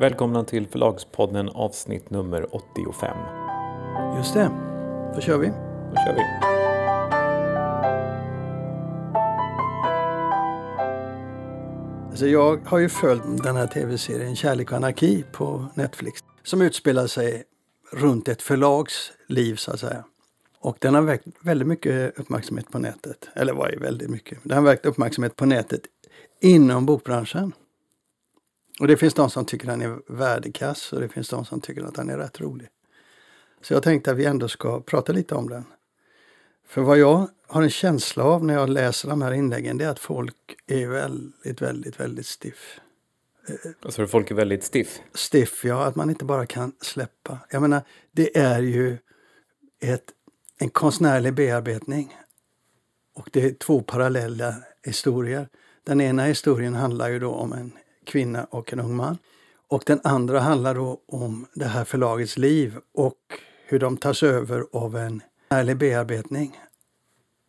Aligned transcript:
Välkomna 0.00 0.44
till 0.44 0.66
Förlagspodden 0.66 1.48
avsnitt 1.48 2.10
nummer 2.10 2.54
85. 2.54 3.16
Just 4.16 4.34
det, 4.34 4.50
då 5.14 5.20
kör 5.20 5.38
vi. 5.38 5.46
Då 5.90 5.96
kör 6.06 6.14
vi. 6.14 6.22
Alltså 12.10 12.26
jag 12.26 12.60
har 12.66 12.78
ju 12.78 12.88
följt 12.88 13.44
den 13.44 13.56
här 13.56 13.66
tv-serien 13.66 14.36
Kärlek 14.36 14.70
och 14.70 14.76
anarki 14.76 15.24
på 15.32 15.66
Netflix 15.74 16.20
som 16.42 16.62
utspelar 16.62 17.06
sig 17.06 17.44
runt 17.92 18.28
ett 18.28 18.42
förlags 18.42 19.12
liv 19.26 19.54
så 19.54 19.72
att 19.72 19.80
säga. 19.80 20.04
Och 20.60 20.76
den 20.80 20.94
har 20.94 21.02
väckt 21.02 21.26
väldigt 21.40 21.68
mycket 21.68 22.18
uppmärksamhet 22.18 22.70
på 22.70 22.78
nätet. 22.78 23.28
Eller 23.34 23.52
var 23.52 23.70
ju 23.70 23.78
väldigt 23.78 24.10
mycket. 24.10 24.38
Den 24.42 24.56
har 24.56 24.64
väckt 24.64 24.86
uppmärksamhet 24.86 25.36
på 25.36 25.46
nätet 25.46 25.82
inom 26.40 26.86
bokbranschen. 26.86 27.52
Och 28.80 28.86
det 28.86 28.96
finns 28.96 29.14
de 29.14 29.30
som 29.30 29.44
tycker 29.44 29.66
den 29.66 29.82
är 29.82 29.98
värdekass 30.06 30.92
och 30.92 31.00
det 31.00 31.08
finns 31.08 31.28
de 31.28 31.44
som 31.44 31.60
tycker 31.60 31.82
att 31.82 31.94
den 31.94 32.10
är 32.10 32.18
rätt 32.18 32.40
rolig. 32.40 32.68
Så 33.60 33.74
jag 33.74 33.82
tänkte 33.82 34.10
att 34.10 34.16
vi 34.16 34.24
ändå 34.24 34.48
ska 34.48 34.80
prata 34.80 35.12
lite 35.12 35.34
om 35.34 35.48
den. 35.48 35.64
För 36.66 36.80
vad 36.82 36.98
jag 36.98 37.28
har 37.46 37.62
en 37.62 37.70
känsla 37.70 38.24
av 38.24 38.44
när 38.44 38.54
jag 38.54 38.68
läser 38.68 39.08
de 39.08 39.22
här 39.22 39.32
inläggen 39.32 39.78
det 39.78 39.84
är 39.84 39.88
att 39.88 39.98
folk 39.98 40.56
är 40.66 40.86
väldigt, 40.86 41.62
väldigt, 41.62 42.00
väldigt 42.00 42.26
stiff. 42.26 42.80
Alltså 43.82 44.06
folk 44.06 44.30
är 44.30 44.34
väldigt 44.34 44.64
stiff? 44.64 45.00
Stiff, 45.14 45.64
ja. 45.64 45.84
Att 45.84 45.96
man 45.96 46.10
inte 46.10 46.24
bara 46.24 46.46
kan 46.46 46.72
släppa. 46.80 47.38
Jag 47.50 47.62
menar, 47.62 47.82
det 48.12 48.38
är 48.38 48.62
ju 48.62 48.98
ett, 49.80 50.10
en 50.58 50.70
konstnärlig 50.70 51.34
bearbetning. 51.34 52.16
Och 53.14 53.28
det 53.32 53.44
är 53.44 53.52
två 53.52 53.82
parallella 53.82 54.54
historier. 54.82 55.48
Den 55.84 56.00
ena 56.00 56.24
historien 56.24 56.74
handlar 56.74 57.08
ju 57.08 57.18
då 57.18 57.30
om 57.30 57.52
en 57.52 57.72
kvinna 58.10 58.44
och 58.44 58.72
en 58.72 58.80
ung 58.80 58.96
man. 58.96 59.18
Och 59.68 59.82
den 59.86 60.00
andra 60.04 60.40
handlar 60.40 60.74
då 60.74 61.00
om 61.06 61.46
det 61.54 61.64
här 61.64 61.84
förlagets 61.84 62.38
liv 62.38 62.76
och 62.94 63.18
hur 63.66 63.78
de 63.78 63.96
tas 63.96 64.22
över 64.22 64.64
av 64.72 64.96
en 64.96 65.22
ärlig 65.48 65.76
bearbetning. 65.76 66.58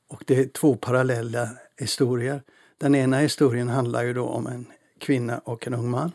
Och 0.09 0.23
det 0.27 0.39
är 0.39 0.45
två 0.45 0.75
parallella 0.75 1.49
historier. 1.77 2.43
Den 2.77 2.95
ena 2.95 3.17
historien 3.17 3.69
handlar 3.69 4.03
ju 4.03 4.13
då 4.13 4.25
om 4.25 4.47
en 4.47 4.65
kvinna 4.99 5.39
och 5.39 5.67
en 5.67 5.73
ung 5.73 5.89
man. 5.89 6.11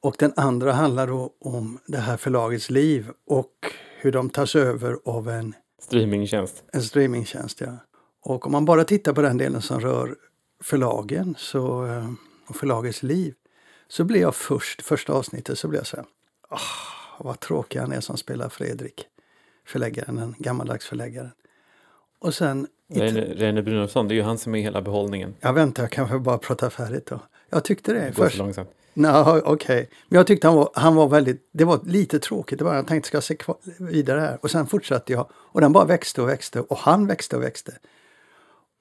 Och 0.00 0.16
den 0.18 0.32
andra 0.36 0.72
handlar 0.72 1.06
då 1.06 1.30
om 1.40 1.78
det 1.86 1.98
här 1.98 2.16
förlagets 2.16 2.70
liv 2.70 3.10
och 3.26 3.52
hur 4.00 4.12
de 4.12 4.30
tas 4.30 4.56
över 4.56 4.98
av 5.04 5.28
en 5.28 5.54
streamingtjänst. 5.82 6.64
En 6.72 6.82
streamingtjänst, 6.82 7.60
ja. 7.60 7.76
Och 8.22 8.46
om 8.46 8.52
man 8.52 8.64
bara 8.64 8.84
tittar 8.84 9.12
på 9.12 9.22
den 9.22 9.38
delen 9.38 9.62
som 9.62 9.80
rör 9.80 10.14
förlagen 10.62 11.34
så, 11.38 11.86
eh, 11.86 12.10
och 12.48 12.56
förlagets 12.56 13.02
liv 13.02 13.34
så 13.94 14.04
blir 14.04 14.20
jag 14.20 14.34
först, 14.34 14.82
första 14.82 15.12
avsnittet 15.12 15.58
så 15.58 15.68
blir 15.68 15.80
jag 15.80 15.86
så 15.86 15.96
här, 15.96 16.06
oh, 16.50 17.24
vad 17.26 17.40
tråkig 17.40 17.78
han 17.78 17.92
är 17.92 18.00
som 18.00 18.16
spelar 18.16 18.48
Fredrik, 18.48 19.06
förläggaren, 19.66 20.16
den 20.16 20.34
gammaldags 20.38 20.86
förläggaren. 20.86 21.30
Och 22.18 22.34
sen... 22.34 22.66
Reine 22.88 23.62
Brynolfsson, 23.62 24.08
det 24.08 24.14
är 24.14 24.16
ju 24.16 24.22
han 24.22 24.38
som 24.38 24.54
är 24.54 24.60
hela 24.60 24.82
behållningen. 24.82 25.34
Jag 25.40 25.52
väntar, 25.52 25.82
jag 25.82 25.92
kanske 25.92 26.18
bara 26.18 26.38
prata 26.38 26.70
färdigt 26.70 27.06
då. 27.06 27.20
Jag 27.50 27.64
tyckte 27.64 27.92
det. 27.92 28.00
Det 28.00 28.16
går 28.16 28.24
först. 28.24 28.36
så 28.36 28.42
långsamt. 28.42 28.70
Nej, 28.94 29.12
okej. 29.12 29.42
Okay. 29.52 29.86
Men 30.08 30.16
jag 30.16 30.26
tyckte 30.26 30.46
han 30.46 30.56
var, 30.56 30.70
han 30.74 30.94
var 30.94 31.08
väldigt, 31.08 31.48
det 31.52 31.64
var 31.64 31.80
lite 31.84 32.18
tråkigt. 32.18 32.58
Det 32.58 32.64
var, 32.64 32.74
jag 32.74 32.86
tänkte, 32.86 33.06
ska 33.06 33.16
jag 33.16 33.24
se 33.24 33.36
kvar, 33.36 33.56
vidare 33.78 34.20
här? 34.20 34.38
Och 34.42 34.50
sen 34.50 34.66
fortsatte 34.66 35.12
jag. 35.12 35.26
Och 35.32 35.60
den 35.60 35.72
bara 35.72 35.84
växte 35.84 36.22
och 36.22 36.28
växte. 36.28 36.60
Och 36.60 36.78
han 36.78 37.06
växte 37.06 37.36
och 37.36 37.42
växte. 37.42 37.78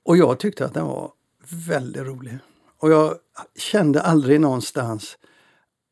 Och 0.04 0.18
jag 0.18 0.40
tyckte 0.40 0.66
att 0.66 0.74
den 0.74 0.86
var 0.86 1.12
väldigt 1.68 2.04
rolig. 2.04 2.38
Och 2.84 2.92
jag 2.92 3.18
kände 3.56 4.02
aldrig 4.02 4.42
någonstans 4.42 5.18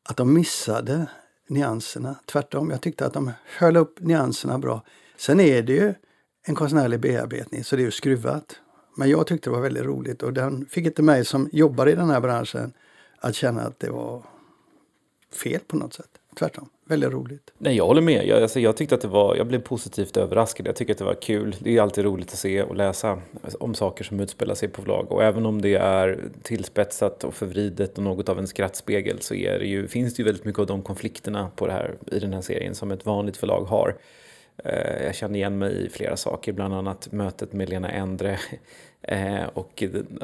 att 0.09 0.17
de 0.17 0.33
missade 0.33 1.05
nyanserna. 1.47 2.15
Tvärtom, 2.25 2.69
jag 2.69 2.81
tyckte 2.81 3.05
att 3.05 3.13
de 3.13 3.31
höll 3.57 3.77
upp 3.77 3.99
nyanserna 3.99 4.59
bra. 4.59 4.83
Sen 5.17 5.39
är 5.39 5.61
det 5.61 5.73
ju 5.73 5.93
en 6.47 6.55
konstnärlig 6.55 6.99
bearbetning, 6.99 7.63
så 7.63 7.75
det 7.75 7.81
är 7.81 7.85
ju 7.85 7.91
skruvat. 7.91 8.59
Men 8.97 9.09
jag 9.09 9.27
tyckte 9.27 9.49
det 9.49 9.53
var 9.53 9.61
väldigt 9.61 9.83
roligt 9.83 10.23
och 10.23 10.33
den 10.33 10.65
fick 10.65 10.85
inte 10.85 11.01
mig 11.01 11.25
som 11.25 11.49
jobbar 11.51 11.89
i 11.89 11.95
den 11.95 12.09
här 12.09 12.21
branschen 12.21 12.73
att 13.19 13.35
känna 13.35 13.61
att 13.61 13.79
det 13.79 13.89
var 13.89 14.23
fel 15.43 15.61
på 15.67 15.77
något 15.77 15.93
sätt. 15.93 16.11
Tvärtom, 16.39 16.69
väldigt 16.91 17.11
roligt. 17.11 17.53
Nej, 17.57 17.75
jag 17.75 17.85
håller 17.85 18.01
med. 18.01 18.27
Jag, 18.27 18.41
alltså, 18.41 18.59
jag 18.59 18.77
tyckte 18.77 18.95
att 18.95 19.01
det 19.01 19.07
var, 19.07 19.35
jag 19.35 19.47
blev 19.47 19.59
positivt 19.59 20.17
överraskad. 20.17 20.67
Jag 20.67 20.75
tycker 20.75 20.93
att 20.93 20.97
det 20.97 21.05
var 21.05 21.21
kul. 21.21 21.55
Det 21.59 21.77
är 21.77 21.81
alltid 21.81 22.03
roligt 22.05 22.31
att 22.31 22.37
se 22.37 22.63
och 22.63 22.75
läsa 22.75 23.21
om 23.59 23.73
saker 23.73 24.03
som 24.03 24.19
utspelar 24.19 24.55
sig 24.55 24.69
på 24.69 24.81
vlogg. 24.81 25.11
Och 25.11 25.23
även 25.23 25.45
om 25.45 25.61
det 25.61 25.75
är 25.75 26.19
tillspetsat 26.43 27.23
och 27.23 27.33
förvridet 27.33 27.97
och 27.97 28.03
något 28.03 28.29
av 28.29 28.39
en 28.39 28.47
skrattspegel 28.47 29.21
så 29.21 29.33
är 29.35 29.59
det 29.59 29.65
ju, 29.65 29.87
finns 29.87 30.15
det 30.15 30.21
ju 30.21 30.25
väldigt 30.25 30.45
mycket 30.45 30.59
av 30.59 30.67
de 30.67 30.81
konflikterna 30.81 31.51
på 31.55 31.67
det 31.67 31.73
här, 31.73 31.95
i 32.11 32.19
den 32.19 32.33
här 32.33 32.41
serien 32.41 32.75
som 32.75 32.91
ett 32.91 33.05
vanligt 33.05 33.37
förlag 33.37 33.61
har. 33.61 33.95
Eh, 34.63 35.03
jag 35.05 35.15
kände 35.15 35.37
igen 35.37 35.57
mig 35.57 35.85
i 35.85 35.89
flera 35.89 36.17
saker, 36.17 36.53
bland 36.53 36.73
annat 36.73 37.11
mötet 37.11 37.53
med 37.53 37.69
Lena 37.69 37.89
Endre 37.89 38.39
eh, 39.01 39.43
och, 39.53 39.83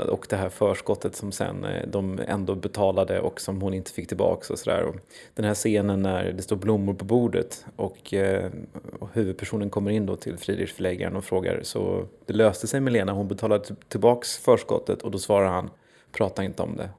och 0.10 0.28
det 0.30 0.36
här 0.36 0.50
förskottet 0.50 1.16
som 1.16 1.32
sen 1.32 1.66
eh, 1.66 1.88
de 1.88 2.20
ändå 2.28 2.56
betalade 2.56 3.20
och 3.20 3.42
som 3.42 3.62
hon 3.62 3.74
inte 3.74 3.92
fick 3.92 4.08
tillbaka 4.08 4.54
och 4.54 4.60
sådär. 4.60 4.94
Den 5.34 5.46
här 5.46 5.54
scenen 5.54 6.02
när 6.02 6.32
det 6.32 6.42
står 6.42 6.56
blommor 6.56 6.94
på 6.94 7.06
bordet 7.06 7.66
och, 7.76 8.14
eh, 8.14 8.52
och 9.00 9.10
huvudpersonen 9.14 9.70
kommer 9.70 9.92
in 9.92 10.06
då 10.06 10.16
till 10.16 10.38
Friedrichsförläggaren 10.38 11.16
och 11.16 11.26
frågar 11.26 11.60
så 11.64 12.06
det 12.26 12.34
löste 12.34 12.68
sig 12.68 12.80
med 12.80 12.94
Lena, 12.94 13.14
hon 13.14 13.28
betalade 13.28 13.76
tillbaks 13.88 14.38
förskottet 14.38 15.02
och 15.02 15.12
då 15.12 15.20
svarar 15.20 15.48
han 15.48 15.70
prata 16.12 16.44
inte 16.44 16.64
om 16.64 16.76
det. 16.76 16.90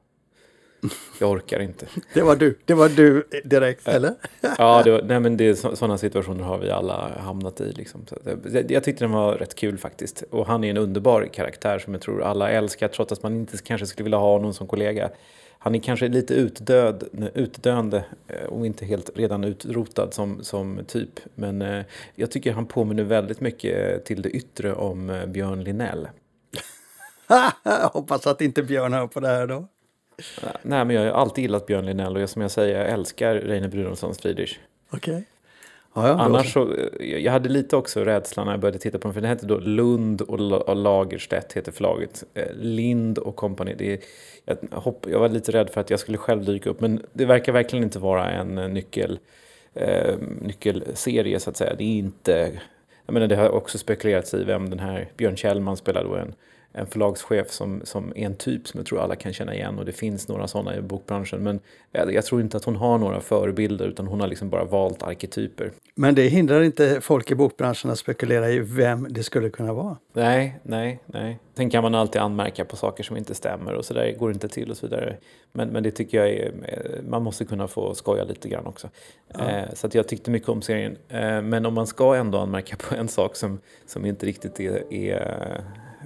Jag 1.19 1.31
orkar 1.31 1.59
inte. 1.59 1.85
Det 2.13 2.21
var 2.21 2.35
du, 2.35 2.57
det 2.65 2.73
var 2.73 2.89
du 2.89 3.23
direkt, 3.43 3.87
eller? 3.87 4.13
ja, 4.41 4.83
var, 4.85 5.01
nej, 5.01 5.19
men 5.19 5.37
det, 5.37 5.55
sådana 5.55 5.97
situationer 5.97 6.43
har 6.43 6.57
vi 6.57 6.69
alla 6.69 7.19
hamnat 7.19 7.61
i. 7.61 7.71
Liksom. 7.71 8.05
Jag, 8.53 8.71
jag 8.71 8.83
tyckte 8.83 9.03
den 9.03 9.11
var 9.11 9.35
rätt 9.35 9.55
kul 9.55 9.77
faktiskt. 9.77 10.23
Och 10.29 10.45
han 10.45 10.63
är 10.63 10.69
en 10.69 10.77
underbar 10.77 11.29
karaktär 11.33 11.79
som 11.79 11.93
jag 11.93 12.01
tror 12.01 12.23
alla 12.23 12.49
älskar, 12.49 12.87
trots 12.87 13.11
att 13.11 13.23
man 13.23 13.35
inte 13.35 13.57
kanske 13.57 13.87
skulle 13.87 14.03
vilja 14.03 14.17
ha 14.17 14.31
honom 14.31 14.53
som 14.53 14.67
kollega. 14.67 15.09
Han 15.61 15.75
är 15.75 15.79
kanske 15.79 16.07
lite 16.07 16.33
utdöd, 16.33 17.03
utdöende 17.33 18.05
eh, 18.27 18.45
och 18.45 18.65
inte 18.65 18.85
helt 18.85 19.09
redan 19.15 19.43
utrotad 19.43 20.13
som, 20.13 20.43
som 20.43 20.79
typ. 20.87 21.19
Men 21.35 21.61
eh, 21.61 21.85
jag 22.15 22.31
tycker 22.31 22.53
han 22.53 22.65
påminner 22.65 23.03
väldigt 23.03 23.41
mycket 23.41 24.05
till 24.05 24.21
det 24.21 24.29
yttre 24.29 24.73
om 24.73 25.09
eh, 25.09 25.25
Björn 25.25 25.63
Linell. 25.63 26.07
Hoppas 27.93 28.27
att 28.27 28.41
inte 28.41 28.63
Björn 28.63 28.93
hör 28.93 29.07
på 29.07 29.19
det 29.19 29.27
här 29.27 29.47
då. 29.47 29.67
Nej, 30.61 30.85
men 30.85 30.95
jag 30.95 31.03
har 31.03 31.21
alltid 31.21 31.41
gillat 31.41 31.65
Björn 31.65 31.85
Linell 31.85 32.15
och 32.15 32.21
jag, 32.21 32.29
som 32.29 32.41
jag 32.41 32.51
säger, 32.51 32.79
jag 32.79 32.89
älskar 32.89 33.35
Reine 33.35 33.67
Brynolfssons 33.67 34.19
Friedrich. 34.19 34.57
Okej. 34.89 35.13
Okay. 35.13 35.23
Ja, 35.93 36.07
ja, 36.07 36.13
Annars 36.13 36.53
så, 36.53 36.75
jag 36.99 37.31
hade 37.31 37.49
lite 37.49 37.77
också 37.77 38.03
rädsla 38.03 38.43
när 38.43 38.51
jag 38.51 38.59
började 38.59 38.79
titta 38.79 38.99
på 38.99 39.07
den, 39.07 39.13
för 39.13 39.21
den 39.21 39.29
hette 39.29 39.45
då 39.45 39.59
Lund 39.59 40.21
och 40.21 40.75
Lagerstedt 40.75 41.53
heter 41.53 41.71
förlaget. 41.71 42.23
Eh, 42.33 42.53
Lind 42.53 43.17
och 43.17 43.35
kompani. 43.35 43.75
Det, 43.77 44.03
jag, 44.45 44.57
hopp, 44.71 45.05
jag 45.09 45.19
var 45.19 45.29
lite 45.29 45.51
rädd 45.51 45.69
för 45.69 45.81
att 45.81 45.89
jag 45.89 45.99
skulle 45.99 46.17
själv 46.17 46.45
dyka 46.45 46.69
upp, 46.69 46.81
men 46.81 47.05
det 47.13 47.25
verkar 47.25 47.51
verkligen 47.51 47.83
inte 47.83 47.99
vara 47.99 48.31
en 48.31 48.57
eh, 48.57 48.69
nyckel, 48.69 49.19
eh, 49.73 50.15
nyckelserie 50.41 51.39
så 51.39 51.49
att 51.49 51.57
säga. 51.57 51.75
Det 51.77 51.83
är 51.83 51.97
inte, 51.97 52.51
jag 53.05 53.13
menar 53.13 53.27
det 53.27 53.35
har 53.35 53.49
också 53.49 53.77
spekulerats 53.77 54.33
i 54.33 54.43
vem 54.43 54.69
den 54.69 54.79
här 54.79 55.09
Björn 55.17 55.35
Kjellman 55.35 55.77
spelar 55.77 56.03
då 56.03 56.15
en 56.15 56.33
en 56.79 56.87
förlagschef 56.87 57.51
som, 57.51 57.81
som 57.83 58.13
är 58.15 58.25
en 58.25 58.35
typ 58.35 58.67
som 58.67 58.77
jag 58.77 58.85
tror 58.87 59.01
alla 59.01 59.15
kan 59.15 59.33
känna 59.33 59.55
igen 59.55 59.79
och 59.79 59.85
det 59.85 59.91
finns 59.91 60.27
några 60.27 60.47
sådana 60.47 60.77
i 60.77 60.81
bokbranschen. 60.81 61.43
Men 61.43 61.59
jag, 61.91 62.13
jag, 62.13 62.25
tror 62.25 62.41
inte 62.41 62.57
att 62.57 62.63
hon 62.63 62.75
har 62.75 62.97
några 62.97 63.21
förebilder 63.21 63.87
utan 63.87 64.07
hon 64.07 64.21
har 64.21 64.27
liksom 64.27 64.49
bara 64.49 64.63
valt 64.63 65.03
arketyper. 65.03 65.71
Men 65.95 66.15
det 66.15 66.27
hindrar 66.27 66.61
inte 66.61 67.01
folk 67.01 67.31
i 67.31 67.35
bokbranschen 67.35 67.91
att 67.91 67.99
spekulera 67.99 68.49
i 68.49 68.59
vem 68.59 69.07
det 69.09 69.23
skulle 69.23 69.49
kunna 69.49 69.73
vara? 69.73 69.97
Nej, 70.13 70.59
nej, 70.63 70.99
nej. 71.05 71.39
Sen 71.55 71.69
kan 71.69 71.83
man 71.83 71.95
alltid 71.95 72.21
anmärka 72.21 72.65
på 72.65 72.75
saker 72.75 73.03
som 73.03 73.17
inte 73.17 73.35
stämmer 73.35 73.73
och 73.73 73.85
så 73.85 73.93
där 73.93 74.11
går 74.11 74.31
inte 74.31 74.47
till 74.47 74.71
och 74.71 74.77
så 74.77 74.87
vidare. 74.87 75.17
Men, 75.51 75.69
men 75.69 75.83
det 75.83 75.91
tycker 75.91 76.17
jag 76.17 76.29
är, 76.29 76.51
man 77.09 77.23
måste 77.23 77.45
kunna 77.45 77.67
få 77.67 77.95
skoja 77.95 78.23
lite 78.23 78.49
grann 78.49 78.65
också. 78.65 78.89
Ja. 79.33 79.49
Eh, 79.49 79.73
så 79.73 79.87
att 79.87 79.95
jag 79.95 80.07
tyckte 80.07 80.31
mycket 80.31 80.49
om 80.49 80.61
serien. 80.61 80.97
Eh, 81.07 81.41
men 81.41 81.65
om 81.65 81.73
man 81.73 81.87
ska 81.87 82.15
ändå 82.15 82.37
anmärka 82.37 82.75
på 82.75 82.95
en 82.95 83.07
sak 83.07 83.35
som, 83.35 83.59
som 83.85 84.05
inte 84.05 84.25
riktigt 84.25 84.59
är, 84.59 84.93
är 84.93 85.63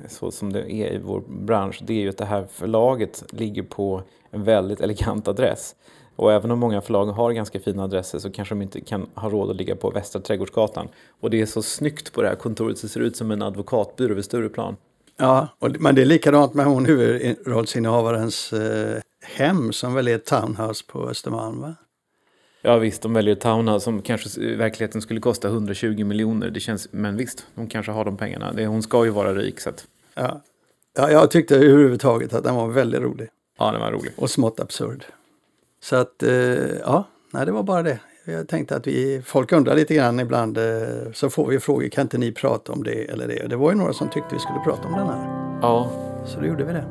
så 0.07 0.31
som 0.31 0.53
det 0.53 0.73
är 0.73 0.94
i 0.94 0.97
vår 0.97 1.23
bransch, 1.27 1.81
det 1.83 1.94
är 1.94 2.01
ju 2.01 2.09
att 2.09 2.17
det 2.17 2.25
här 2.25 2.47
förlaget 2.51 3.23
ligger 3.29 3.63
på 3.63 4.03
en 4.31 4.44
väldigt 4.44 4.81
elegant 4.81 5.27
adress. 5.27 5.75
Och 6.15 6.33
även 6.33 6.51
om 6.51 6.59
många 6.59 6.81
förlag 6.81 7.05
har 7.05 7.31
ganska 7.31 7.59
fina 7.59 7.83
adresser 7.83 8.19
så 8.19 8.31
kanske 8.31 8.55
de 8.55 8.61
inte 8.61 8.81
kan 8.81 9.07
ha 9.15 9.29
råd 9.29 9.50
att 9.50 9.55
ligga 9.55 9.75
på 9.75 9.89
Västra 9.89 10.21
Trädgårdsgatan. 10.21 10.88
Och 11.19 11.29
det 11.29 11.41
är 11.41 11.45
så 11.45 11.61
snyggt 11.61 12.13
på 12.13 12.21
det 12.21 12.27
här 12.27 12.35
kontoret, 12.35 12.81
det 12.81 12.88
ser 12.88 13.00
ut 13.00 13.15
som 13.15 13.31
en 13.31 13.41
advokatbyrå 13.41 14.13
vid 14.13 14.25
Stureplan. 14.25 14.75
Ja, 15.17 15.47
och, 15.59 15.75
men 15.79 15.95
det 15.95 16.01
är 16.01 16.05
likadant 16.05 16.53
med 16.53 16.65
hon 16.65 16.85
huvudrollsinnehavarens 16.85 18.53
eh, 18.53 19.01
hem 19.38 19.73
som 19.73 19.94
väl 19.94 20.07
är 20.07 20.15
ett 20.15 20.25
townhouse 20.25 20.83
på 20.88 21.09
Östermalm 21.09 21.61
va? 21.61 21.75
Ja 22.65 22.77
visst, 22.77 23.01
de 23.01 23.13
väljer 23.13 23.35
Townhouse 23.35 23.83
som 23.83 24.01
kanske 24.01 24.41
i 24.41 24.55
verkligheten 24.55 25.01
skulle 25.01 25.19
kosta 25.19 25.47
120 25.47 26.03
miljoner. 26.03 26.50
Det 26.50 26.59
känns, 26.59 26.88
men 26.91 27.17
visst, 27.17 27.47
de 27.55 27.67
kanske 27.67 27.91
har 27.91 28.05
de 28.05 28.17
pengarna. 28.17 28.53
Det, 28.53 28.65
hon 28.65 28.83
ska 28.83 29.05
ju 29.05 29.11
vara 29.11 29.33
rik 29.33 29.59
så 29.59 29.69
att... 29.69 29.88
Ja. 30.15 30.42
ja, 30.98 31.12
jag 31.12 31.31
tyckte 31.31 31.56
överhuvudtaget 31.56 32.33
att 32.33 32.44
den 32.44 32.56
var 32.56 32.68
väldigt 32.68 33.01
rolig. 33.01 33.30
Ja, 33.60 33.71
den 33.71 33.81
var 33.81 33.92
rolig. 33.92 34.13
Och 34.15 34.30
smått 34.30 34.60
absurd. 34.60 35.06
Så 35.81 35.95
att, 35.95 36.24
eh, 36.24 36.31
ja, 36.80 37.04
nej, 37.31 37.45
det 37.45 37.51
var 37.51 37.63
bara 37.63 37.83
det. 37.83 38.00
Jag 38.25 38.48
tänkte 38.48 38.75
att 38.75 38.88
vi, 38.88 39.21
folk 39.25 39.51
undrar 39.51 39.75
lite 39.75 39.95
grann 39.95 40.19
ibland, 40.19 40.57
eh, 40.57 41.12
så 41.13 41.30
får 41.30 41.48
vi 41.48 41.60
frågor, 41.60 41.88
kan 41.88 42.01
inte 42.01 42.18
ni 42.18 42.31
prata 42.31 42.71
om 42.71 42.83
det 42.83 43.12
eller 43.12 43.27
det? 43.27 43.48
Det 43.48 43.56
var 43.56 43.71
ju 43.71 43.77
några 43.77 43.94
som 43.94 44.10
tyckte 44.10 44.36
vi 44.36 44.39
skulle 44.39 44.60
prata 44.60 44.88
om 44.88 44.94
den 44.94 45.07
här. 45.07 45.60
Ja. 45.62 45.92
Så 46.25 46.39
då 46.39 46.45
gjorde 46.45 46.63
vi 46.63 46.74
det. 46.74 46.86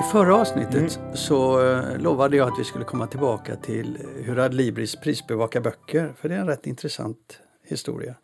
I 0.00 0.12
förra 0.12 0.36
avsnittet 0.36 0.74
mm. 0.74 1.16
så 1.16 1.70
eh, 1.70 1.98
lovade 1.98 2.36
jag 2.36 2.48
att 2.48 2.58
vi 2.58 2.64
skulle 2.64 2.84
komma 2.84 3.06
tillbaka 3.06 3.56
till 3.56 3.98
hur 4.16 4.38
Adlibris 4.38 4.96
prisbevakar 4.96 5.60
böcker, 5.60 6.14
för 6.16 6.28
det 6.28 6.34
är 6.34 6.38
en 6.38 6.46
rätt 6.46 6.66
intressant 6.66 7.40
historia. 7.68 8.14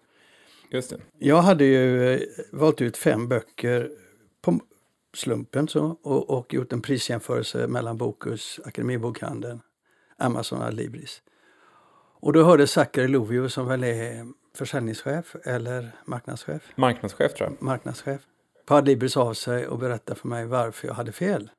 Just 0.76 0.90
det. 0.90 0.96
Jag 1.18 1.42
hade 1.42 1.64
ju 1.64 2.14
eh, 2.14 2.20
valt 2.52 2.80
ut 2.80 2.96
fem 2.96 3.28
böcker 3.28 3.90
på 4.42 4.60
slumpen 5.14 5.68
så, 5.68 5.98
och, 6.02 6.30
och 6.30 6.54
gjort 6.54 6.72
en 6.72 6.82
prisjämförelse 6.82 7.66
mellan 7.66 7.96
Bokus, 7.96 8.60
Akademibokhandeln, 8.64 9.60
Amazon 10.18 10.58
och 10.58 10.64
Adlibris. 10.64 11.22
Och 12.20 12.32
då 12.32 12.44
hörde 12.44 12.66
Zachary 12.66 13.08
Lovio 13.08 13.48
som 13.48 13.66
väl 13.66 13.84
är 13.84 14.26
försäljningschef 14.56 15.36
eller 15.44 15.92
marknadschef? 16.04 16.62
Marknadschef 16.76 17.34
tror 17.34 17.50
jag. 17.50 17.62
Marknadschef. 17.62 18.20
På 18.66 18.74
Adlibris 18.74 19.16
av 19.16 19.34
sig 19.34 19.66
och 19.66 19.78
berättade 19.78 20.20
för 20.20 20.28
mig 20.28 20.46
varför 20.46 20.88
jag 20.88 20.94
hade 20.94 21.12
fel. 21.12 21.50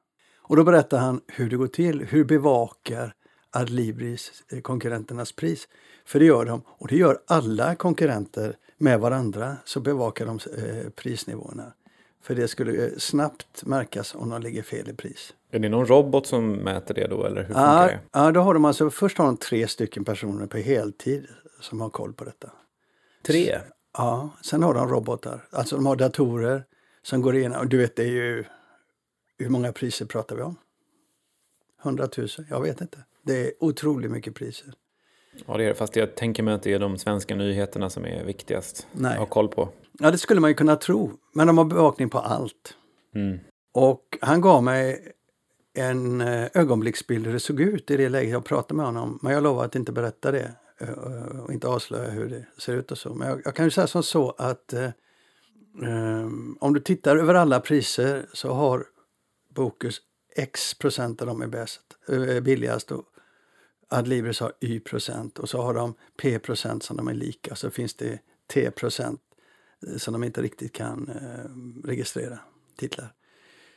Och 0.41 0.55
då 0.55 0.63
berättar 0.63 0.97
han 0.97 1.21
hur 1.27 1.49
det 1.49 1.57
går 1.57 1.67
till. 1.67 2.05
Hur 2.05 2.23
bevakar 2.25 3.13
Adlibris 3.51 4.43
eh, 4.51 4.61
konkurrenternas 4.61 5.31
pris? 5.31 5.67
För 6.05 6.19
det 6.19 6.25
gör 6.25 6.45
de, 6.45 6.61
och 6.67 6.87
det 6.87 6.95
gör 6.95 7.19
alla 7.27 7.75
konkurrenter 7.75 8.55
med 8.77 9.00
varandra, 9.00 9.57
så 9.65 9.79
bevakar 9.79 10.25
de 10.25 10.39
eh, 10.57 10.89
prisnivåerna. 10.89 11.74
För 12.21 12.35
det 12.35 12.47
skulle 12.47 12.85
eh, 12.85 12.91
snabbt 12.97 13.65
märkas 13.65 14.15
om 14.15 14.29
de 14.29 14.41
ligger 14.41 14.63
fel 14.63 14.89
i 14.89 14.94
pris. 14.94 15.33
Är 15.51 15.59
det 15.59 15.69
någon 15.69 15.85
robot 15.85 16.27
som 16.27 16.51
mäter 16.51 16.94
det 16.94 17.07
då 17.07 17.25
eller 17.25 17.44
hur 17.44 17.53
ja, 17.53 17.79
funkar 17.79 17.88
det? 17.88 18.00
Ja, 18.12 18.31
då 18.31 18.39
har 18.39 18.53
de 18.53 18.65
alltså, 18.65 18.89
först 18.89 19.18
har 19.18 19.25
de 19.25 19.38
tre 19.38 19.68
stycken 19.68 20.06
personer 20.06 20.47
på 20.47 20.57
heltid 20.57 21.27
som 21.62 21.81
har 21.81 21.89
koll 21.89 22.13
på 22.13 22.24
detta. 22.24 22.51
Tre? 23.25 23.59
Ja, 23.97 24.29
sen 24.41 24.63
har 24.63 24.74
de 24.74 24.89
robotar. 24.89 25.47
Alltså 25.51 25.75
de 25.75 25.85
har 25.85 25.95
datorer 25.95 26.63
som 27.01 27.21
går 27.21 27.35
igenom. 27.35 27.69
Du 27.69 27.77
vet, 27.77 27.95
det 27.95 28.03
är 28.03 28.07
ju... 28.07 28.44
Hur 29.38 29.50
många 29.50 29.71
priser 29.71 30.06
pratar 30.06 30.35
vi 30.35 30.41
om? 30.41 30.56
100 31.83 32.07
000? 32.18 32.27
Jag 32.50 32.62
vet 32.62 32.81
inte. 32.81 32.97
Det 33.21 33.47
är 33.47 33.51
otroligt 33.59 34.12
mycket 34.12 34.35
priser. 34.35 34.74
Ja, 35.45 35.57
det 35.57 35.63
är 35.63 35.68
det. 35.68 35.75
Fast 35.75 35.95
jag 35.95 36.16
tänker 36.16 36.44
mig 36.44 36.54
att 36.54 36.63
det 36.63 36.74
är 36.74 36.80
de 36.80 36.98
svenska 36.98 37.36
nyheterna 37.36 37.89
som 37.89 38.06
är 38.06 38.24
viktigast 38.24 38.88
Nej. 38.92 39.12
att 39.12 39.18
ha 39.18 39.25
koll 39.25 39.48
på. 39.48 39.69
Ja, 40.00 40.12
det 40.12 40.18
skulle 40.18 40.42
man 40.42 40.50
ju 40.50 40.54
kunna 40.54 40.75
tro. 40.75 41.12
Men 41.34 41.48
de 41.48 41.57
har 41.57 41.66
bevakning 41.66 42.10
på 42.10 42.19
allt. 42.19 42.75
Mm. 43.16 43.39
Och 43.74 44.18
han 44.22 44.42
gav 44.42 44.63
mig 44.63 45.12
en 45.74 46.22
eh, 46.22 46.48
ögonblicksbild 46.54 47.25
hur 47.25 47.34
det 47.34 47.39
såg 47.39 47.62
ut 47.62 47.92
i 47.92 47.98
det 47.98 48.10
läget 48.10 48.31
jag 48.31 48.45
pratade 48.45 48.74
med 48.74 48.86
honom. 48.86 49.19
Men 49.22 49.34
jag 49.34 49.44
lovar 49.44 49.66
att 49.66 49.75
inte 49.75 49.92
berätta 49.92 50.31
det 50.31 50.51
eh, 50.81 51.39
och 51.44 51.54
inte 51.54 51.68
avslöja 51.68 52.10
hur 52.10 52.30
det 52.30 52.45
ser 52.57 52.74
ut 52.74 52.92
och 52.92 52.98
så. 52.98 53.13
Men 53.13 53.28
jag, 53.28 53.42
jag 53.45 53.56
kan 53.56 53.66
ju 53.66 53.72
säga 53.72 53.88
som 53.88 54.04
så 54.04 54.30
att 54.30 54.74
eh, 54.74 54.89
um, 55.81 56.57
om 56.60 56.74
du 56.74 56.80
tittar 56.80 57.18
över 57.18 57.34
alla 57.34 57.60
priser 57.60 58.25
så 58.34 58.54
har 58.54 58.86
Bokus 59.56 60.01
X 60.36 60.74
procent 60.74 61.22
av 61.22 61.28
dem 61.28 61.42
är 61.42 61.48
bäst, 61.48 61.81
äh, 62.07 62.39
billigast 62.39 62.92
och 62.92 63.04
Adlibris 63.89 64.39
har 64.39 64.54
Y 64.60 64.80
procent 64.80 65.39
och 65.39 65.50
så 65.50 65.62
har 65.62 65.74
de 65.74 65.94
P 66.22 66.39
procent 66.39 66.84
som 66.84 66.98
de 66.98 67.07
är 67.07 67.13
lika. 67.13 67.56
Så 67.56 67.69
finns 67.69 67.94
det 67.94 68.19
T 68.54 68.72
procent 68.72 69.22
som 69.98 70.13
de 70.13 70.24
inte 70.24 70.42
riktigt 70.42 70.74
kan 70.74 71.10
eh, 71.10 71.88
registrera 71.88 72.39
titlar. 72.78 73.13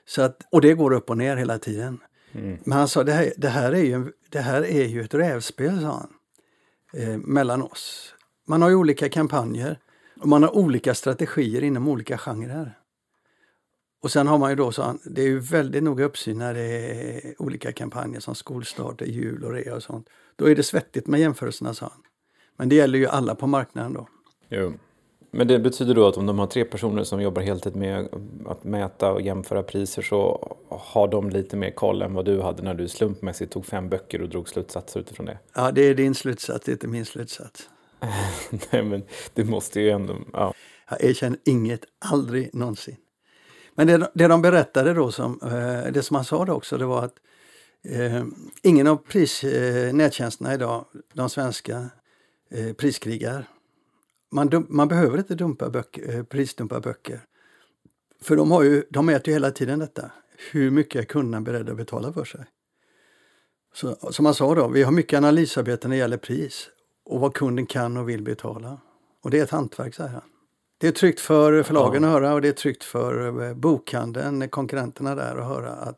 Så 0.04 0.22
att, 0.22 0.46
och 0.50 0.60
det 0.60 0.74
går 0.74 0.92
upp 0.92 1.10
och 1.10 1.18
ner 1.18 1.36
hela 1.36 1.58
tiden. 1.58 2.00
Mm. 2.32 2.58
Men 2.64 2.78
han 2.78 2.88
sa 2.88 3.04
det 3.04 3.12
här, 3.12 3.32
det 3.36 3.48
här, 3.48 3.72
är 3.72 3.84
ju, 3.84 4.12
det 4.28 4.40
här 4.40 4.62
är 4.62 4.86
ju 4.86 5.02
ett 5.02 5.14
rävspel, 5.14 5.80
sa 5.80 5.86
han, 5.86 6.12
eh, 7.02 7.18
mellan 7.18 7.62
oss. 7.62 8.14
Man 8.46 8.62
har 8.62 8.68
ju 8.68 8.74
olika 8.74 9.08
kampanjer 9.08 9.78
och 10.20 10.28
man 10.28 10.42
har 10.42 10.56
olika 10.56 10.94
strategier 10.94 11.62
inom 11.62 11.88
olika 11.88 12.18
genrer. 12.18 12.79
Och 14.02 14.10
sen 14.10 14.26
har 14.26 14.38
man 14.38 14.50
ju 14.50 14.56
då, 14.56 14.72
så 14.72 14.98
det 15.04 15.22
är 15.22 15.26
ju 15.26 15.38
väldigt 15.38 15.82
noga 15.82 16.04
uppsyn 16.04 16.38
när 16.38 16.54
det 16.54 16.60
är 16.60 17.34
olika 17.42 17.72
kampanjer 17.72 18.20
som 18.20 18.34
skolstart, 18.34 19.02
jul 19.02 19.44
och 19.44 19.52
rea 19.52 19.74
och 19.74 19.82
sånt. 19.82 20.08
Då 20.36 20.50
är 20.50 20.54
det 20.54 20.62
svettigt 20.62 21.06
med 21.06 21.20
jämförelserna, 21.20 21.74
sa 21.74 21.86
han. 21.86 22.02
Men 22.56 22.68
det 22.68 22.74
gäller 22.74 22.98
ju 22.98 23.06
alla 23.06 23.34
på 23.34 23.46
marknaden 23.46 23.92
då. 23.92 24.08
Jo. 24.48 24.72
Men 25.30 25.48
det 25.48 25.58
betyder 25.58 25.94
då 25.94 26.06
att 26.06 26.16
om 26.16 26.26
de 26.26 26.38
har 26.38 26.46
tre 26.46 26.64
personer 26.64 27.04
som 27.04 27.22
jobbar 27.22 27.42
heltid 27.42 27.76
med 27.76 28.08
att 28.46 28.64
mäta 28.64 29.12
och 29.12 29.20
jämföra 29.20 29.62
priser 29.62 30.02
så 30.02 30.48
har 30.68 31.08
de 31.08 31.30
lite 31.30 31.56
mer 31.56 31.70
koll 31.70 32.02
än 32.02 32.14
vad 32.14 32.24
du 32.24 32.40
hade 32.40 32.62
när 32.62 32.74
du 32.74 32.88
slumpmässigt 32.88 33.52
tog 33.52 33.66
fem 33.66 33.88
böcker 33.88 34.22
och 34.22 34.28
drog 34.28 34.48
slutsatser 34.48 35.00
utifrån 35.00 35.26
det? 35.26 35.38
Ja, 35.54 35.70
det 35.70 35.82
är 35.82 35.94
din 35.94 36.14
slutsats, 36.14 36.64
det 36.64 36.70
är 36.70 36.72
inte 36.72 36.88
min 36.88 37.04
slutsats. 37.04 37.70
Nej, 38.72 38.82
men 38.82 39.02
det 39.34 39.44
måste 39.44 39.80
ju 39.80 39.90
ändå... 39.90 40.16
Ja. 40.32 40.54
Jag 40.90 41.04
erkänner 41.04 41.38
inget, 41.44 41.84
aldrig 41.98 42.54
någonsin. 42.54 42.96
Men 43.74 43.86
det, 43.86 44.10
det 44.14 44.26
de 44.26 44.42
berättade 44.42 44.94
då, 44.94 45.12
som, 45.12 45.40
eh, 45.42 45.92
det 45.92 46.02
som 46.02 46.16
han 46.16 46.24
sa 46.24 46.44
då 46.44 46.52
också, 46.52 46.78
det 46.78 46.86
var 46.86 47.04
att 47.04 47.14
eh, 47.84 48.24
ingen 48.62 48.86
av 48.86 48.96
pris, 48.96 49.44
eh, 49.44 49.92
nättjänsterna 49.92 50.54
idag, 50.54 50.84
de 51.12 51.30
svenska, 51.30 51.90
eh, 52.50 52.72
priskrigar 52.72 53.46
man, 54.30 54.48
dum, 54.48 54.66
man 54.68 54.88
behöver 54.88 55.18
inte 55.18 55.34
dumpa 55.34 55.70
böcker, 55.70 56.14
eh, 56.14 56.22
prisdumpa 56.22 56.80
böcker. 56.80 57.20
För 58.22 58.36
de, 58.36 58.50
har 58.50 58.62
ju, 58.62 58.84
de 58.90 59.06
mäter 59.06 59.28
ju 59.28 59.32
hela 59.32 59.50
tiden 59.50 59.78
detta. 59.78 60.10
Hur 60.52 60.70
mycket 60.70 61.02
är 61.02 61.04
kunderna 61.04 61.40
beredda 61.40 61.70
att 61.70 61.76
betala 61.78 62.12
för 62.12 62.24
sig? 62.24 62.44
Så, 63.74 63.94
som 63.94 64.22
man 64.22 64.34
sa 64.34 64.54
då, 64.54 64.68
vi 64.68 64.82
har 64.82 64.92
mycket 64.92 65.16
analysarbete 65.16 65.88
när 65.88 65.96
det 65.96 66.00
gäller 66.00 66.16
pris 66.16 66.68
och 67.04 67.20
vad 67.20 67.34
kunden 67.34 67.66
kan 67.66 67.96
och 67.96 68.08
vill 68.08 68.22
betala. 68.22 68.80
Och 69.22 69.30
det 69.30 69.38
är 69.38 69.44
ett 69.44 69.50
hantverk, 69.50 69.94
säger 69.94 70.10
han. 70.10 70.22
Det 70.80 70.88
är 70.88 70.92
tryggt 70.92 71.20
för 71.20 71.62
förlagen 71.62 72.02
ja. 72.02 72.08
att 72.08 72.14
höra 72.14 72.34
och 72.34 72.42
det 72.42 72.48
är 72.48 72.52
tryggt 72.52 72.84
för 72.84 73.42
eh, 73.42 73.54
bokhandeln, 73.54 74.48
konkurrenterna 74.48 75.14
där 75.14 75.36
att 75.36 75.46
höra 75.46 75.70
att 75.70 75.96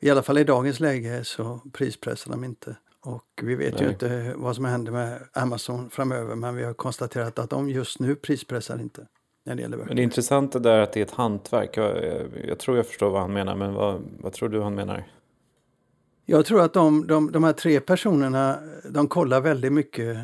i 0.00 0.10
alla 0.10 0.22
fall 0.22 0.38
i 0.38 0.44
dagens 0.44 0.80
läge 0.80 1.24
så 1.24 1.60
prispressar 1.72 2.30
de 2.30 2.44
inte. 2.44 2.76
Och 3.00 3.24
vi 3.42 3.54
vet 3.54 3.74
Nej. 3.74 3.82
ju 3.82 3.90
inte 3.90 4.32
vad 4.36 4.56
som 4.56 4.64
händer 4.64 4.92
med 4.92 5.22
Amazon 5.32 5.90
framöver 5.90 6.34
men 6.34 6.56
vi 6.56 6.64
har 6.64 6.74
konstaterat 6.74 7.38
att 7.38 7.50
de 7.50 7.70
just 7.70 8.00
nu 8.00 8.14
prispressar 8.14 8.80
inte. 8.80 9.06
När 9.44 9.54
det 9.54 9.62
gäller 9.62 9.76
Men 9.76 9.96
det 9.96 10.02
är 10.02 10.04
intressant 10.04 10.52
det 10.52 10.58
där 10.58 10.78
att 10.78 10.92
det 10.92 11.00
är 11.00 11.04
ett 11.04 11.10
hantverk. 11.10 11.76
Jag, 11.76 12.04
jag, 12.04 12.26
jag 12.48 12.58
tror 12.58 12.76
jag 12.76 12.86
förstår 12.86 13.10
vad 13.10 13.20
han 13.20 13.32
menar 13.32 13.56
men 13.56 13.74
vad, 13.74 14.02
vad 14.18 14.32
tror 14.32 14.48
du 14.48 14.62
han 14.62 14.74
menar? 14.74 15.04
Jag 16.24 16.46
tror 16.46 16.60
att 16.60 16.72
de, 16.72 17.06
de, 17.06 17.32
de 17.32 17.44
här 17.44 17.52
tre 17.52 17.80
personerna 17.80 18.58
de 18.90 19.08
kollar 19.08 19.40
väldigt 19.40 19.72
mycket 19.72 20.18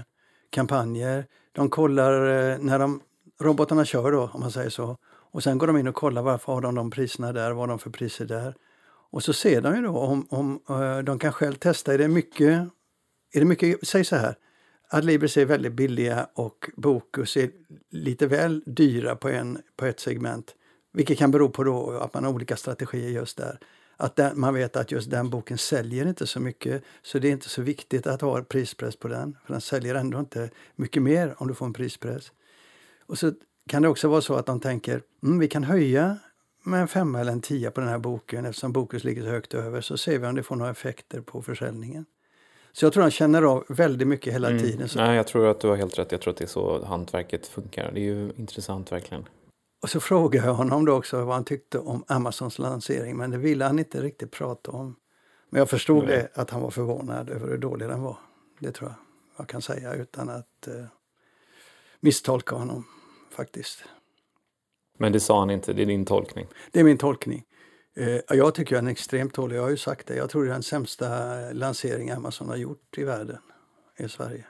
kampanjer. 0.51 1.27
De 1.53 1.69
kollar 1.69 2.13
eh, 2.53 2.59
när 2.59 2.79
de, 2.79 3.01
robotarna 3.41 3.85
kör 3.85 4.13
då 4.13 4.31
om 4.33 4.41
man 4.41 4.51
säger 4.51 4.71
så. 4.71 4.97
Och 5.07 5.43
sen 5.43 5.59
går 5.59 5.67
de 5.67 5.77
in 5.77 5.89
och 5.89 5.95
kollar 5.95 6.23
varför 6.23 6.53
har 6.53 6.61
de 6.61 6.75
de 6.75 6.91
priserna 6.91 7.33
där, 7.33 7.51
vad 7.51 7.59
har 7.59 7.67
de 7.67 7.79
för 7.79 7.91
priser 7.91 8.25
där. 8.25 8.55
Och 9.11 9.23
så 9.23 9.33
ser 9.33 9.61
de 9.61 9.77
ju 9.77 9.83
då 9.83 9.99
om, 9.99 10.27
om 10.31 10.61
eh, 10.69 10.99
de 10.99 11.19
kan 11.19 11.33
själv 11.33 11.55
testa. 11.55 11.95
Är 11.95 11.99
det 11.99 12.09
mycket, 12.09 12.69
är 13.33 13.41
det 13.41 13.45
mycket 13.45 13.89
säg 13.89 14.05
så 14.05 14.17
här, 14.17 14.35
Adlibris 14.91 15.37
är 15.37 15.45
väldigt 15.45 15.73
billiga 15.73 16.29
och 16.35 16.71
Bokus 16.77 17.37
är 17.37 17.51
lite 17.91 18.27
väl 18.27 18.63
dyra 18.67 19.17
på, 19.17 19.29
en, 19.29 19.59
på 19.77 19.87
ett 19.87 20.01
segment. 20.01 20.55
Vilket 20.93 21.19
kan 21.19 21.31
bero 21.31 21.49
på 21.49 21.65
då 21.65 21.91
att 21.91 22.15
man 22.15 22.25
har 22.25 22.33
olika 22.33 22.57
strategier 22.57 23.11
just 23.11 23.37
där. 23.37 23.59
Att 23.97 24.17
den, 24.17 24.41
man 24.41 24.55
vet 24.55 24.77
att 24.77 24.93
just 24.93 25.11
den 25.11 25.31
boken 25.31 25.59
säljer 25.59 26.07
inte 26.07 26.27
så 26.27 26.41
mycket 26.41 26.83
så 27.03 27.19
det 27.19 27.29
är 27.29 27.33
inte 27.33 27.49
så 27.49 27.63
viktigt 27.63 28.07
att 28.07 28.21
ha 28.21 28.43
prispress 28.43 28.97
på 28.97 29.09
den. 29.09 29.37
För 29.47 29.53
den 29.53 29.61
säljer 29.61 29.95
ändå 29.95 30.19
inte 30.19 30.51
mycket 30.77 31.03
mer 31.03 31.35
om 31.39 31.49
du 31.49 31.55
får 31.55 31.67
en 31.67 31.73
prispress. 31.73 32.33
Och 33.07 33.19
så 33.19 33.33
kan 33.69 33.83
det 33.83 33.89
också 33.89 34.09
vara 34.09 34.21
så 34.21 34.35
att 34.35 34.47
de 34.47 34.61
tänker 34.61 35.03
mm, 35.23 35.39
vi 35.39 35.49
kan 35.49 35.65
höja 35.65 36.19
med 36.63 36.81
en 36.81 36.89
femma 36.89 37.21
eller 37.21 37.33
en 37.33 37.41
tia 37.41 37.71
på 37.71 37.81
den 37.81 37.91
här 37.91 37.99
boken 37.99 38.47
eftersom 38.47 38.73
Bokus 38.73 39.05
ligger 39.05 39.23
så 39.23 39.29
högt 39.29 39.55
över 39.55 39.81
så 39.81 39.97
ser 39.97 40.19
vi 40.19 40.27
om 40.27 40.35
det 40.35 40.43
får 40.43 40.57
några 40.57 40.71
effekter 40.71 41.21
på 41.21 41.43
försäljningen. 41.43 42.07
Så 42.73 42.85
jag 42.85 42.93
tror 42.93 43.03
han 43.03 43.11
känner 43.11 43.43
av 43.43 43.65
väldigt 43.69 44.09
mycket 44.09 44.35
hela 44.35 44.51
mm. 44.51 44.63
tiden. 44.63 44.89
Så. 44.89 44.99
Nej, 44.99 45.17
jag 45.17 45.27
tror 45.27 45.47
att 45.47 45.61
du 45.61 45.69
har 45.69 45.77
helt 45.77 45.99
rätt. 45.99 46.13
Jag 46.13 46.21
tror 46.21 46.33
att 46.33 46.39
det 46.39 46.45
är 46.45 46.49
så 46.49 46.85
hantverket 46.85 47.47
funkar. 47.47 47.93
Det 47.93 48.01
är 48.01 48.05
ju 48.05 48.33
intressant 48.37 48.93
verkligen. 48.93 49.29
Och 49.83 49.91
så 49.91 50.01
frågade 50.01 50.47
jag 50.47 50.55
honom 50.55 50.85
då 50.85 50.93
också 50.93 51.25
vad 51.25 51.35
han 51.35 51.45
tyckte 51.45 51.79
om 51.79 52.05
Amazons 52.09 52.59
lansering, 52.59 53.17
men 53.17 53.31
det 53.31 53.39
ville 53.39 53.65
han 53.65 53.79
inte 53.79 54.03
riktigt 54.03 54.31
prata 54.31 54.71
om. 54.71 54.97
Men 55.51 55.59
jag 55.59 55.71
förstod 55.71 56.05
Nej. 56.05 56.17
det, 56.35 56.41
att 56.41 56.51
han 56.51 56.63
var 56.63 56.71
förvånad 56.71 57.31
över 57.31 57.49
hur 57.49 57.59
dålig 57.59 57.89
den 57.89 58.03
var. 58.03 58.17
Det 58.59 58.73
tror 58.73 58.91
jag 58.91 58.97
jag 59.37 59.49
kan 59.49 59.63
säga 59.63 59.95
utan 59.95 60.29
att 60.29 60.69
eh, 60.69 60.85
misstolka 62.01 62.55
honom 62.55 62.85
faktiskt. 63.37 63.85
Men 64.99 65.13
det 65.13 65.21
sa 65.21 65.39
han 65.39 65.51
inte, 65.51 65.73
det 65.73 65.83
är 65.83 65.87
din 65.87 66.05
tolkning? 66.05 66.47
Det 66.73 66.81
är 66.81 66.85
min 66.85 66.99
tolkning. 66.99 67.45
Eh, 67.97 68.37
jag 68.37 68.55
tycker 68.55 68.77
den 68.77 68.87
är 68.87 68.91
extremt 68.91 69.35
dålig, 69.35 69.57
jag 69.57 69.63
har 69.63 69.71
ju 69.71 69.77
sagt 69.77 70.07
det. 70.07 70.17
Jag 70.17 70.31
tror 70.31 70.45
det 70.45 70.51
är 70.51 70.53
den 70.53 70.63
sämsta 70.63 71.07
lansering 71.53 72.11
Amazon 72.11 72.49
har 72.49 72.57
gjort 72.57 72.99
i 72.99 73.05
världen, 73.05 73.39
i 73.99 74.09
Sverige. 74.09 74.45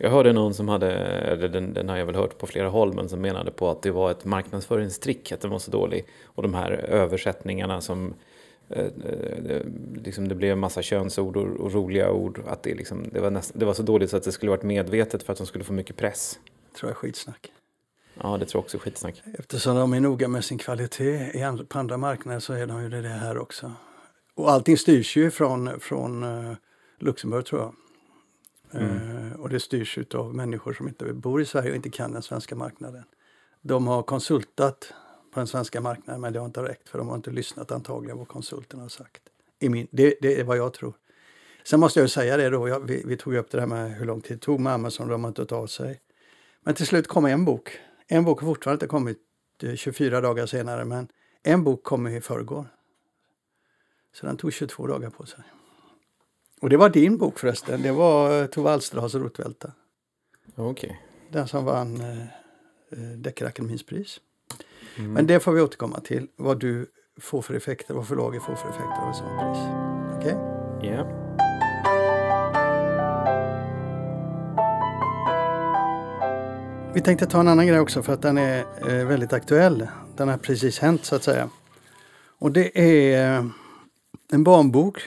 Jag 0.00 0.10
hörde 0.10 0.32
någon 0.32 0.54
som 0.54 0.68
hade, 0.68 0.92
eller 0.92 1.48
den, 1.48 1.74
den 1.74 1.88
har 1.88 1.96
jag 1.96 2.06
väl 2.06 2.14
hört 2.14 2.38
på 2.38 2.46
flera 2.46 2.68
håll, 2.68 2.94
men 2.94 3.08
som 3.08 3.20
menade 3.20 3.50
på 3.50 3.70
att 3.70 3.82
det 3.82 3.90
var 3.90 4.10
ett 4.10 4.24
marknadsföringstrick, 4.24 5.32
att 5.32 5.40
den 5.40 5.50
var 5.50 5.58
så 5.58 5.70
dålig. 5.70 6.06
Och 6.24 6.42
de 6.42 6.54
här 6.54 6.70
översättningarna 6.72 7.80
som 7.80 8.14
eh, 8.68 8.86
det, 9.42 9.62
liksom 10.04 10.28
det 10.28 10.34
blev 10.34 10.52
en 10.52 10.58
massa 10.58 10.82
könsord 10.82 11.36
och, 11.36 11.72
roliga 11.72 12.10
ord. 12.10 12.42
Att 12.46 12.62
det, 12.62 12.74
liksom, 12.74 13.04
det, 13.12 13.20
var 13.20 13.30
näst, 13.30 13.52
det 13.54 13.64
var 13.64 13.74
så 13.74 13.82
dåligt 13.82 14.10
så 14.10 14.16
att 14.16 14.22
det 14.22 14.32
skulle 14.32 14.50
varit 14.50 14.62
medvetet 14.62 15.22
för 15.22 15.32
att 15.32 15.38
de 15.38 15.46
skulle 15.46 15.64
få 15.64 15.72
mycket 15.72 15.96
press. 15.96 16.38
tror 16.74 16.90
jag 16.90 16.96
är 16.96 16.98
skitsnack. 16.98 17.52
Ja, 18.22 18.36
det 18.36 18.46
tror 18.46 18.58
jag 18.58 18.64
också 18.64 18.76
är 18.76 18.80
skitsnack. 18.80 19.22
Eftersom 19.38 19.76
de 19.76 19.92
är 19.92 20.00
noga 20.00 20.28
med 20.28 20.44
sin 20.44 20.58
kvalitet 20.58 21.30
i 21.34 21.42
andra, 21.42 21.64
på 21.64 21.78
andra 21.78 21.96
marknader 21.96 22.40
så 22.40 22.52
är 22.52 22.66
de 22.66 22.82
ju 22.82 22.88
det 22.88 23.08
här 23.08 23.38
också. 23.38 23.72
Och 24.34 24.50
allting 24.50 24.76
styrs 24.76 25.16
ju 25.16 25.30
från, 25.30 25.80
från 25.80 26.24
uh, 26.24 26.54
Luxemburg 26.98 27.46
tror 27.46 27.60
jag. 27.60 27.74
Mm. 28.82 29.26
Uh, 29.26 29.40
och 29.40 29.48
det 29.48 29.60
styrs 29.60 29.98
av 30.14 30.34
människor 30.34 30.72
som 30.72 30.88
inte 30.88 31.04
bor 31.04 31.40
i 31.40 31.44
Sverige 31.44 31.70
och 31.70 31.76
inte 31.76 31.90
kan 31.90 32.12
den 32.12 32.22
svenska 32.22 32.54
marknaden. 32.54 33.04
De 33.62 33.86
har 33.86 34.02
konsultat 34.02 34.92
på 35.34 35.40
den 35.40 35.46
svenska 35.46 35.80
marknaden 35.80 36.20
men 36.20 36.32
det 36.32 36.38
har 36.38 36.46
inte 36.46 36.62
räckt 36.62 36.88
för 36.88 36.98
de 36.98 37.08
har 37.08 37.16
inte 37.16 37.30
lyssnat 37.30 37.72
antagligen 37.72 38.18
vad 38.18 38.28
konsulterna 38.28 38.82
har 38.82 38.88
sagt. 38.88 39.22
I 39.58 39.68
min, 39.68 39.86
det, 39.90 40.14
det 40.20 40.40
är 40.40 40.44
vad 40.44 40.56
jag 40.56 40.74
tror. 40.74 40.94
Sen 41.64 41.80
måste 41.80 42.00
jag 42.00 42.10
säga 42.10 42.36
det 42.36 42.50
då, 42.50 42.68
jag, 42.68 42.80
vi, 42.80 43.02
vi, 43.06 43.16
tog 43.16 43.34
upp 43.34 43.50
det 43.50 43.58
där 43.58 43.66
med 43.66 43.92
hur 43.92 44.06
lång 44.06 44.20
tid 44.20 44.36
det 44.36 44.40
tog 44.40 44.60
med 44.60 44.72
Amazon, 44.72 45.08
de 45.08 45.24
har 45.24 45.28
inte 45.28 45.54
av 45.54 45.66
sig. 45.66 46.00
Men 46.64 46.74
till 46.74 46.86
slut 46.86 47.06
kom 47.06 47.26
en 47.26 47.44
bok. 47.44 47.78
En 48.08 48.24
bok 48.24 48.40
har 48.40 48.46
fortfarande 48.46 48.76
inte 48.76 48.86
kommit 48.86 49.18
24 49.76 50.16
eh, 50.16 50.22
dagar 50.22 50.46
senare 50.46 50.84
men 50.84 51.08
en 51.42 51.64
bok 51.64 51.82
kom 51.82 52.06
i 52.06 52.20
förrgår. 52.20 52.66
Så 54.12 54.26
den 54.26 54.36
tog 54.36 54.52
22 54.52 54.86
dagar 54.86 55.10
på 55.10 55.26
sig. 55.26 55.40
Och 56.60 56.70
det 56.70 56.76
var 56.76 56.88
din 56.88 57.18
bok 57.18 57.38
förresten, 57.38 57.82
det 57.82 57.92
var 57.92 58.42
eh, 58.42 58.46
Tove 58.46 58.70
Alstras 58.70 59.14
Rotvälta. 59.14 59.72
Okej. 60.54 60.90
Okay. 60.90 60.96
Den 61.30 61.48
som 61.48 61.64
vann 61.64 62.00
eh, 62.00 62.22
eh 62.90 62.98
Deckarakademins 63.16 63.86
pris. 63.86 64.20
Mm. 64.96 65.12
Men 65.12 65.26
det 65.26 65.40
får 65.40 65.52
vi 65.52 65.60
återkomma 65.60 66.00
till, 66.00 66.28
vad 66.36 66.60
du 66.60 66.86
får 67.20 67.42
för 67.42 67.54
effekter, 67.54 67.94
vad 67.94 68.08
förlaget 68.08 68.42
får 68.42 68.54
för 68.54 68.68
effekter 68.68 69.02
av 69.02 69.10
ett 69.10 69.16
sånt 69.16 69.40
pris. 69.40 69.58
Okej? 70.16 70.34
Okay? 70.34 70.90
Yeah. 70.90 71.27
Vi 76.98 77.02
tänkte 77.02 77.26
ta 77.26 77.40
en 77.40 77.48
annan 77.48 77.66
grej 77.66 77.80
också 77.80 78.02
för 78.02 78.12
att 78.12 78.22
den 78.22 78.38
är 78.38 78.64
eh, 78.88 79.06
väldigt 79.06 79.32
aktuell. 79.32 79.88
Den 80.16 80.28
har 80.28 80.38
precis 80.38 80.78
hänt 80.78 81.04
så 81.04 81.16
att 81.16 81.22
säga. 81.22 81.50
Och 82.38 82.52
det 82.52 82.78
är 82.78 83.38
eh, 83.38 83.44
en 84.32 84.44
barnbok 84.44 85.00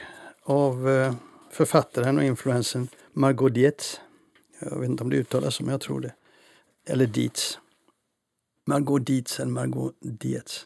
av 0.43 0.89
eh, 0.89 1.13
författaren 1.51 2.17
och 2.17 2.23
influensen 2.23 2.87
Margot 3.13 3.53
Dietz. 3.53 3.99
Jag 4.59 4.79
vet 4.79 4.89
inte 4.89 5.03
om 5.03 5.09
det 5.09 5.15
uttalas 5.15 5.55
som 5.55 5.69
jag 5.69 5.81
tror 5.81 6.01
det. 6.01 6.13
Eller 6.87 7.05
Dietz. 7.05 7.59
Margot 8.67 9.05
Dietz 9.05 9.39
eller 9.39 9.51
Margot 9.51 9.95
Dietz. 10.01 10.65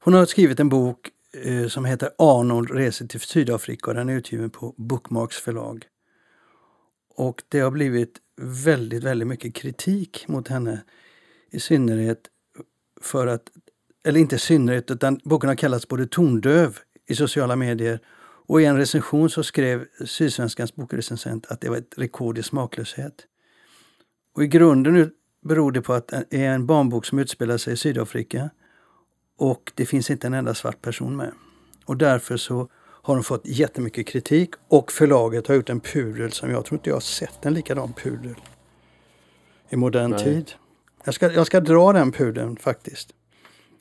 Hon 0.00 0.14
har 0.14 0.26
skrivit 0.26 0.60
en 0.60 0.68
bok 0.68 1.10
som 1.68 1.84
heter 1.84 2.10
Arnold 2.18 2.70
reser 2.70 3.06
till 3.06 3.20
Sydafrika 3.20 3.90
och 3.90 3.94
den 3.94 4.08
är 4.08 4.14
utgiven 4.14 4.50
på 4.50 4.74
Bookmarks 4.76 5.36
förlag. 5.36 5.86
Och 7.16 7.42
det 7.48 7.60
har 7.60 7.70
blivit 7.70 8.18
väldigt, 8.40 9.04
väldigt 9.04 9.28
mycket 9.28 9.54
kritik 9.54 10.28
mot 10.28 10.48
henne. 10.48 10.82
I 11.50 11.60
synnerhet 11.60 12.20
för 13.00 13.26
att, 13.26 13.42
eller 14.04 14.20
inte 14.20 14.36
i 14.36 14.38
synnerhet, 14.38 14.90
utan 14.90 15.20
boken 15.24 15.48
har 15.48 15.56
kallats 15.56 15.88
både 15.88 16.06
tondöv 16.06 16.78
i 17.06 17.14
sociala 17.14 17.56
medier 17.56 18.00
och 18.46 18.62
i 18.62 18.64
en 18.64 18.76
recension 18.76 19.30
så 19.30 19.42
skrev 19.42 19.86
Sydsvenskans 20.04 20.74
bokrecensent 20.74 21.46
att 21.46 21.60
det 21.60 21.68
var 21.68 21.76
ett 21.76 21.94
rekord 21.96 22.38
i 22.38 22.42
smaklöshet. 22.42 23.26
Och 24.34 24.44
i 24.44 24.46
grunden 24.46 25.10
beror 25.42 25.72
det 25.72 25.82
på 25.82 25.92
att 25.92 26.08
det 26.08 26.44
är 26.44 26.50
en 26.50 26.66
barnbok 26.66 27.06
som 27.06 27.18
utspelar 27.18 27.58
sig 27.58 27.72
i 27.72 27.76
Sydafrika 27.76 28.50
och 29.36 29.72
det 29.74 29.86
finns 29.86 30.10
inte 30.10 30.26
en 30.26 30.34
enda 30.34 30.54
svart 30.54 30.82
person 30.82 31.16
med. 31.16 31.32
Och 31.84 31.96
därför 31.96 32.36
så 32.36 32.68
har 33.02 33.14
de 33.14 33.24
fått 33.24 33.46
jättemycket 33.46 34.06
kritik 34.06 34.50
och 34.68 34.92
förlaget 34.92 35.46
har 35.46 35.54
gjort 35.54 35.70
en 35.70 35.80
pudel 35.80 36.32
som 36.32 36.50
jag 36.50 36.64
tror 36.64 36.78
inte 36.78 36.90
jag 36.90 36.96
har 36.96 37.00
sett 37.00 37.46
en 37.46 37.54
likadan 37.54 37.92
pudel 37.92 38.34
i 39.68 39.76
modern 39.76 40.10
Nej. 40.10 40.24
tid. 40.24 40.52
Jag 41.04 41.14
ska, 41.14 41.32
jag 41.32 41.46
ska 41.46 41.60
dra 41.60 41.92
den 41.92 42.12
pudeln 42.12 42.56
faktiskt. 42.56 43.10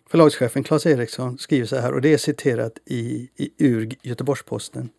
Förlagschefen 0.09 0.63
Claes 0.63 0.85
Eriksson 0.85 1.37
skriver 1.37 1.65
så 1.65 1.75
här 1.75 1.93
och 1.93 2.01
det 2.01 2.13
är 2.13 2.17
citerat 2.17 2.77
i, 2.85 3.29
i 3.35 3.49
ur 3.57 3.95
Göteborgs-Posten. 4.01 4.89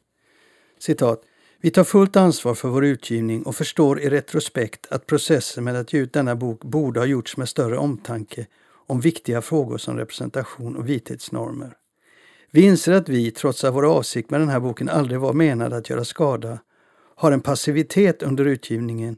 Citat. 0.78 1.22
Vi 1.60 1.70
tar 1.70 1.84
fullt 1.84 2.16
ansvar 2.16 2.54
för 2.54 2.68
vår 2.68 2.84
utgivning 2.84 3.42
och 3.42 3.56
förstår 3.56 4.00
i 4.00 4.10
retrospekt 4.10 4.86
att 4.90 5.06
processen 5.06 5.64
med 5.64 5.76
att 5.76 5.92
ge 5.92 6.00
ut 6.00 6.12
denna 6.12 6.36
bok 6.36 6.64
borde 6.64 7.00
ha 7.00 7.06
gjorts 7.06 7.36
med 7.36 7.48
större 7.48 7.78
omtanke 7.78 8.46
om 8.86 9.00
viktiga 9.00 9.42
frågor 9.42 9.78
som 9.78 9.96
representation 9.96 10.76
och 10.76 10.88
vithetsnormer. 10.88 11.76
Vi 12.50 12.62
inser 12.62 12.92
att 12.92 13.08
vi, 13.08 13.30
trots 13.30 13.64
att 13.64 13.74
vår 13.74 13.96
avsikt 13.96 14.30
med 14.30 14.40
den 14.40 14.48
här 14.48 14.60
boken 14.60 14.88
aldrig 14.88 15.20
var 15.20 15.32
menad 15.32 15.72
att 15.72 15.90
göra 15.90 16.04
skada, 16.04 16.58
har 17.14 17.32
en 17.32 17.40
passivitet 17.40 18.22
under 18.22 18.44
utgivningen 18.44 19.16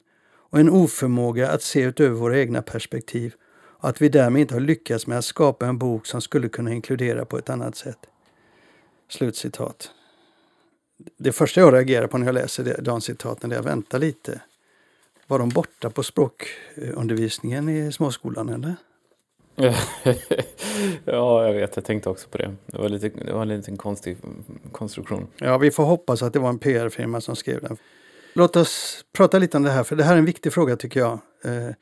och 0.50 0.60
en 0.60 0.70
oförmåga 0.70 1.50
att 1.50 1.62
se 1.62 1.82
utöver 1.82 2.16
våra 2.16 2.38
egna 2.38 2.62
perspektiv 2.62 3.34
och 3.82 3.88
att 3.88 4.02
vi 4.02 4.08
därmed 4.08 4.40
inte 4.40 4.54
har 4.54 4.60
lyckats 4.60 5.06
med 5.06 5.18
att 5.18 5.24
skapa 5.24 5.66
en 5.66 5.78
bok 5.78 6.06
som 6.06 6.20
skulle 6.20 6.48
kunna 6.48 6.72
inkludera 6.72 7.24
på 7.24 7.38
ett 7.38 7.50
annat 7.50 7.76
sätt. 7.76 7.98
Slutcitat. 9.08 9.90
Det 11.18 11.32
första 11.32 11.60
jag 11.60 11.74
reagerar 11.74 12.06
på 12.06 12.18
när 12.18 12.26
jag 12.26 12.34
läser 12.34 12.80
de 12.82 13.00
citaten 13.00 13.52
är 13.52 13.58
att 13.58 13.66
vänta 13.66 13.98
lite. 13.98 14.40
Var 15.26 15.38
de 15.38 15.48
borta 15.48 15.90
på 15.90 16.02
språkundervisningen 16.02 17.68
i 17.68 17.92
småskolan 17.92 18.48
eller? 18.48 18.76
ja, 21.04 21.46
jag 21.46 21.52
vet. 21.52 21.76
Jag 21.76 21.84
tänkte 21.84 22.10
också 22.10 22.28
på 22.28 22.38
det. 22.38 22.54
Det 22.66 22.78
var, 22.78 22.88
lite, 22.88 23.08
det 23.08 23.32
var 23.32 23.42
en 23.42 23.48
liten 23.48 23.76
konstig 23.76 24.16
konstruktion. 24.72 25.26
Ja, 25.36 25.58
vi 25.58 25.70
får 25.70 25.84
hoppas 25.84 26.22
att 26.22 26.32
det 26.32 26.38
var 26.38 26.48
en 26.48 26.58
PR-firma 26.58 27.20
som 27.20 27.36
skrev 27.36 27.62
den. 27.62 27.76
Låt 28.34 28.56
oss 28.56 29.04
prata 29.12 29.38
lite 29.38 29.56
om 29.56 29.62
det 29.62 29.70
här, 29.70 29.84
för 29.84 29.96
det 29.96 30.04
här 30.04 30.14
är 30.14 30.18
en 30.18 30.24
viktig 30.24 30.52
fråga 30.52 30.76
tycker 30.76 31.00
jag. 31.00 31.18
Eh, 31.44 31.74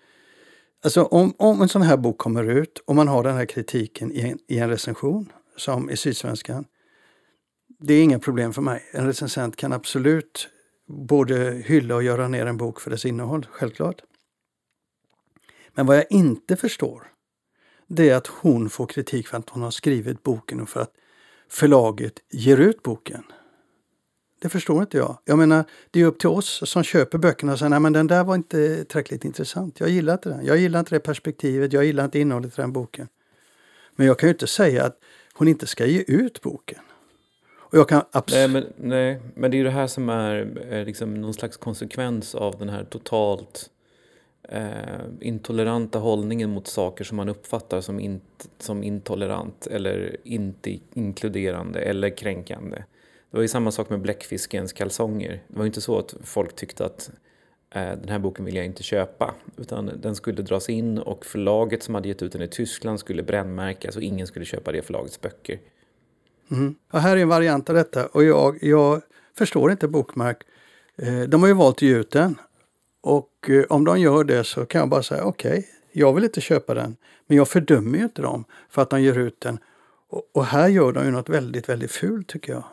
alltså 0.84 1.02
om, 1.02 1.34
om 1.38 1.62
en 1.62 1.68
sån 1.68 1.82
här 1.82 1.96
bok 1.96 2.18
kommer 2.18 2.44
ut 2.44 2.82
och 2.86 2.96
man 2.96 3.08
har 3.08 3.22
den 3.22 3.36
här 3.36 3.46
kritiken 3.46 4.12
i 4.12 4.20
en, 4.20 4.38
i 4.48 4.58
en 4.58 4.68
recension, 4.68 5.32
som 5.56 5.90
i 5.90 5.96
Sydsvenskan. 5.96 6.64
Det 7.78 7.94
är 7.94 8.02
inga 8.02 8.18
problem 8.18 8.52
för 8.52 8.62
mig. 8.62 8.82
En 8.92 9.06
recensent 9.06 9.56
kan 9.56 9.72
absolut 9.72 10.48
både 10.86 11.62
hylla 11.66 11.94
och 11.94 12.02
göra 12.02 12.28
ner 12.28 12.46
en 12.46 12.56
bok 12.56 12.80
för 12.80 12.90
dess 12.90 13.04
innehåll, 13.04 13.46
självklart. 13.50 14.02
Men 15.74 15.86
vad 15.86 15.96
jag 15.96 16.06
inte 16.10 16.56
förstår, 16.56 17.06
det 17.92 18.10
är 18.10 18.16
att 18.16 18.26
hon 18.26 18.70
får 18.70 18.86
kritik 18.86 19.28
för 19.28 19.38
att 19.38 19.50
hon 19.50 19.62
har 19.62 19.70
skrivit 19.70 20.22
boken 20.22 20.60
och 20.60 20.68
för 20.68 20.80
att 20.80 20.92
förlaget 21.48 22.12
ger 22.30 22.56
ut 22.56 22.82
boken. 22.82 23.22
Det 24.40 24.48
förstår 24.48 24.80
inte 24.80 24.96
jag. 24.96 25.18
Jag 25.24 25.38
menar, 25.38 25.64
det 25.90 26.00
är 26.00 26.04
upp 26.04 26.18
till 26.18 26.28
oss 26.28 26.62
som 26.70 26.82
köper 26.82 27.18
böckerna 27.18 27.52
och 27.52 27.58
säger 27.58 27.70
nej 27.70 27.80
men 27.80 27.92
den 27.92 28.06
där 28.06 28.24
var 28.24 28.34
inte 28.34 28.84
tillräckligt 28.84 29.24
intressant. 29.24 29.80
Jag 29.80 29.88
gillar 29.88 30.12
inte 30.12 30.28
den. 30.28 30.46
Jag 30.46 30.58
gillar 30.58 30.80
inte 30.80 30.94
det 30.94 31.00
perspektivet. 31.00 31.72
Jag 31.72 31.84
gillar 31.84 32.04
inte 32.04 32.18
innehållet 32.18 32.58
i 32.58 32.60
den 32.60 32.72
boken. 32.72 33.08
Men 33.96 34.06
jag 34.06 34.18
kan 34.18 34.28
ju 34.28 34.32
inte 34.32 34.46
säga 34.46 34.84
att 34.84 34.98
hon 35.34 35.48
inte 35.48 35.66
ska 35.66 35.86
ge 35.86 36.04
ut 36.06 36.40
boken. 36.42 36.80
Och 37.52 37.78
jag 37.78 37.88
kan 37.88 38.02
nej, 38.32 38.48
men, 38.48 38.66
nej, 38.76 39.20
men 39.34 39.50
det 39.50 39.56
är 39.56 39.58
ju 39.58 39.64
det 39.64 39.70
här 39.70 39.86
som 39.86 40.08
är 40.08 40.62
eh, 40.70 40.84
liksom 40.84 41.14
någon 41.14 41.34
slags 41.34 41.56
konsekvens 41.56 42.34
av 42.34 42.58
den 42.58 42.68
här 42.68 42.84
totalt 42.84 43.70
eh, 44.50 45.00
intoleranta 45.20 45.98
hållningen 45.98 46.50
mot 46.50 46.66
saker 46.66 47.04
som 47.04 47.16
man 47.16 47.28
uppfattar 47.28 47.80
som, 47.80 48.00
in, 48.00 48.20
som 48.58 48.82
intolerant 48.82 49.66
eller 49.66 50.16
inte 50.24 50.78
inkluderande 50.94 51.80
eller 51.80 52.16
kränkande. 52.16 52.76
Det 53.30 53.36
var 53.36 53.42
ju 53.42 53.48
samma 53.48 53.70
sak 53.70 53.90
med 53.90 54.00
bläckfiskens 54.00 54.72
kalsonger. 54.72 55.42
Det 55.48 55.56
var 55.56 55.64
ju 55.64 55.66
inte 55.66 55.80
så 55.80 55.98
att 55.98 56.14
folk 56.24 56.56
tyckte 56.56 56.84
att 56.84 57.10
eh, 57.74 57.82
den 57.82 58.08
här 58.08 58.18
boken 58.18 58.44
vill 58.44 58.56
jag 58.56 58.64
inte 58.64 58.82
köpa. 58.82 59.34
Utan 59.56 59.90
den 60.00 60.14
skulle 60.14 60.42
dras 60.42 60.68
in 60.68 60.98
och 60.98 61.26
förlaget 61.26 61.82
som 61.82 61.94
hade 61.94 62.08
gett 62.08 62.22
ut 62.22 62.32
den 62.32 62.42
i 62.42 62.48
Tyskland 62.48 63.00
skulle 63.00 63.22
brännmärkas 63.22 63.96
och 63.96 64.02
ingen 64.02 64.26
skulle 64.26 64.44
köpa 64.44 64.72
det 64.72 64.82
förlagets 64.82 65.20
böcker. 65.20 65.58
Mm. 66.50 66.74
Ja, 66.92 66.98
här 66.98 67.16
är 67.16 67.22
en 67.22 67.28
variant 67.28 67.68
av 67.68 67.74
detta 67.74 68.06
och 68.06 68.24
jag, 68.24 68.58
jag 68.62 69.02
förstår 69.38 69.70
inte 69.70 69.88
Bokmark. 69.88 70.42
Eh, 70.96 71.20
de 71.20 71.40
har 71.40 71.48
ju 71.48 71.54
valt 71.54 71.76
att 71.76 71.82
ge 71.82 71.96
ut 71.96 72.10
den 72.10 72.38
och 73.00 73.29
om 73.68 73.84
de 73.84 74.00
gör 74.00 74.24
det 74.24 74.44
så 74.44 74.66
kan 74.66 74.78
jag 74.78 74.88
bara 74.88 75.02
säga 75.02 75.24
okej, 75.24 75.50
okay, 75.50 75.64
jag 75.92 76.12
vill 76.12 76.24
inte 76.24 76.40
köpa 76.40 76.74
den. 76.74 76.96
Men 77.26 77.36
jag 77.36 77.48
fördömer 77.48 77.98
ju 77.98 78.04
inte 78.04 78.22
dem 78.22 78.44
för 78.68 78.82
att 78.82 78.90
de 78.90 79.02
ger 79.02 79.18
ut 79.18 79.40
den. 79.40 79.58
Och, 80.08 80.30
och 80.34 80.44
här 80.44 80.68
gör 80.68 80.92
de 80.92 81.04
ju 81.04 81.10
något 81.10 81.28
väldigt, 81.28 81.68
väldigt 81.68 81.90
fult 81.90 82.28
tycker 82.28 82.52
jag. 82.52 82.64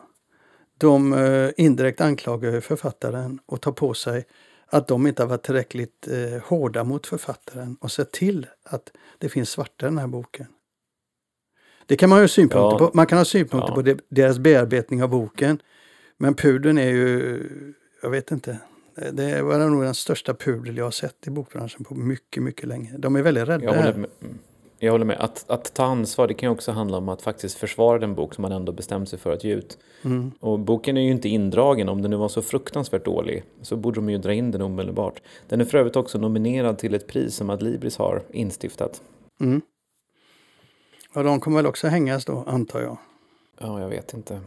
De 0.78 1.14
eh, 1.14 1.50
indirekt 1.58 2.02
anklagar 2.02 2.62
författaren 2.62 3.40
och 3.46 3.62
tar 3.62 3.72
på 3.72 3.94
sig 3.94 4.26
att 4.70 4.88
de 4.88 5.08
inte 5.08 5.24
har 5.24 5.28
varit 5.28 5.44
tillräckligt 5.44 6.08
eh, 6.08 6.42
hårda 6.44 6.84
mot 6.84 7.08
författaren 7.08 7.78
och 7.82 7.92
sett 7.92 8.12
till 8.12 8.48
att 8.64 8.92
det 9.18 9.30
finns 9.30 9.50
svarta 9.50 9.86
i 9.86 9.90
den 9.90 9.98
här 9.98 10.08
boken. 10.08 10.48
Det 11.86 11.96
kan 11.96 12.10
man 12.10 12.20
ha 12.20 12.28
synpunkter 12.28 12.84
ja. 12.86 12.92
på. 12.92 12.98
Man 12.98 13.06
kan 13.08 13.18
ha 13.18 13.26
synpunkter 13.26 13.70
ja. 13.70 13.76
på 13.76 14.02
deras 14.10 14.40
bearbetning 14.40 15.04
av 15.04 15.10
boken. 15.10 15.62
Men 16.18 16.34
pudeln 16.34 16.78
är 16.78 16.90
ju, 16.90 17.44
jag 18.02 18.10
vet 18.10 18.32
inte, 18.32 18.60
det 19.12 19.42
var 19.42 19.70
nog 19.70 19.84
den 19.84 19.96
största 19.96 20.34
pudel 20.34 20.77
jag 20.77 20.84
har 20.84 20.92
sett 20.92 21.27
i 21.27 21.30
bokbranschen 21.30 21.84
på 21.84 21.96
mycket, 21.96 22.44
mycket 22.44 22.68
länge. 22.68 22.94
De 22.98 23.16
är 23.16 23.22
väldigt 23.22 23.48
rädda. 23.48 23.63
Jag 23.63 23.74
håller 23.74 23.94
med, 23.94 24.10
Jag 24.80 24.92
håller 24.92 25.06
med. 25.06 25.18
Att, 25.20 25.46
att 25.50 25.74
ta 25.74 25.84
ansvar 25.84 26.27
det 26.27 26.34
kan 26.34 26.50
ju 26.50 26.54
också 26.54 26.72
handla 26.72 26.98
om 26.98 27.10
att 27.10 27.22
faktiskt 27.22 27.58
försvara 27.58 28.00
den 28.00 28.16
bok 28.16 28.34
som 28.34 28.42
man 28.42 28.51
ändå 28.51 28.72
bestämt 28.72 29.10
sig 29.10 29.20
för 29.20 29.32
att 29.32 29.44
ge 29.44 29.54
ut. 29.54 29.77
Mm. 30.04 30.32
Och 30.39 30.60
boken 30.60 30.98
är 30.98 31.01
ju 31.01 31.12
inte 31.12 31.30
indragen. 31.30 31.89
Om 31.89 32.01
den 32.01 32.12
nu 32.12 32.18
var 32.18 32.30
så 32.30 32.42
fruktansvärt 32.42 33.06
dålig 33.06 33.44
så 33.62 33.75
borde 33.75 33.96
de 33.96 34.10
ju 34.10 34.18
dra 34.18 34.34
in 34.34 34.51
den 34.51 34.62
omedelbart. 34.62 35.22
Den 35.48 35.62
är 35.62 35.66
för 35.66 35.77
övrigt 35.77 35.96
också 35.96 36.18
nominerad 36.18 36.77
till 36.77 36.96
ett 36.96 37.08
pris 37.08 37.36
som 37.36 37.50
Adlibris 37.50 37.98
har 37.98 38.22
instiftat. 38.32 39.01
Mm. 39.39 39.62
Ja, 41.13 41.24
de 41.24 41.39
kommer 41.39 41.58
väl 41.58 41.66
också 41.66 41.88
hängas 41.88 42.25
då, 42.25 42.44
antar 42.48 42.82
jag. 42.82 42.98
Ja, 43.60 43.82
jag 43.82 43.89
vet 43.89 44.13
inte. 44.13 44.42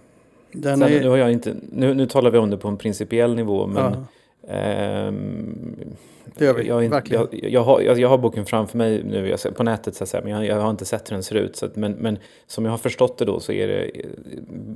Sen, 0.52 0.82
är, 0.82 1.00
nu, 1.00 1.08
har 1.08 1.16
jag 1.16 1.32
inte 1.32 1.56
nu, 1.72 1.94
nu 1.94 2.06
talar 2.06 2.30
vi 2.30 2.38
om 2.38 2.50
det 2.50 2.56
på 2.56 2.68
en 2.68 2.76
principiell 2.76 3.34
nivå, 3.34 3.66
men 3.66 3.92
ja, 3.92 4.04
ehm, 4.48 5.94
det 6.38 6.52
vi. 6.52 6.66
jag, 6.66 6.74
har 6.74 6.82
inte- 6.82 7.02
jag, 7.14 7.28
jag, 7.32 7.62
har, 7.62 7.80
jag, 7.80 7.98
jag 7.98 8.08
har 8.08 8.18
boken 8.18 8.46
framför 8.46 8.78
mig 8.78 9.02
nu 9.04 9.36
på 9.56 9.62
nätet, 9.62 9.94
så 9.94 10.04
att 10.04 10.08
säga, 10.10 10.22
men 10.24 10.32
jag, 10.32 10.46
jag 10.46 10.62
har 10.62 10.70
inte 10.70 10.84
sett 10.84 11.10
hur 11.10 11.14
den 11.16 11.22
ser 11.22 11.34
ut. 11.34 11.56
Så 11.56 11.66
att, 11.66 11.76
men, 11.76 11.92
men 11.92 12.18
som 12.46 12.64
jag 12.64 12.72
har 12.72 12.78
förstått 12.78 13.18
det 13.18 13.24
då 13.24 13.40
så 13.40 13.52
är 13.52 13.68
det, 13.68 13.90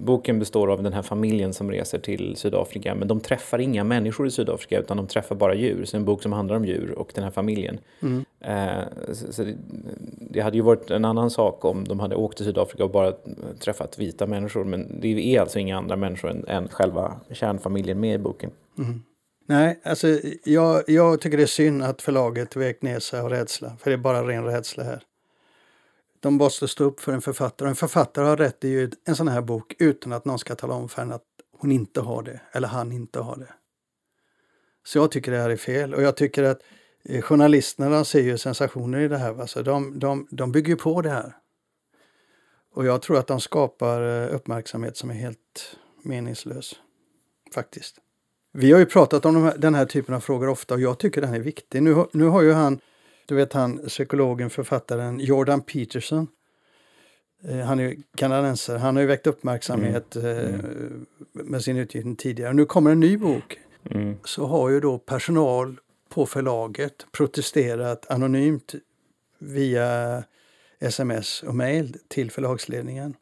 boken 0.05 0.39
består 0.39 0.71
av 0.71 0.83
den 0.83 0.93
här 0.93 1.03
familjen 1.03 1.53
som 1.53 1.71
reser 1.71 1.99
till 1.99 2.37
Sydafrika, 2.37 2.95
men 2.95 3.09
de 3.09 3.21
träffar 3.21 3.59
inga 3.59 3.85
människor 3.85 4.27
i 4.27 4.31
Sydafrika 4.31 4.81
utan 4.81 4.97
de 4.97 5.07
träffar 5.07 5.35
bara 5.35 5.55
djur. 5.55 5.85
Så 5.85 5.97
en 5.97 6.05
bok 6.05 6.23
som 6.23 6.33
handlar 6.33 6.57
om 6.57 6.65
djur 6.65 6.91
och 6.99 7.13
den 7.15 7.25
här 7.25 7.31
familjen. 7.31 7.79
Mm. 8.03 8.25
Eh, 8.41 8.85
så, 9.13 9.33
så 9.33 9.45
det, 9.45 9.55
det 10.31 10.41
hade 10.41 10.57
ju 10.57 10.63
varit 10.63 10.91
en 10.91 11.05
annan 11.05 11.31
sak 11.31 11.65
om 11.65 11.85
de 11.89 12.01
hade 12.01 12.17
åkt 12.17 12.37
till 12.37 12.47
Sydafrika 12.47 12.85
och 12.85 12.91
bara 12.91 13.13
träffat 13.61 13.99
vita 13.99 14.27
människor, 14.27 14.65
men 14.65 15.01
det 15.01 15.37
är 15.37 15.41
alltså 15.41 15.59
inga 15.59 15.79
andra 15.79 15.97
människor 15.97 16.31
än, 16.31 16.45
än 16.49 16.69
själva 16.69 17.21
kärnfamiljen 17.31 18.01
med 18.01 18.15
i 18.15 18.19
boken. 18.19 18.51
Mm. 18.79 19.03
Nej, 19.47 19.81
alltså 19.85 20.21
jag, 20.45 20.85
jag 20.87 21.21
tycker 21.21 21.37
det 21.37 21.43
är 21.43 21.47
synd 21.47 21.83
att 21.83 22.03
förlaget 22.03 22.57
vek 22.57 22.83
ner 22.83 22.99
sig 22.99 23.21
av 23.21 23.31
rädsla, 23.31 23.77
för 23.81 23.91
det 23.91 23.95
är 23.95 23.99
bara 23.99 24.29
ren 24.29 24.45
rädsla 24.45 24.85
här. 24.85 25.03
De 26.21 26.35
måste 26.35 26.69
stå 26.69 26.85
upp 26.85 27.01
för 27.01 27.13
en 27.13 27.21
författare. 27.21 27.69
En 27.69 27.77
författare 27.77 28.27
har 28.27 28.37
rätt 28.37 28.65
i 28.65 28.91
en 29.05 29.17
sån 29.17 29.29
här 29.29 29.41
bok 29.41 29.75
utan 29.79 30.13
att 30.13 30.25
någon 30.25 30.39
ska 30.39 30.55
tala 30.55 30.75
om 30.75 30.89
för 30.89 31.03
henne 31.03 31.15
att 31.15 31.25
hon 31.59 31.73
inte 31.73 32.01
har 32.01 32.23
det, 32.23 32.41
eller 32.53 32.69
han 32.69 32.93
inte 32.93 33.21
har 33.21 33.37
det. 33.37 33.55
Så 34.85 34.99
jag 34.99 35.11
tycker 35.11 35.33
det 35.33 35.39
här 35.39 35.51
är 35.51 35.57
fel 35.57 35.95
och 35.95 36.03
jag 36.03 36.17
tycker 36.17 36.43
att 36.43 36.61
eh, 37.05 37.23
journalisterna 37.23 38.05
ser 38.05 38.23
ju 38.23 38.39
sensationer 38.39 39.01
i 39.01 39.09
det 39.09 39.19
här. 39.19 39.33
Va? 39.33 39.47
Så 39.47 39.63
de, 39.63 39.99
de, 39.99 40.27
de 40.31 40.53
bygger 40.53 40.69
ju 40.69 40.77
på 40.77 41.03
det 41.03 41.11
här. 41.11 41.37
Och 42.75 42.85
jag 42.85 43.03
tror 43.03 43.19
att 43.19 43.27
de 43.27 43.41
skapar 43.41 44.23
eh, 44.23 44.35
uppmärksamhet 44.35 44.97
som 44.97 45.11
är 45.11 45.15
helt 45.15 45.77
meningslös. 46.03 46.75
Faktiskt. 47.55 48.01
Vi 48.57 48.73
har 48.73 48.79
ju 48.79 48.87
pratat 48.87 49.25
om 49.25 49.35
de 49.35 49.43
här, 49.43 49.55
den 49.59 49.75
här 49.75 49.87
typen 49.87 50.15
av 50.15 50.21
frågor 50.21 50.49
ofta 50.49 50.75
och 50.75 50.81
jag 50.81 50.99
tycker 50.99 51.21
den 51.21 51.35
är 51.35 51.41
viktig. 51.41 51.83
Nu, 51.83 51.93
har- 51.93 52.09
nu 52.13 52.25
har 52.25 52.43
ju 52.43 52.53
han, 52.53 52.81
du 53.27 53.35
vet 53.35 53.53
han 53.53 53.79
psykologen, 53.89 54.51
författaren 54.51 55.21
Jordan 55.21 55.61
Peterson. 55.61 56.27
Eh, 57.49 57.59
han 57.59 57.81
är 57.81 57.85
ju 57.85 58.03
kanadensare. 58.17 58.79
Han 58.79 58.97
har 58.97 59.01
ju 59.01 59.07
väckt 59.09 59.27
uppmärksamhet 59.27 60.17
eh, 60.17 60.23
med 61.33 61.63
sin 61.63 61.77
utgivning 61.77 62.17
tidigare. 62.17 62.53
Nu 62.53 62.65
kommer 62.65 62.91
en 62.91 63.01
ny 63.01 63.17
bok. 63.17 63.59
Mm. 63.91 64.15
Så 64.25 64.47
har 64.47 64.71
ju 64.71 64.81
då 64.81 64.99
personal 64.99 65.81
på 66.09 66.27
förlaget 66.27 67.07
protesterat 67.13 68.11
anonymt 68.11 68.75
via 69.39 70.23
sms 70.81 71.43
och 71.43 71.55
mejl 71.55 71.97
till 72.09 72.31
förlagsledningen. 72.31 73.15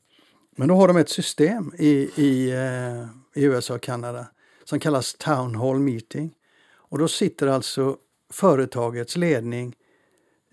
Men 0.56 0.68
då 0.68 0.74
har 0.74 0.88
de 0.88 0.96
ett 0.96 1.08
system 1.08 1.72
i, 1.78 2.10
i, 2.16 2.50
eh, 2.50 3.02
i 3.42 3.44
USA 3.44 3.74
och 3.74 3.80
Kanada 3.82 4.26
som 4.64 4.80
kallas 4.80 5.14
Town 5.14 5.54
Hall 5.54 5.78
Meeting. 5.78 6.34
Och 6.74 6.98
då 6.98 7.08
sitter 7.08 7.46
alltså 7.46 7.96
företagets 8.32 9.16
ledning 9.16 9.76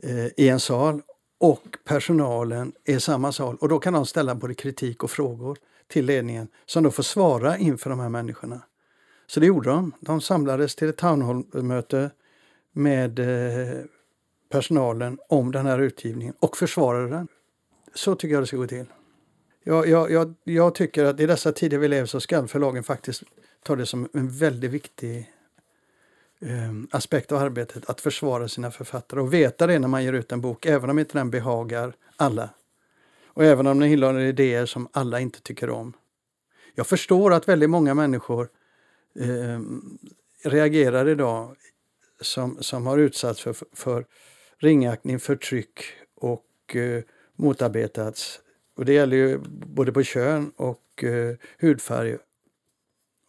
eh, 0.04 0.26
i 0.26 0.50
en 0.50 0.60
sal 0.60 1.02
och 1.40 1.78
personalen 1.86 2.74
i 2.86 3.00
samma 3.00 3.32
sal. 3.32 3.58
Och 3.62 3.70
då 3.70 3.80
kan 3.80 3.94
de 3.94 4.06
ställa 4.06 4.36
både 4.36 4.54
kritik 4.54 5.04
och 5.04 5.12
frågor 5.12 5.58
till 5.88 6.06
ledningen 6.06 6.48
som 6.66 6.84
då 6.84 6.92
får 6.92 7.04
svara 7.04 7.58
inför 7.58 7.90
de 7.90 8.00
här 8.00 8.10
människorna. 8.10 8.62
Så 9.28 9.40
det 9.40 9.46
gjorde 9.46 9.70
de. 9.70 9.92
De 10.00 10.22
samlades 10.22 10.76
till 10.76 10.90
ett 10.90 10.98
Town 10.98 11.22
Hall-möte 11.22 12.12
med 12.72 13.20
eh, 13.20 13.78
personalen 14.52 15.20
om 15.30 15.52
den 15.52 15.66
här 15.66 15.80
utgivningen 15.80 16.34
och 16.40 16.58
försvarade 16.58 17.10
den. 17.10 17.28
Så 17.94 18.16
tycker 18.16 18.34
jag 18.34 18.44
det 18.44 18.48
ska 18.48 18.58
gå 18.58 18.68
till. 18.68 18.86
Jag, 19.64 19.88
jag, 19.88 20.12
jag, 20.12 20.34
jag 20.44 20.76
tycker 20.76 21.06
att 21.06 21.20
i 21.20 21.26
dessa 21.26 21.52
tider 21.52 21.78
vi 21.78 21.88
lever 21.88 22.06
så 22.06 22.20
ska 22.20 22.48
förlagen 22.48 22.84
faktiskt 22.84 23.24
tar 23.64 23.76
det 23.76 23.86
som 23.86 24.10
en 24.14 24.30
väldigt 24.30 24.72
viktig 24.72 25.34
eh, 26.42 26.74
aspekt 26.92 27.32
av 27.32 27.38
arbetet 27.38 27.90
att 27.90 28.02
försvara 28.02 28.48
sina 28.48 28.72
författare 28.72 29.20
och 29.20 29.34
veta 29.34 29.68
det 29.68 29.80
när 29.80 29.88
man 29.88 30.04
ger 30.04 30.14
ut 30.14 30.32
en 30.32 30.42
bok, 30.42 30.66
även 30.66 30.90
om 30.90 31.00
inte 31.00 31.18
den 31.18 31.32
behagar 31.32 31.94
alla. 32.16 32.50
Och 33.26 33.46
även 33.46 33.68
om 33.68 33.80
den 33.80 33.90
innehåller 33.90 34.20
idéer 34.20 34.66
som 34.66 34.88
alla 34.92 35.20
inte 35.20 35.42
tycker 35.42 35.70
om. 35.70 35.94
Jag 36.76 36.88
förstår 36.88 37.34
att 37.34 37.48
väldigt 37.48 37.70
många 37.70 37.94
människor 37.94 38.50
eh, 39.20 39.60
reagerar 40.44 41.10
idag 41.10 41.56
som, 42.22 42.58
som 42.64 42.88
har 42.88 42.98
utsatts 42.98 43.42
för, 43.42 43.56
för 43.74 44.06
ringaktning, 44.58 45.20
förtryck 45.20 45.84
och 46.16 46.76
eh, 46.76 47.04
motarbetats. 47.36 48.40
Och 48.76 48.86
det 48.86 48.94
gäller 48.94 49.18
ju 49.18 49.40
både 49.48 49.92
på 49.92 50.04
kön 50.04 50.52
och 50.56 51.04
eh, 51.04 51.36
hudfärg, 51.60 52.18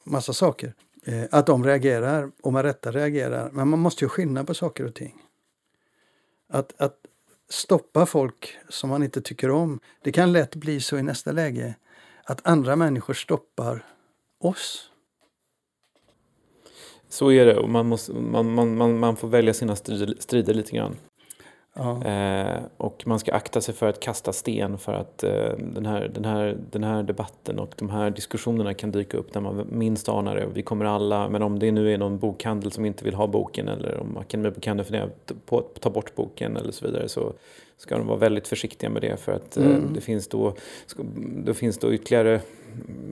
massa 0.05 0.33
saker. 0.33 0.75
Eh, 1.05 1.25
att 1.31 1.47
de 1.47 1.65
reagerar, 1.65 2.31
och 2.43 2.53
med 2.53 2.63
rätta 2.63 2.93
reagerar. 2.93 3.51
Men 3.51 3.69
man 3.69 3.79
måste 3.79 4.05
ju 4.05 4.09
skilja 4.09 4.45
på 4.45 4.55
saker 4.55 4.85
och 4.85 4.95
ting. 4.95 5.23
Att, 6.49 6.81
att 6.81 6.97
stoppa 7.49 8.07
folk 8.07 8.57
som 8.69 8.91
man 8.91 9.03
inte 9.03 9.21
tycker 9.21 9.51
om, 9.51 9.81
det 10.03 10.13
kan 10.13 10.33
lätt 10.33 10.57
bli 10.57 10.81
så 10.81 10.99
i 10.99 11.03
nästa 11.03 11.33
läge 11.33 11.75
att 12.25 12.47
andra 12.47 12.77
människor 12.77 13.15
stoppar 13.15 13.87
oss. 14.41 14.91
Så 17.09 17.33
är 17.33 17.47
det 17.47 17.57
och 17.57 17.71
man, 17.71 17.87
måste, 17.87 18.13
man, 18.13 18.55
man, 18.55 18.77
man, 18.77 18.99
man 18.99 19.17
får 19.17 19.29
välja 19.29 19.55
sina 19.55 19.77
strider, 19.77 20.15
strider 20.19 20.55
lite 20.55 20.77
grann. 20.77 20.97
Ja. 21.75 22.05
Eh, 22.05 22.59
och 22.77 23.03
man 23.07 23.19
ska 23.19 23.33
akta 23.33 23.61
sig 23.61 23.75
för 23.75 23.89
att 23.89 24.01
kasta 24.01 24.33
sten 24.33 24.79
för 24.79 24.93
att 24.93 25.23
eh, 25.25 25.53
den, 25.59 25.87
här, 25.87 26.11
den, 26.15 26.25
här, 26.25 26.57
den 26.71 26.85
här 26.85 27.03
debatten 27.03 27.59
och 27.59 27.75
de 27.77 27.91
här 27.91 28.11
diskussionerna 28.11 28.75
kan 28.75 28.91
dyka 28.91 29.17
upp 29.17 29.35
när 29.35 29.41
man 29.41 29.67
minst 29.71 30.09
anar 30.09 30.37
det. 30.37 30.47
Vi 30.55 30.63
kommer 30.63 30.85
alla, 30.85 31.29
men 31.29 31.43
om 31.43 31.59
det 31.59 31.73
nu 31.73 31.93
är 31.93 31.99
någon 31.99 32.19
bokhandel 32.19 32.73
som 32.73 32.85
inte 32.85 33.05
vill 33.05 33.15
ha 33.15 33.27
boken 33.27 33.69
eller 33.69 34.01
om 34.01 34.17
Akademibokhandeln 34.17 34.87
funderar 34.87 35.11
på 35.47 35.59
att 35.59 35.81
ta 35.81 35.91
bort 35.91 36.15
boken 36.15 36.57
eller 36.57 36.73
så 36.73 36.87
vidare 36.87 37.09
så 37.09 37.33
ska 37.77 37.99
de 37.99 38.07
vara 38.07 38.19
väldigt 38.19 38.49
försiktiga 38.49 38.91
med 38.91 39.03
det 39.03 39.17
för 39.17 39.33
att 39.33 39.57
eh, 39.57 39.67
Mm. 39.67 39.93
det 39.95 40.01
finns 40.01 40.29
då, 40.29 40.55
det 41.45 41.55
finns 41.55 41.79
då 41.79 41.93
ytterligare 41.93 42.41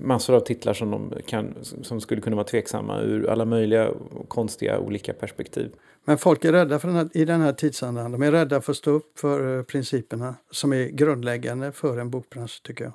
massor 0.02 0.34
av 0.34 0.40
titlar 0.40 0.72
som, 0.74 0.90
de 0.90 1.22
kan, 1.26 1.54
som 1.62 2.00
skulle 2.00 2.20
kunna 2.20 2.36
vara 2.36 2.46
tveksamma 2.46 3.00
ur 3.00 3.30
alla 3.30 3.44
möjliga 3.44 3.90
konstiga 4.28 4.78
olika 4.78 5.12
perspektiv. 5.12 5.70
Men 6.08 6.18
folk 6.18 6.44
är 6.44 6.52
rädda 6.52 6.78
för 6.78 6.88
den 6.88 6.96
här, 6.96 7.08
i 7.14 7.24
den 7.24 7.40
här 7.40 7.52
tidsandan. 7.52 8.12
De 8.12 8.22
är 8.22 8.32
rädda 8.32 8.60
för 8.60 8.72
att 8.72 8.76
stå 8.76 8.90
upp 8.90 9.18
för 9.18 9.56
eh, 9.58 9.62
principerna 9.62 10.34
som 10.50 10.72
är 10.72 10.84
grundläggande 10.84 11.72
för 11.72 11.98
en 11.98 12.10
bokbransch, 12.10 12.62
tycker 12.62 12.84
jag. 12.84 12.92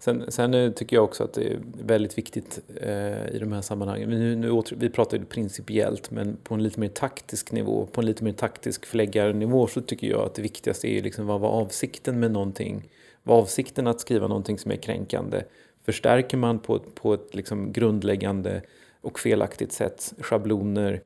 Sen, 0.00 0.24
sen 0.28 0.72
tycker 0.74 0.96
jag 0.96 1.04
också 1.04 1.24
att 1.24 1.32
det 1.34 1.52
är 1.52 1.60
väldigt 1.82 2.18
viktigt 2.18 2.60
eh, 2.82 3.28
i 3.28 3.38
de 3.40 3.52
här 3.52 3.60
sammanhangen. 3.60 4.10
Nu, 4.10 4.36
nu 4.36 4.50
åter, 4.50 4.76
vi 4.76 4.90
pratar 4.90 5.18
ju 5.18 5.24
principiellt 5.24 6.10
men 6.10 6.36
på 6.36 6.54
en 6.54 6.62
lite 6.62 6.80
mer 6.80 6.88
taktisk 6.88 7.52
nivå, 7.52 7.86
på 7.92 8.00
en 8.00 8.06
lite 8.06 8.24
mer 8.24 8.32
taktisk 8.32 8.86
förläggarnivå 8.86 9.66
så 9.66 9.80
tycker 9.80 10.06
jag 10.06 10.20
att 10.20 10.34
det 10.34 10.42
viktigaste 10.42 10.88
är 10.88 11.02
liksom 11.02 11.26
vad 11.26 11.40
var 11.40 11.48
avsikten 11.50 12.20
med 12.20 12.30
någonting? 12.30 12.88
Var 13.22 13.36
avsikten 13.36 13.86
att 13.86 14.00
skriva 14.00 14.28
någonting 14.28 14.58
som 14.58 14.70
är 14.70 14.76
kränkande? 14.76 15.42
Förstärker 15.84 16.36
man 16.36 16.58
på, 16.58 16.76
ett- 16.76 16.94
på 16.94 17.14
ett 17.14 17.34
liksom 17.34 17.72
grundläggande 17.72 18.62
och 19.00 19.18
felaktigt 19.18 19.72
sätt 19.72 20.14
schabloner, 20.20 20.92
eh, 20.92 21.00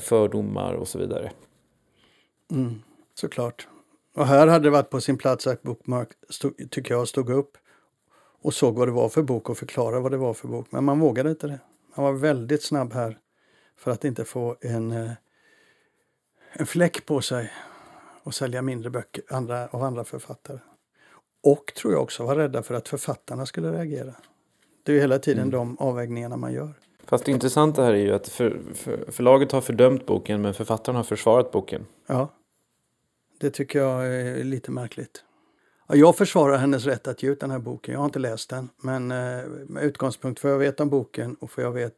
fördomar 0.00 0.74
och 0.74 0.88
så 0.88 0.98
vidare? 0.98 1.32
Mm, 2.50 2.82
såklart. 3.14 3.68
Och 4.14 4.26
här 4.26 4.46
hade 4.46 4.64
det 4.64 4.70
varit 4.70 4.90
på 4.90 5.00
sin 5.00 5.18
plats 5.18 5.46
att 5.46 5.62
Bookmark, 5.62 6.08
stod, 6.28 6.70
tycker 6.70 6.94
jag, 6.94 7.08
stod 7.08 7.30
upp 7.30 7.56
och 8.42 8.54
såg 8.54 8.78
vad 8.78 8.88
det 8.88 8.92
var 8.92 9.08
för 9.08 9.22
bok 9.22 9.50
och 9.50 9.58
förklarade 9.58 10.00
vad 10.00 10.12
det 10.12 10.16
var 10.16 10.34
för 10.34 10.48
bok. 10.48 10.66
Men 10.70 10.84
man 10.84 11.00
vågade 11.00 11.30
inte 11.30 11.46
det. 11.46 11.60
Man 11.96 12.04
var 12.04 12.12
väldigt 12.12 12.62
snabb 12.62 12.92
här 12.92 13.18
för 13.76 13.90
att 13.90 14.04
inte 14.04 14.24
få 14.24 14.56
en, 14.60 14.92
eh, 14.92 15.10
en 16.52 16.66
fläck 16.66 17.06
på 17.06 17.20
sig 17.20 17.52
och 18.22 18.34
sälja 18.34 18.62
mindre 18.62 18.90
böcker 18.90 19.24
andra, 19.28 19.68
av 19.68 19.82
andra 19.82 20.04
författare. 20.04 20.58
Och 21.42 21.72
tror 21.76 21.92
jag 21.92 22.02
också 22.02 22.24
var 22.24 22.36
rädda 22.36 22.62
för 22.62 22.74
att 22.74 22.88
författarna 22.88 23.46
skulle 23.46 23.72
reagera. 23.72 24.14
Det 24.82 24.92
är 24.92 24.94
ju 24.94 25.00
hela 25.00 25.18
tiden 25.18 25.50
de 25.50 25.78
avvägningarna 25.78 26.36
man 26.36 26.52
gör. 26.52 26.74
Fast 27.06 27.24
det 27.24 27.32
intressanta 27.32 27.82
här 27.82 27.92
är 27.92 27.96
ju 27.96 28.14
att 28.14 28.28
för, 28.28 28.60
för, 28.74 29.04
förlaget 29.08 29.52
har 29.52 29.60
fördömt 29.60 30.06
boken 30.06 30.42
men 30.42 30.54
författaren 30.54 30.96
har 30.96 31.04
försvarat 31.04 31.50
boken. 31.50 31.86
Ja, 32.06 32.28
det 33.40 33.50
tycker 33.50 33.78
jag 33.78 34.06
är 34.06 34.44
lite 34.44 34.70
märkligt. 34.70 35.24
Ja, 35.88 35.94
jag 35.94 36.16
försvarar 36.16 36.56
hennes 36.56 36.84
rätt 36.84 37.08
att 37.08 37.22
ge 37.22 37.30
ut 37.30 37.40
den 37.40 37.50
här 37.50 37.58
boken. 37.58 37.92
Jag 37.92 38.00
har 38.00 38.04
inte 38.04 38.18
läst 38.18 38.50
den, 38.50 38.68
men 38.76 39.10
eh, 39.10 39.44
med 39.66 39.82
utgångspunkt 39.82 40.40
för 40.40 40.48
vad 40.48 40.54
jag 40.54 40.58
vet 40.58 40.80
om 40.80 40.88
boken 40.88 41.34
och 41.34 41.50
för 41.50 41.62
jag 41.62 41.72
vet 41.72 41.94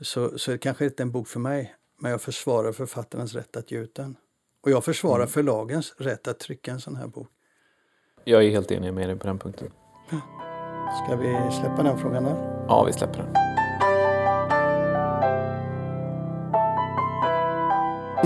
så, 0.00 0.38
så 0.38 0.50
är 0.50 0.52
det 0.52 0.58
kanske 0.58 0.84
inte 0.84 1.02
en 1.02 1.12
bok 1.12 1.28
för 1.28 1.40
mig. 1.40 1.74
Men 2.00 2.10
jag 2.10 2.22
försvarar 2.22 2.72
författarens 2.72 3.34
rätt 3.34 3.56
att 3.56 3.70
ge 3.70 3.78
ut 3.78 3.94
den. 3.94 4.16
Och 4.62 4.70
jag 4.70 4.84
försvarar 4.84 5.26
förlagens 5.26 5.94
rätt 5.98 6.28
att 6.28 6.38
trycka 6.38 6.72
en 6.72 6.80
sån 6.80 6.96
här 6.96 7.06
bok. 7.06 7.28
Jag 8.24 8.44
är 8.44 8.50
helt 8.50 8.70
enig 8.70 8.94
med 8.94 9.08
dig 9.08 9.16
på 9.16 9.26
den 9.26 9.38
punkten. 9.38 9.70
Ska 11.04 11.16
vi 11.16 11.50
släppa 11.60 11.82
den 11.82 11.98
frågan 11.98 12.24
där? 12.24 12.64
Ja, 12.68 12.84
vi 12.84 12.92
släpper 12.92 13.18
den. 13.18 13.57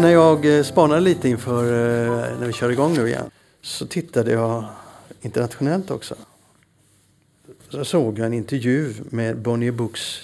När 0.02 0.12
jag 0.12 0.56
eh, 0.56 0.62
spanade 0.62 1.00
lite 1.00 1.28
inför 1.28 1.64
eh, 1.64 2.38
när 2.38 2.46
vi 2.46 2.52
kör 2.52 2.70
igång 2.70 2.94
nu 2.94 3.08
igen 3.08 3.30
så 3.60 3.86
tittade 3.86 4.32
jag 4.32 4.64
internationellt 5.20 5.90
också. 5.90 6.14
Så 7.68 7.84
såg 7.84 8.18
jag 8.18 8.26
en 8.26 8.34
intervju 8.34 8.94
med 9.10 9.38
Bonnier 9.38 9.72
Books 9.72 10.20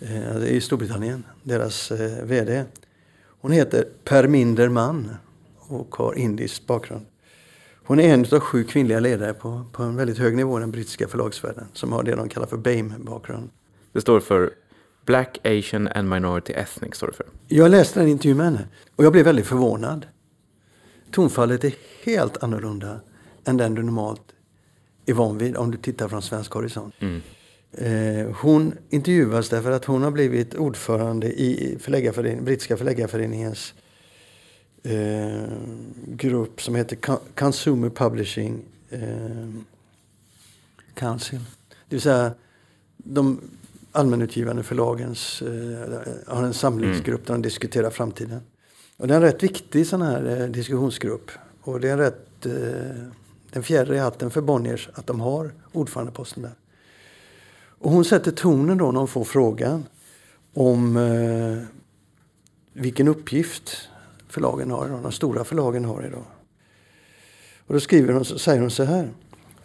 eh, 0.00 0.44
i 0.44 0.60
Storbritannien, 0.60 1.24
deras 1.42 1.90
VD. 2.22 2.64
Hon 3.40 3.52
heter 3.52 3.88
Per 4.04 4.68
Mann 4.68 5.16
och 5.58 5.96
har 5.96 6.18
indisk 6.18 6.66
bakgrund. 6.66 7.06
Hon 7.84 8.00
är 8.00 8.14
en 8.14 8.26
av 8.32 8.40
sju 8.40 8.64
kvinnliga 8.64 9.00
ledare 9.00 9.34
på, 9.34 9.64
på 9.72 9.82
en 9.82 9.96
väldigt 9.96 10.18
hög 10.18 10.36
nivå 10.36 10.58
i 10.58 10.60
den 10.60 10.70
brittiska 10.70 11.08
förlagsvärlden 11.08 11.66
som 11.72 11.92
har 11.92 12.02
det 12.02 12.14
de 12.14 12.28
kallar 12.28 12.46
för 12.46 12.56
BAME-bakgrund. 12.56 13.50
Det 13.92 14.00
står 14.00 14.20
för 14.20 14.50
Black, 15.08 15.38
Asian 15.44 15.88
and 15.88 16.08
Minority 16.08 16.52
Ethnic. 16.52 16.94
Står 16.94 17.06
det 17.06 17.12
för. 17.12 17.26
Jag 17.46 17.70
läste 17.70 18.00
en 18.00 18.08
intervju 18.08 18.34
med 18.34 18.46
henne 18.46 18.68
och 18.96 19.04
jag 19.04 19.12
blev 19.12 19.24
väldigt 19.24 19.46
förvånad. 19.46 20.06
Tonfallet 21.10 21.64
är 21.64 21.74
helt 22.04 22.42
annorlunda 22.42 23.00
än 23.44 23.56
den 23.56 23.74
du 23.74 23.82
normalt 23.82 24.22
är 25.06 25.12
van 25.12 25.38
vid 25.38 25.56
om 25.56 25.70
du 25.70 25.78
tittar 25.78 26.08
från 26.08 26.22
svensk 26.22 26.52
horisont. 26.52 26.94
Mm. 26.98 27.20
Eh, 27.72 28.36
hon 28.36 28.74
intervjuas 28.90 29.48
därför 29.48 29.70
att 29.70 29.84
hon 29.84 30.02
har 30.02 30.10
blivit 30.10 30.54
ordförande 30.54 31.26
i 31.26 31.78
förläggarförening, 31.80 32.44
brittiska 32.44 32.76
förläggarföreningens 32.76 33.74
eh, 34.82 35.52
grupp 36.06 36.62
som 36.62 36.74
heter 36.74 36.98
Consumer 37.34 37.90
Publishing 37.90 38.62
eh, 38.90 39.48
Council. 40.94 41.40
Det 41.68 41.96
vill 41.96 42.00
säga 42.00 42.32
de 42.96 43.40
allmänutgivande 43.98 44.62
förlagens 44.62 45.42
eh, 45.42 45.98
har 46.26 46.42
en 46.42 46.54
samlingsgrupp 46.54 47.20
mm. 47.20 47.26
där 47.26 47.34
de 47.34 47.42
diskuterar 47.42 47.90
framtiden. 47.90 48.40
Och 48.96 49.08
det 49.08 49.14
är 49.14 49.16
en 49.16 49.22
rätt 49.22 49.42
viktig 49.42 49.86
sån 49.86 50.02
här 50.02 50.40
eh, 50.40 50.48
diskussionsgrupp. 50.48 51.30
Och 51.60 51.80
det 51.80 51.88
är 51.88 51.92
en 51.92 51.98
rätt 51.98 52.46
eh, 52.46 52.52
den 53.50 53.62
fjärde 53.62 53.94
i 53.94 53.98
hatten 53.98 54.30
för 54.30 54.40
Bonniers 54.40 54.88
att 54.94 55.06
de 55.06 55.20
har 55.20 55.52
ordförandeposten 55.72 56.42
där. 56.42 56.54
Och 57.78 57.90
hon 57.90 58.04
sätter 58.04 58.30
tonen 58.30 58.78
då 58.78 58.92
när 58.92 58.98
hon 58.98 59.08
får 59.08 59.24
frågan 59.24 59.84
om 60.54 60.96
eh, 60.96 61.58
vilken 62.72 63.08
uppgift 63.08 63.88
förlagen 64.28 64.70
har 64.70 64.86
idag, 64.86 65.02
de 65.02 65.12
stora 65.12 65.44
förlagen 65.44 65.84
har 65.84 66.06
idag. 66.06 66.24
Och 67.66 67.74
då 67.74 67.80
skriver 67.80 68.12
hon, 68.12 68.24
säger 68.24 68.60
hon 68.60 68.70
så 68.70 68.84
här. 68.84 69.10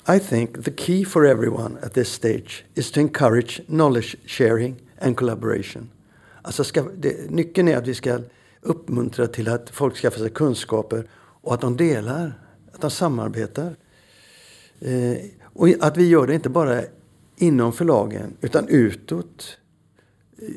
I 0.06 0.20
think 0.20 0.64
the 0.64 0.72
key 0.72 1.06
for 1.06 1.26
everyone 1.26 1.78
at 1.82 1.94
this 1.94 2.10
stage 2.10 2.66
is 2.76 2.92
to 2.92 3.00
encourage 3.00 3.62
knowledge 3.68 4.18
sharing 4.26 4.76
and 5.02 5.18
collaboration. 5.18 5.90
Alltså 6.42 6.64
ska, 6.64 6.84
det, 6.98 7.32
nyckeln 7.32 7.68
är 7.68 7.78
att 7.78 7.88
vi 7.88 7.96
ska 7.96 8.20
uppmuntra 8.62 9.28
till 9.28 9.50
att 9.50 9.70
folk 9.70 9.96
skaffar 9.96 10.20
sig 10.20 10.30
kunskaper 10.30 11.08
och 11.16 11.54
att 11.54 11.62
de 11.62 11.78
delar, 11.78 12.40
att 12.74 12.82
de 12.82 12.92
samarbetar. 12.92 13.76
Eh, 14.80 15.18
och 15.44 15.68
att 15.80 15.98
vi 15.98 16.08
gör 16.08 16.28
det 16.28 16.34
inte 16.34 16.50
bara 16.50 16.82
inom 17.36 17.74
förlagen 17.74 18.38
utan 18.42 18.68
utåt 18.68 19.58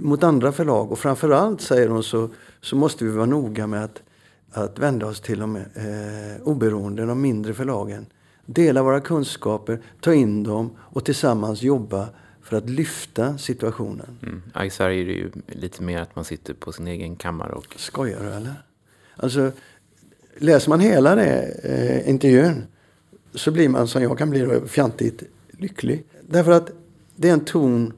mot 0.01 0.23
andra 0.23 0.53
förlag. 0.53 0.93
Och 0.93 0.99
framförallt, 0.99 1.61
säger 1.61 1.89
hon, 1.89 2.03
så, 2.03 2.31
så 2.61 2.77
måste 2.77 3.05
vi 3.05 3.11
vara 3.11 3.27
noga 3.27 3.67
med 3.67 3.85
att, 3.85 4.03
att 4.51 4.79
vända 4.79 5.07
oss 5.07 5.21
till 5.21 5.39
de 5.39 5.57
eh, 5.57 6.43
oberoende, 6.45 7.07
de 7.07 7.21
mindre 7.21 7.55
förlagen. 7.55 8.07
Dela 8.47 8.83
våra 8.83 9.01
kunskaper, 9.01 9.83
ta 10.01 10.15
in 10.15 10.43
dem 10.43 10.71
och 10.79 11.05
tillsammans 11.05 11.63
jobba 11.63 12.09
för 12.43 12.57
att 12.57 12.71
lyfta 12.71 13.39
situationen. 13.39 14.19
Mm. 14.23 14.67
I 14.67 14.71
Sverige 14.71 15.03
är 15.03 15.07
det 15.07 15.13
ju 15.13 15.31
lite 15.47 15.83
mer 15.83 16.01
att 16.01 16.17
man 16.17 16.25
sitter 16.25 16.55
på 16.55 16.73
sin 16.73 16.87
egen 16.87 17.17
kammare. 17.17 17.53
Och... 17.53 17.75
Skojar 17.77 18.21
du 18.21 18.31
eller? 18.31 18.55
Alltså, 19.17 19.53
läser 20.39 20.71
man 20.71 20.81
hela 20.81 21.15
det, 21.15 21.61
eh, 21.63 22.11
intervjun 22.11 22.65
så 23.35 23.51
blir 23.51 23.69
man 23.69 23.89
som 23.89 24.03
jag 24.03 24.19
kan 24.19 24.31
bli 24.31 24.61
fjantigt 24.67 25.23
lycklig. 25.51 26.05
Därför 26.29 26.53
att 26.53 26.71
det 27.17 27.29
är 27.29 27.33
en 27.33 27.45
ton 27.45 27.93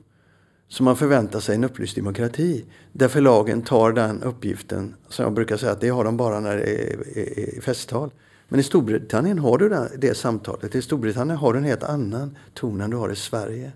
som 0.68 0.84
man 0.84 0.96
förväntar 0.96 1.40
sig 1.40 1.52
i 1.52 1.56
en 1.56 1.64
upplyst 1.64 1.96
demokrati. 1.96 2.64
Där 2.92 3.08
förlagen 3.08 3.62
tar 3.62 3.92
den 3.92 4.22
uppgiften, 4.22 4.94
som 5.08 5.22
jag 5.22 5.32
brukar 5.32 5.56
säga 5.56 5.72
att 5.72 5.80
det 5.80 5.88
har 5.88 6.04
de 6.04 6.16
bara 6.16 6.40
när 6.40 6.56
det 6.56 6.62
är, 6.62 7.18
är, 7.18 7.56
är 7.56 7.60
festtal. 7.60 8.10
Men 8.48 8.60
i 8.60 8.62
Storbritannien 8.62 9.38
har 9.38 9.58
du 9.58 9.68
det, 9.68 9.90
det 9.98 10.14
samtalet. 10.14 10.74
I 10.74 10.82
Storbritannien 10.82 11.38
har 11.38 11.52
du 11.52 11.58
en 11.58 11.64
helt 11.64 11.82
annan 11.82 12.38
ton 12.54 12.80
än 12.80 12.90
du 12.90 12.96
har 12.96 13.10
i 13.10 13.16
Sverige. 13.16 13.72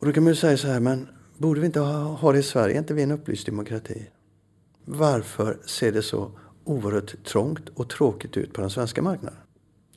Och 0.00 0.06
då 0.06 0.12
kan 0.12 0.22
man 0.22 0.32
ju 0.32 0.36
säga 0.36 0.56
så 0.56 0.68
här, 0.68 0.80
men 0.80 1.08
borde 1.38 1.60
vi 1.60 1.66
inte 1.66 1.80
ha, 1.80 2.02
ha 2.02 2.32
det 2.32 2.38
i 2.38 2.42
Sverige? 2.42 2.74
Är 2.74 2.78
inte 2.78 2.94
vi 2.94 3.02
en 3.02 3.10
upplyst 3.10 3.46
demokrati? 3.46 4.10
Varför 4.84 5.58
ser 5.66 5.92
det 5.92 6.02
så 6.02 6.38
oerhört 6.64 7.24
trångt 7.24 7.68
och 7.68 7.90
tråkigt 7.90 8.36
ut 8.36 8.52
på 8.52 8.60
den 8.60 8.70
svenska 8.70 9.02
marknaden? 9.02 9.38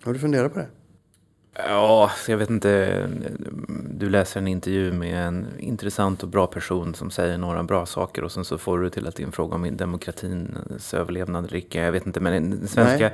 Har 0.02 0.13
du 0.13 0.20
funderat 0.20 0.54
på 0.54 0.60
det? 0.60 0.68
Ja, 1.56 2.12
jag 2.28 2.38
vet 2.38 2.50
inte. 2.50 3.04
Du 3.89 4.10
läser 4.10 4.39
en 4.39 4.48
intervju 4.48 4.92
med 4.92 5.28
en 5.28 5.48
intressant 5.60 6.24
och 6.24 6.30
bra 6.30 6.48
person 6.48 6.96
som 6.96 7.12
säger 7.12 7.38
några 7.38 7.63
bra 7.63 7.86
saker 7.86 8.24
och 8.24 8.32
sen 8.32 8.46
så 8.46 8.58
får 8.58 8.80
du 8.80 8.89
till 8.89 9.08
att 9.08 9.16
det 9.16 9.24
är 9.24 9.26
en 9.26 9.32
fråga 9.32 9.56
om 9.56 9.78
demokratins 9.78 10.94
överlevnad 10.94 11.46
eller 11.46 11.58
icke. 11.58 11.82
Jag 11.82 11.92
vet 11.92 12.06
inte, 12.06 12.20
men 12.20 12.50
den 12.50 12.68
svenska... 12.68 13.10
Nej, 13.10 13.13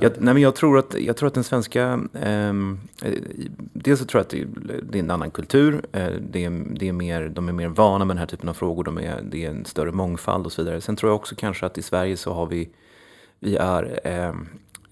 jag, 0.00 0.12
nej, 0.18 0.34
men 0.34 0.42
jag 0.42 0.54
tror 0.54 0.78
att, 0.78 0.94
jag 1.00 1.16
tror 1.16 1.26
att 1.26 1.34
den 1.34 1.44
svenska... 1.44 2.00
Eh, 2.12 2.52
dels 3.72 4.00
så 4.00 4.06
tror 4.06 4.18
jag 4.18 4.24
att 4.24 4.30
det, 4.30 4.80
det 4.82 4.98
är 4.98 5.02
en 5.02 5.10
annan 5.10 5.30
kultur. 5.30 5.82
Eh, 5.92 6.12
det, 6.30 6.44
är, 6.44 6.64
det 6.70 6.88
är 6.88 6.92
mer, 6.92 7.28
de 7.28 7.48
är 7.48 7.52
mer 7.52 7.68
vana 7.68 8.04
med 8.04 8.16
den 8.16 8.18
här 8.18 8.26
typen 8.26 8.48
av 8.48 8.54
frågor. 8.54 8.84
De 8.84 8.98
är, 8.98 9.20
det 9.22 9.44
är 9.44 9.50
en 9.50 9.64
större 9.64 9.92
mångfald 9.92 10.46
och 10.46 10.52
så 10.52 10.62
vidare. 10.62 10.80
Sen 10.80 10.96
tror 10.96 11.10
jag 11.10 11.16
också 11.16 11.34
kanske 11.34 11.66
att 11.66 11.78
i 11.78 11.82
Sverige 11.82 12.16
så 12.16 12.32
har 12.32 12.46
vi... 12.46 12.68
Vi 13.40 13.56
är... 13.56 14.00
Eh, 14.04 14.34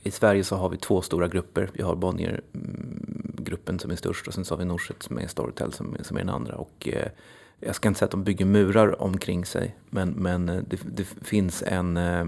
i 0.02 0.10
Sverige 0.10 0.44
så 0.44 0.56
har 0.56 0.68
vi 0.68 0.76
två 0.76 1.02
stora 1.02 1.28
grupper. 1.28 1.70
Vi 1.72 1.82
har 1.82 1.96
Bonnier-gruppen 1.96 3.72
mm, 3.74 3.78
som 3.78 3.90
är 3.90 3.96
störst 3.96 4.28
och 4.28 4.34
sen 4.34 4.44
så 4.44 4.54
har 4.54 4.58
vi 4.58 4.64
Norset 4.64 5.02
som 5.02 5.18
är 5.18 5.26
Storytel 5.26 5.72
som, 5.72 5.96
som 6.02 6.16
är 6.16 6.20
den 6.20 6.28
andra. 6.28 6.54
Och, 6.54 6.88
eh, 6.88 7.08
jag 7.60 7.74
ska 7.74 7.88
inte 7.88 7.98
säga 7.98 8.06
att 8.06 8.10
de 8.10 8.24
bygger 8.24 8.44
murar 8.44 9.02
omkring 9.02 9.44
sig 9.44 9.76
men, 9.90 10.10
men 10.10 10.48
eh, 10.48 10.62
det, 10.68 10.80
det 10.84 11.04
finns 11.04 11.62
en, 11.66 11.96
eh, 11.96 12.26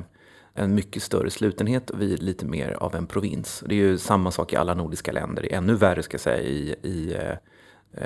en 0.54 0.74
mycket 0.74 1.02
större 1.02 1.30
slutenhet 1.30 1.90
och 1.90 2.00
vi 2.00 2.12
är 2.12 2.16
lite 2.16 2.46
mer 2.46 2.70
av 2.70 2.94
en 2.94 3.06
provins. 3.06 3.64
Det 3.66 3.74
är 3.74 3.78
ju 3.78 3.98
samma 3.98 4.30
sak 4.30 4.52
i 4.52 4.56
alla 4.56 4.74
nordiska 4.74 5.12
länder. 5.12 5.42
Det 5.42 5.52
är 5.52 5.58
ännu 5.58 5.74
värre 5.74 6.02
ska 6.02 6.14
jag 6.14 6.20
säga 6.20 6.42
i, 6.42 6.74
i 6.82 7.14
Eh, 7.14 7.36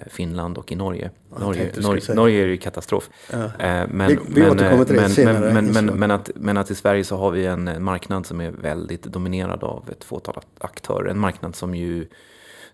Finland 0.06 0.58
och 0.58 0.72
i 0.72 0.74
Norge. 0.74 1.10
Ja, 1.30 1.38
Norge, 1.38 1.72
Norge, 1.80 2.14
Norge, 2.14 2.42
är 2.42 2.46
ju 2.46 2.56
katastrof. 2.56 3.10
Ja. 3.32 3.44
Eh, 3.44 3.88
men, 3.90 4.08
vi, 4.08 4.18
vi 4.28 4.84
till 4.84 4.96
det 4.96 5.24
men. 5.24 5.54
Men, 5.54 5.72
men, 5.72 5.86
men, 5.86 6.10
att, 6.10 6.30
men 6.34 6.56
att 6.56 6.70
i 6.70 6.74
Sverige 6.74 7.04
så 7.04 7.16
har 7.16 7.30
vi 7.30 7.46
en 7.46 7.84
marknad 7.84 8.26
som 8.26 8.40
är 8.40 8.50
väldigt 8.50 9.02
dominerad 9.02 9.64
av 9.64 9.90
ett 9.90 10.04
fåtal 10.04 10.40
aktörer. 10.58 11.10
En 11.10 11.18
marknad 11.18 11.56
som 11.56 11.74
ju, 11.74 12.06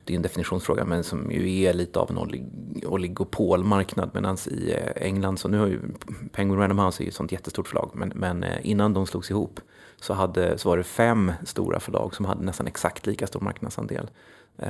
det 0.04 0.12
är 0.12 0.16
en 0.16 0.22
definitionsfråga, 0.22 0.84
men 0.84 1.04
som 1.04 1.32
ju 1.32 1.62
är 1.62 1.72
lite 1.72 1.98
av 1.98 2.10
en 2.10 2.18
olig, 2.18 2.46
oligopolmarknad. 2.86 4.10
Medan 4.14 4.36
i 4.46 4.72
eh, 4.72 5.06
England, 5.06 5.38
så 5.38 5.48
nu 5.48 5.58
har 5.58 5.66
ju 5.66 5.80
Penguin 6.32 6.60
Random 6.60 6.78
House 6.78 7.02
är 7.02 7.04
ju 7.04 7.08
ett 7.08 7.14
sånt 7.14 7.32
jättestort 7.32 7.68
förlag, 7.68 7.90
men, 7.94 8.12
men 8.14 8.44
innan 8.62 8.92
de 8.92 9.06
slogs 9.06 9.30
ihop 9.30 9.60
så, 10.00 10.14
hade, 10.14 10.58
så 10.58 10.68
var 10.68 10.76
det 10.76 10.84
fem 10.84 11.32
stora 11.44 11.80
förlag 11.80 12.14
som 12.14 12.24
hade 12.24 12.44
nästan 12.44 12.66
exakt 12.66 13.06
lika 13.06 13.26
stor 13.26 13.40
marknadsandel. 13.40 14.10
Eh, 14.58 14.68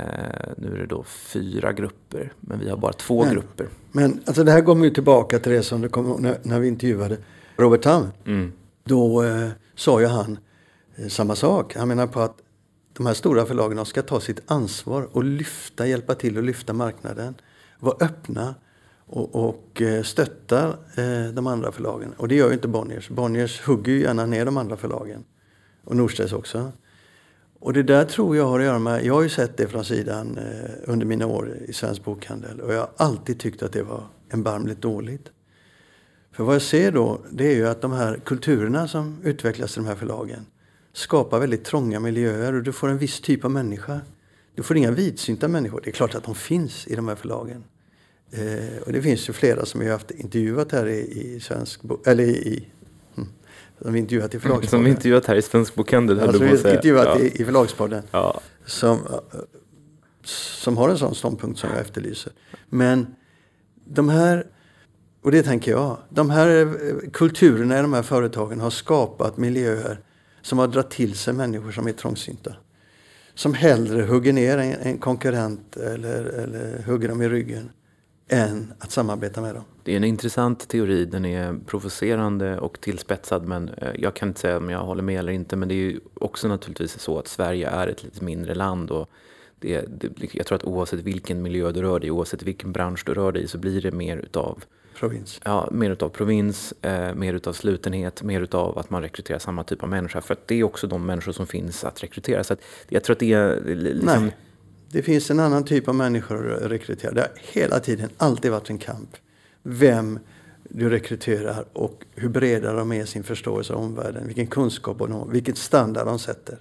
nu 0.57 0.75
är 0.75 0.79
det 0.79 0.87
då 0.87 1.03
fyra 1.03 1.73
grupper, 1.73 2.33
men 2.41 2.59
vi 2.59 2.71
har 2.71 2.77
bara 2.77 2.93
två 2.93 3.25
men, 3.25 3.35
grupper. 3.35 3.69
Men 3.93 4.21
alltså 4.27 4.45
det 4.45 4.53
här 4.53 4.63
kommer 4.63 4.85
ju 4.85 4.91
tillbaka 4.91 5.39
till 5.39 5.53
det 5.53 5.63
som 5.63 5.81
det 5.81 5.89
kom, 5.89 6.23
när, 6.23 6.39
när 6.43 6.61
vi 6.61 6.69
intervjuade 6.69 7.19
Robert 7.57 7.83
Tam. 7.83 8.07
Mm. 8.27 8.53
Då 8.85 9.23
eh, 9.23 9.49
sa 9.75 10.01
ju 10.01 10.07
han 10.07 10.39
eh, 10.97 11.09
samma 11.09 11.37
sak. 11.37 11.77
Han 11.77 11.89
menar 11.89 12.07
på 12.07 12.21
att 12.21 12.37
de 12.93 13.07
här 13.07 13.15
stora 13.15 13.47
förlagen 13.47 13.87
ska 13.87 14.03
ta 14.03 14.21
sitt 14.21 14.41
ansvar 14.47 15.09
och 15.13 15.25
lyfta, 15.25 15.87
hjälpa 15.87 16.15
till 16.15 16.39
att 16.39 16.45
lyfta 16.45 16.73
marknaden. 16.73 17.35
Vara 17.81 17.97
öppna 18.01 18.55
och, 19.07 19.49
och 19.49 19.83
eh, 19.83 20.03
stötta 20.03 20.69
eh, 20.97 21.33
de 21.33 21.47
andra 21.47 21.73
förlagen. 21.73 22.13
Och 22.17 22.29
det 22.29 22.35
gör 22.35 22.49
ju 22.49 22.55
inte 22.55 22.69
Bonniers. 22.69 23.09
Bonniers 23.09 23.61
hugger 23.61 23.93
ju 23.93 24.01
gärna 24.01 24.27
ner 24.27 24.45
de 24.45 24.57
andra 24.57 24.77
förlagen. 24.77 25.25
Och 25.85 25.97
Norstedts 25.97 26.33
också. 26.33 26.73
Och 27.65 27.73
det 27.73 27.83
där 27.83 28.05
tror 28.05 28.37
jag 28.37 28.47
har 28.47 28.61
att 28.61 28.67
göra 28.67 28.79
med, 28.79 29.05
jag 29.05 29.15
har 29.15 29.23
ju 29.23 29.29
sett 29.29 29.57
det 29.57 29.69
från 29.69 29.85
sidan 29.85 30.39
eh, 30.39 30.71
under 30.85 31.07
mina 31.07 31.27
år 31.27 31.57
i 31.69 31.73
Svensk 31.73 32.05
Bokhandel 32.05 32.61
och 32.61 32.75
jag 32.75 32.81
har 32.81 32.91
alltid 32.97 33.41
tyckt 33.41 33.63
att 33.63 33.73
det 33.73 33.83
var 33.83 34.07
erbarmligt 34.31 34.81
dåligt. 34.81 35.31
För 36.33 36.45
vad 36.45 36.55
jag 36.55 36.63
ser 36.63 36.93
då, 36.93 37.21
det 37.31 37.47
är 37.47 37.55
ju 37.55 37.69
att 37.69 37.81
de 37.81 37.93
här 37.93 38.21
kulturerna 38.25 38.89
som 38.89 39.19
utvecklas 39.23 39.77
i 39.77 39.81
de 39.81 39.87
här 39.87 39.95
förlagen 39.95 40.47
skapar 40.93 41.41
väldigt 41.41 41.65
trånga 41.65 42.01
miljöer 42.01 42.53
och 42.53 42.63
du 42.63 42.73
får 42.73 42.89
en 42.89 42.99
viss 42.99 43.21
typ 43.21 43.45
av 43.45 43.51
människa. 43.51 44.01
Du 44.55 44.63
får 44.63 44.77
inga 44.77 44.91
vidsynta 44.91 45.49
människor. 45.49 45.81
Det 45.85 45.91
är 45.91 45.93
klart 45.93 46.15
att 46.15 46.25
de 46.25 46.35
finns 46.35 46.87
i 46.87 46.95
de 46.95 47.09
här 47.09 47.17
förlagen. 47.17 47.65
Eh, 48.31 48.83
och 48.87 48.93
det 48.93 49.03
finns 49.03 49.29
ju 49.29 49.33
flera 49.33 49.67
som 49.67 49.81
jag 49.81 49.89
har 49.89 49.93
haft 49.93 50.11
intervjuat 50.11 50.73
här 50.73 50.87
i, 50.87 51.21
i, 51.21 51.41
svensk, 51.41 51.81
eller 52.07 52.25
i, 52.25 52.69
som 53.83 53.93
vi 53.93 53.99
intervjuat 53.99 54.35
i 54.35 54.39
förlagspodden. 54.41 54.71
Som 54.71 54.85
vi 54.85 54.91
intervjuat 54.91 55.27
här 55.27 55.37
i 55.37 55.43
Svensk 55.43 55.75
Bokhandel. 55.75 56.21
Alltså, 56.21 56.45
vi 56.45 56.51
intervjuat 56.51 57.07
ja. 57.07 57.19
i, 57.19 57.43
i 57.43 57.45
förlagspodden. 57.45 58.03
Ja. 58.11 58.41
Som, 58.67 58.99
eh, 58.99 59.39
som 60.25 60.77
har 60.77 60.89
en 60.89 60.99
sån 60.99 61.15
ståndpunkt 61.15 61.59
som 61.59 61.71
jag 61.71 61.81
efterlyser. 61.81 62.33
Men 62.69 63.07
de 63.85 64.09
här, 64.09 64.47
och 65.23 65.31
det 65.31 65.43
tänker 65.43 65.71
jag, 65.71 65.97
de 66.09 66.31
här 66.31 66.49
eh, 66.49 67.11
kulturerna 67.13 67.79
i 67.79 67.83
de 67.83 67.93
här 67.93 68.03
företagen 68.03 68.61
har 68.61 68.71
skapat 68.71 69.37
miljöer 69.37 70.01
som 70.43 70.59
har 70.59 70.69
dragit 70.69 70.91
till 70.91 71.15
sig 71.15 71.35
människor 71.35 71.71
som 71.71 71.89
är 71.89 71.93
trångsynta. 71.93 72.55
Som 73.35 73.55
hellre 73.55 74.03
hugger 74.03 74.33
ner 74.33 74.59
en, 74.59 74.73
en 74.73 74.99
konkurrent 74.99 75.77
eller, 75.77 76.25
eller 76.25 76.83
hugger 76.87 77.09
dem 77.09 77.23
i 77.23 77.29
ryggen 77.29 77.71
än 78.29 78.73
att 78.79 78.91
samarbeta 78.91 79.41
med 79.41 79.55
dem. 79.55 79.65
Det 79.83 79.93
är 79.93 79.97
en 79.97 80.05
intressant 80.05 80.69
teori. 80.69 81.05
Den 81.05 81.25
är 81.25 81.59
provocerande 81.67 82.59
och 82.59 82.81
tillspetsad. 82.81 83.49
Men 83.49 83.69
eh, 83.69 83.89
jag 83.99 84.15
kan 84.15 84.29
inte 84.29 84.41
säga 84.41 84.57
om 84.57 84.71
jag 84.71 84.79
håller 84.79 85.03
med 85.03 85.19
eller 85.19 85.33
inte. 85.33 85.57
Men 85.57 85.69
det 85.69 85.75
är 85.75 85.77
ju 85.77 86.01
också 86.15 86.49
naturligtvis 86.49 86.99
så 86.99 87.19
att 87.19 87.29
Sverige 87.29 87.69
är 87.69 87.89
ett 87.89 88.03
lite 88.03 88.25
mindre 88.25 88.55
land. 88.55 88.91
Och 88.91 89.11
det, 89.59 89.85
det, 90.01 90.35
jag 90.35 90.47
tror 90.47 90.57
att 90.57 90.65
oavsett 90.65 91.01
vilken 91.01 91.43
miljö 91.43 91.73
du 91.73 91.83
rör 91.83 92.01
dig 92.01 92.09
i, 92.09 92.11
oavsett 92.11 92.43
vilken 92.43 92.73
bransch 92.73 93.03
du 93.07 93.15
rör 93.15 93.33
dig 93.33 93.43
i 93.43 93.49
så 93.49 93.59
blir 93.59 93.83
det 93.83 93.93
mer 93.93 94.17
utav 94.17 94.65
Provins. 94.95 95.41
Ja, 95.45 95.69
mer 95.73 95.91
utav 95.91 96.09
provins, 96.09 96.75
eh, 96.83 97.15
mer 97.15 97.35
utav 97.35 97.53
slutenhet, 97.53 98.23
mer 98.23 98.41
utav 98.41 98.79
att 98.79 98.91
man 98.91 99.03
rekryterar 99.03 99.39
samma 99.39 99.65
typ 99.65 99.83
av 99.83 99.89
människa. 99.89 100.21
För 100.21 100.35
att 100.35 100.49
det 100.49 100.55
är 100.55 100.65
också 100.65 100.87
de 100.87 101.07
människor 101.07 101.33
som 101.33 101.47
finns 101.47 101.85
att 101.85 102.03
rekrytera. 102.03 102.45
Så 102.45 102.53
att 102.53 102.61
jag 102.89 103.05
tror 103.05 103.15
att 103.15 103.21
det 103.21 103.33
är 103.33 103.75
liksom... 103.75 104.23
Nej, 104.25 104.37
det 104.95 105.03
finns 105.03 105.31
en 105.31 105.41
annan 105.41 105.65
typ 105.65 105.89
av 105.89 105.95
människor 105.95 106.53
att 106.53 106.71
rekrytera. 106.71 107.13
Det 107.13 107.21
har 107.21 107.31
hela 107.53 107.81
tiden 107.81 108.11
alltid 108.17 108.51
varit 108.51 108.71
en 108.71 108.79
kamp. 108.79 109.17
Vem 109.63 110.19
du 110.69 110.91
rekryterar 110.91 111.65
och 111.73 112.05
hur 112.15 112.29
breda 112.29 112.73
de 112.73 112.93
är 112.93 113.03
i 113.03 113.07
sin 113.07 113.23
förståelse 113.23 113.73
av 113.73 113.81
omvärlden. 113.81 114.27
Vilken 114.27 114.47
kunskap 114.47 114.99
de 114.99 115.13
har, 115.13 115.27
vilken 115.27 115.55
standard 115.55 116.07
de 116.07 116.19
sätter. 116.19 116.59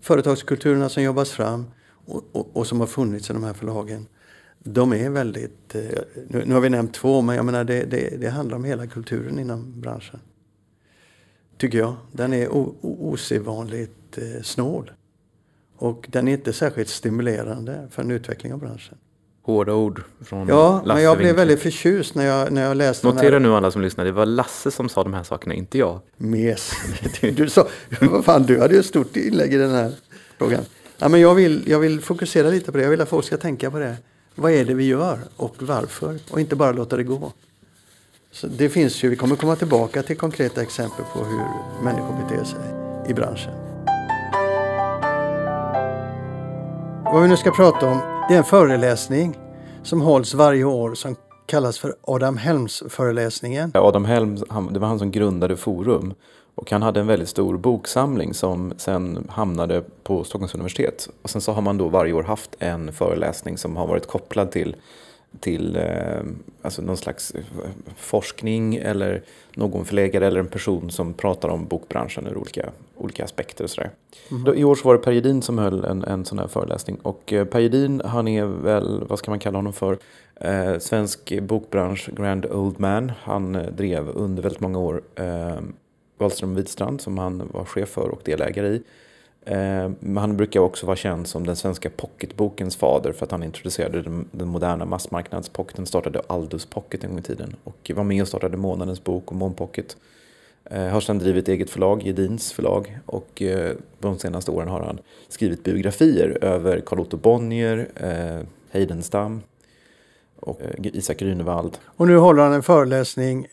Företagskulturerna 0.00 0.88
som 0.88 1.02
jobbas 1.02 1.30
fram 1.30 1.64
och, 2.06 2.24
och, 2.32 2.56
och 2.56 2.66
som 2.66 2.80
har 2.80 2.86
funnits 2.86 3.30
i 3.30 3.32
de 3.32 3.44
här 3.44 3.52
förlagen. 3.52 4.06
De 4.58 4.92
är 4.92 5.10
väldigt, 5.10 5.74
eh, 5.74 5.82
nu, 6.28 6.44
nu 6.46 6.54
har 6.54 6.60
vi 6.60 6.70
nämnt 6.70 6.94
två, 6.94 7.20
men 7.20 7.36
jag 7.36 7.44
menar 7.44 7.64
det, 7.64 7.84
det, 7.84 8.20
det 8.20 8.28
handlar 8.28 8.56
om 8.56 8.64
hela 8.64 8.86
kulturen 8.86 9.38
inom 9.38 9.80
branschen. 9.80 10.20
Tycker 11.58 11.78
jag. 11.78 11.96
Den 12.12 12.32
är 12.32 12.48
o, 12.48 12.74
o, 12.80 13.12
osedvanligt 13.12 14.18
eh, 14.18 14.42
snål. 14.42 14.90
Och 15.78 16.06
den 16.08 16.28
är 16.28 16.32
inte 16.32 16.52
särskilt 16.52 16.88
stimulerande 16.88 17.88
för 17.90 18.02
en 18.02 18.10
utveckling 18.10 18.52
av 18.52 18.58
branschen. 18.58 18.98
Hårda 19.42 19.72
ord 19.74 20.02
från 20.24 20.48
Ja, 20.48 20.72
Lasse 20.84 20.94
men 20.94 21.02
jag 21.02 21.16
blev 21.16 21.26
Winklund. 21.26 21.38
väldigt 21.48 21.62
förtjust 21.62 22.14
när 22.14 22.26
jag, 22.26 22.52
när 22.52 22.62
jag 22.62 22.76
läste 22.76 23.06
Notera 23.06 23.30
här 23.32 23.40
nu 23.40 23.54
alla 23.54 23.70
som 23.70 23.82
lyssnar, 23.82 24.04
det 24.04 24.12
var 24.12 24.26
Lasse 24.26 24.70
som 24.70 24.88
sa 24.88 25.02
de 25.02 25.14
här 25.14 25.22
sakerna, 25.22 25.54
inte 25.54 25.78
jag. 25.78 26.00
mes. 26.16 26.72
Du 27.20 27.48
sa, 27.48 27.66
vad 28.00 28.24
fan, 28.24 28.42
du 28.42 28.60
hade 28.60 28.74
ju 28.74 28.80
ett 28.80 28.86
stort 28.86 29.16
inlägg 29.16 29.54
i 29.54 29.56
den 29.56 29.70
här 29.70 29.92
frågan. 30.38 30.60
Ja, 30.98 31.08
men 31.08 31.20
jag, 31.20 31.34
vill, 31.34 31.62
jag 31.66 31.78
vill 31.78 32.00
fokusera 32.00 32.48
lite 32.50 32.72
på 32.72 32.78
det. 32.78 32.84
Jag 32.84 32.90
vill 32.90 33.00
att 33.00 33.08
folk 33.08 33.26
ska 33.26 33.36
tänka 33.36 33.70
på 33.70 33.78
det. 33.78 33.96
Vad 34.34 34.52
är 34.52 34.64
det 34.64 34.74
vi 34.74 34.84
gör 34.86 35.18
och 35.36 35.54
varför? 35.58 36.18
Och 36.30 36.40
inte 36.40 36.56
bara 36.56 36.72
låta 36.72 36.96
det 36.96 37.02
gå. 37.04 37.32
Så 38.32 38.46
det 38.46 38.68
finns 38.68 39.02
ju, 39.04 39.08
vi 39.08 39.16
kommer 39.16 39.36
komma 39.36 39.56
tillbaka 39.56 40.02
till 40.02 40.16
konkreta 40.16 40.62
exempel 40.62 41.04
på 41.14 41.24
hur 41.24 41.44
människor 41.84 42.16
beter 42.28 42.44
sig 42.44 42.60
i 43.10 43.14
branschen. 43.14 43.52
Vad 47.12 47.22
vi 47.22 47.28
nu 47.28 47.36
ska 47.36 47.50
prata 47.50 47.86
om, 47.86 48.00
det 48.28 48.34
är 48.34 48.38
en 48.38 48.44
föreläsning 48.44 49.38
som 49.82 50.00
hålls 50.00 50.34
varje 50.34 50.64
år 50.64 50.94
som 50.94 51.16
kallas 51.46 51.78
för 51.78 51.94
Adam 52.02 52.36
Helms 52.36 52.82
föreläsningen. 52.88 53.70
Adam 53.74 54.04
Helm, 54.04 54.36
han, 54.48 54.72
det 54.72 54.78
var 54.78 54.88
han 54.88 54.98
som 54.98 55.10
grundade 55.10 55.56
Forum. 55.56 56.14
Och 56.54 56.70
han 56.70 56.82
hade 56.82 57.00
en 57.00 57.06
väldigt 57.06 57.28
stor 57.28 57.56
boksamling 57.56 58.34
som 58.34 58.72
sen 58.76 59.26
hamnade 59.30 59.82
på 60.02 60.24
Stockholms 60.24 60.54
universitet. 60.54 61.08
Och 61.22 61.30
sen 61.30 61.40
så 61.40 61.52
har 61.52 61.62
man 61.62 61.78
då 61.78 61.88
varje 61.88 62.12
år 62.12 62.22
haft 62.22 62.50
en 62.58 62.92
föreläsning 62.92 63.58
som 63.58 63.76
har 63.76 63.86
varit 63.86 64.06
kopplad 64.06 64.50
till, 64.50 64.76
till 65.40 65.76
eh, 65.76 66.20
alltså 66.62 66.82
någon 66.82 66.96
slags 66.96 67.30
eh, 67.30 67.42
forskning 67.96 68.76
eller 68.76 69.22
någon 69.54 69.84
förläggare 69.84 70.26
eller 70.26 70.40
en 70.40 70.46
person 70.46 70.90
som 70.90 71.14
pratar 71.14 71.48
om 71.48 71.66
bokbranschen 71.66 72.26
ur 72.26 72.36
olika, 72.36 72.70
olika 72.96 73.24
aspekter 73.24 73.64
och 73.64 73.70
sådär. 73.70 73.90
Då, 74.44 74.54
I 74.54 74.64
år 74.64 74.74
så 74.74 74.88
var 74.88 74.94
det 74.94 75.02
Per 75.02 75.12
Gedin 75.12 75.42
som 75.42 75.58
höll 75.58 75.84
en, 75.84 76.04
en 76.04 76.24
sån 76.24 76.38
här 76.38 76.48
föreläsning. 76.48 76.96
Och 77.02 77.32
eh, 77.32 77.44
Per 77.44 77.60
Gedin, 77.60 78.02
han 78.04 78.28
är 78.28 78.44
väl, 78.44 79.04
vad 79.08 79.18
ska 79.18 79.30
man 79.30 79.38
kalla 79.38 79.58
honom 79.58 79.72
för? 79.72 79.98
Eh, 80.40 80.78
svensk 80.78 81.40
bokbransch 81.42 82.10
Grand 82.16 82.46
Old 82.46 82.80
Man. 82.80 83.12
Han 83.22 83.52
drev 83.76 84.08
under 84.08 84.42
väldigt 84.42 84.60
många 84.60 84.78
år 84.78 85.02
eh, 85.14 85.58
Wahlström 86.18 86.54
Widstrand 86.54 87.00
som 87.00 87.18
han 87.18 87.48
var 87.52 87.64
chef 87.64 87.88
för 87.88 88.08
och 88.08 88.20
delägare 88.24 88.68
i. 88.68 88.82
Eh, 89.46 89.90
men 90.00 90.16
han 90.16 90.36
brukar 90.36 90.60
också 90.60 90.86
vara 90.86 90.96
känd 90.96 91.26
som 91.26 91.46
den 91.46 91.56
svenska 91.56 91.90
pocketbokens 91.90 92.76
fader 92.76 93.12
för 93.12 93.26
att 93.26 93.30
han 93.30 93.42
introducerade 93.42 94.02
den, 94.02 94.28
den 94.32 94.48
moderna 94.48 94.84
massmarknadspocketen, 94.84 95.86
startade 95.86 96.20
Aldus 96.26 96.66
Pocket 96.66 97.04
en 97.04 97.10
gång 97.10 97.18
i 97.18 97.22
tiden 97.22 97.56
och 97.64 97.90
var 97.94 98.04
med 98.04 98.22
och 98.22 98.28
startade 98.28 98.56
Månadens 98.56 99.04
bok 99.04 99.30
och 99.30 99.36
Månpocket. 99.36 99.96
Eh, 100.64 100.86
har 100.86 101.00
sedan 101.00 101.18
drivit 101.18 101.48
eget 101.48 101.70
förlag, 101.70 102.02
Gedins 102.02 102.52
förlag 102.52 102.98
och 103.06 103.42
eh, 103.42 103.76
de 103.98 104.18
senaste 104.18 104.50
åren 104.50 104.68
har 104.68 104.80
han 104.80 104.98
skrivit 105.28 105.64
biografier 105.64 106.44
över 106.44 106.80
Carl 106.80 107.00
Otto 107.00 107.16
Bonnier, 107.16 107.88
eh, 107.96 108.46
Heidenstam 108.70 109.42
och 110.40 110.60
eh, 110.62 110.70
Isak 110.82 111.20
Grünewald. 111.20 111.78
Och 111.84 112.06
nu 112.06 112.16
håller 112.16 112.42
han 112.42 112.52
en 112.52 112.62
föreläsning, 112.62 113.46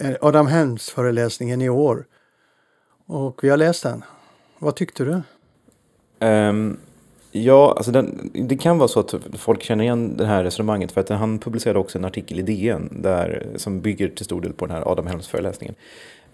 eh, 0.00 0.16
Adam 0.20 0.46
Helms 0.46 0.90
föreläsningen 0.90 1.62
i 1.62 1.68
år. 1.68 2.06
Och 3.06 3.44
vi 3.44 3.48
har 3.48 3.56
läst 3.56 3.82
den. 3.82 4.02
Vad 4.58 4.76
tyckte 4.76 5.04
du? 5.04 5.22
Um, 6.26 6.76
ja, 7.32 7.74
alltså 7.76 7.92
den, 7.92 8.30
det 8.34 8.56
kan 8.56 8.78
vara 8.78 8.88
så 8.88 9.00
att 9.00 9.14
folk 9.38 9.62
känner 9.62 9.84
igen 9.84 10.16
det 10.16 10.26
här 10.26 10.44
resonemanget 10.44 10.92
för 10.92 11.00
att 11.00 11.08
han 11.08 11.38
publicerade 11.38 11.78
också 11.78 11.98
en 11.98 12.04
artikel 12.04 12.38
i 12.38 12.42
DN 12.42 12.88
där, 13.02 13.46
som 13.56 13.80
bygger 13.80 14.08
till 14.08 14.24
stor 14.24 14.40
del 14.40 14.52
på 14.52 14.66
den 14.66 14.76
här 14.76 14.92
Adam 14.92 15.06
Helms 15.06 15.28
föreläsningen. 15.28 15.74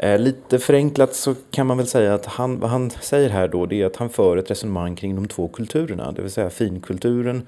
Uh, 0.05 0.19
lite 0.19 0.59
förenklat 0.59 1.15
så 1.15 1.35
kan 1.51 1.67
man 1.67 1.77
väl 1.77 1.87
säga 1.87 2.15
att 2.15 2.27
han, 2.27 2.61
vad 2.61 2.71
han 2.71 2.91
säger 2.91 3.31
här 3.31 3.49
då 3.49 3.67
det 3.67 3.83
är 3.83 3.87
att 3.87 3.97
han 3.97 4.11
för 4.11 4.37
ett 4.37 4.51
resonemang 4.51 4.97
kring 4.97 5.15
de 5.15 5.29
två 5.29 5.49
kulturerna, 5.49 6.13
det 6.13 6.23
vill 6.23 6.31
säga 6.31 6.51
finkulturen 6.51 7.47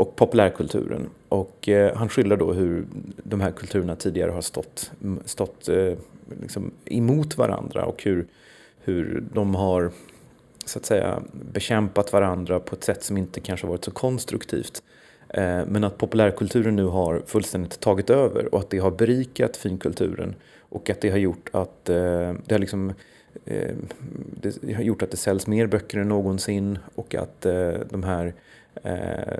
och 0.00 0.16
populärkulturen. 0.16 1.10
Och 1.28 1.68
eh, 1.68 1.96
han 1.96 2.08
skildrar 2.08 2.36
då 2.36 2.52
hur 2.52 2.86
de 3.22 3.40
här 3.40 3.50
kulturerna 3.50 3.96
tidigare 3.96 4.30
har 4.30 4.40
stått, 4.40 4.92
stått 5.24 5.68
eh, 5.68 5.92
liksom 6.40 6.70
emot 6.84 7.38
varandra 7.38 7.84
och 7.84 8.02
hur, 8.02 8.26
hur 8.80 9.24
de 9.32 9.54
har 9.54 9.90
så 10.64 10.78
att 10.78 10.86
säga 10.86 11.22
bekämpat 11.32 12.12
varandra 12.12 12.60
på 12.60 12.74
ett 12.74 12.84
sätt 12.84 13.02
som 13.02 13.16
inte 13.16 13.40
kanske 13.40 13.66
varit 13.66 13.84
så 13.84 13.90
konstruktivt. 13.90 14.82
Eh, 15.34 15.66
men 15.66 15.84
att 15.84 15.98
populärkulturen 15.98 16.76
nu 16.76 16.84
har 16.84 17.22
fullständigt 17.26 17.80
tagit 17.80 18.10
över 18.10 18.54
och 18.54 18.60
att 18.60 18.70
det 18.70 18.78
har 18.78 18.90
berikat 18.90 19.56
finkulturen 19.56 20.34
och 20.58 20.90
att 20.90 21.00
det 21.00 21.10
har 21.10 21.18
gjort 21.18 21.50
att 21.52 21.88
eh, 21.88 22.34
det 22.46 22.50
har 22.50 22.58
liksom 22.58 22.92
eh, 23.44 23.74
det 24.60 24.72
har 24.72 24.82
gjort 24.82 25.02
att 25.02 25.10
det 25.10 25.16
säljs 25.16 25.46
mer 25.46 25.66
böcker 25.66 25.98
än 25.98 26.08
någonsin 26.08 26.78
och 26.94 27.14
att 27.14 27.40
de 27.90 28.02
här 28.02 28.34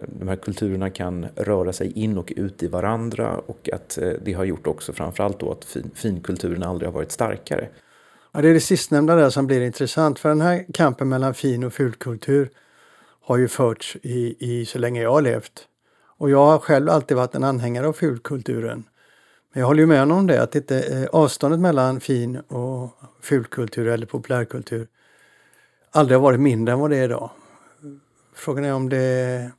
de 0.06 0.28
här 0.28 0.36
kulturerna 0.36 0.90
kan 0.90 1.26
röra 1.36 1.72
sig 1.72 1.92
in 1.92 2.18
och 2.18 2.32
ut 2.36 2.62
i 2.62 2.66
varandra 2.66 3.40
och 3.46 3.70
att 3.72 3.98
det 4.22 4.32
har 4.32 4.44
gjort 4.44 4.66
också 4.66 4.92
framförallt 4.92 5.40
då 5.40 5.52
att 5.52 5.64
fin, 5.64 5.90
finkulturen 5.94 6.62
aldrig 6.62 6.88
har 6.88 6.94
varit 6.94 7.12
starkare. 7.12 7.68
Ja, 8.32 8.40
det 8.40 8.48
är 8.48 8.54
det 8.54 8.60
sistnämnda 8.60 9.14
där 9.14 9.30
som 9.30 9.46
blir 9.46 9.60
intressant. 9.60 10.18
För 10.18 10.28
den 10.28 10.40
här 10.40 10.64
kampen 10.74 11.08
mellan 11.08 11.34
fin 11.34 11.64
och 11.64 11.72
fulkultur 11.72 12.50
har 13.22 13.36
ju 13.36 13.48
förts 13.48 13.96
i, 14.02 14.36
i 14.38 14.66
så 14.66 14.78
länge 14.78 15.02
jag 15.02 15.12
har 15.12 15.22
levt. 15.22 15.66
Och 16.18 16.30
jag 16.30 16.46
har 16.46 16.58
själv 16.58 16.90
alltid 16.90 17.16
varit 17.16 17.34
en 17.34 17.44
anhängare 17.44 17.88
av 17.88 17.92
fulkulturen. 17.92 18.84
Men 19.52 19.60
jag 19.60 19.66
håller 19.66 19.80
ju 19.80 19.86
med 19.86 19.98
honom 19.98 20.18
om 20.18 20.26
det, 20.26 20.42
att 20.42 20.54
inte, 20.54 20.80
eh, 20.80 21.06
avståndet 21.12 21.60
mellan 21.60 22.00
fin 22.00 22.36
och 22.36 22.90
fulkultur 23.20 23.88
eller 23.88 24.06
populärkultur 24.06 24.88
aldrig 25.90 26.18
har 26.18 26.22
varit 26.22 26.40
mindre 26.40 26.72
än 26.72 26.80
vad 26.80 26.90
det 26.90 26.96
är 26.96 27.04
idag. 27.04 27.30
Frågan 28.34 28.64
är 28.64 28.72
om 28.72 28.88
det 28.88 29.50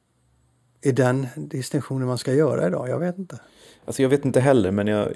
är 0.81 0.93
den 0.93 1.27
distinktionen 1.35 2.07
man 2.07 2.17
ska 2.17 2.33
göra 2.33 2.67
idag. 2.67 2.89
Jag 2.89 2.99
vet 2.99 3.17
inte. 3.17 3.39
Alltså 3.85 4.01
jag 4.01 4.09
vet 4.09 4.25
inte 4.25 4.39
heller, 4.39 4.71
men 4.71 4.87
jag, 4.87 5.07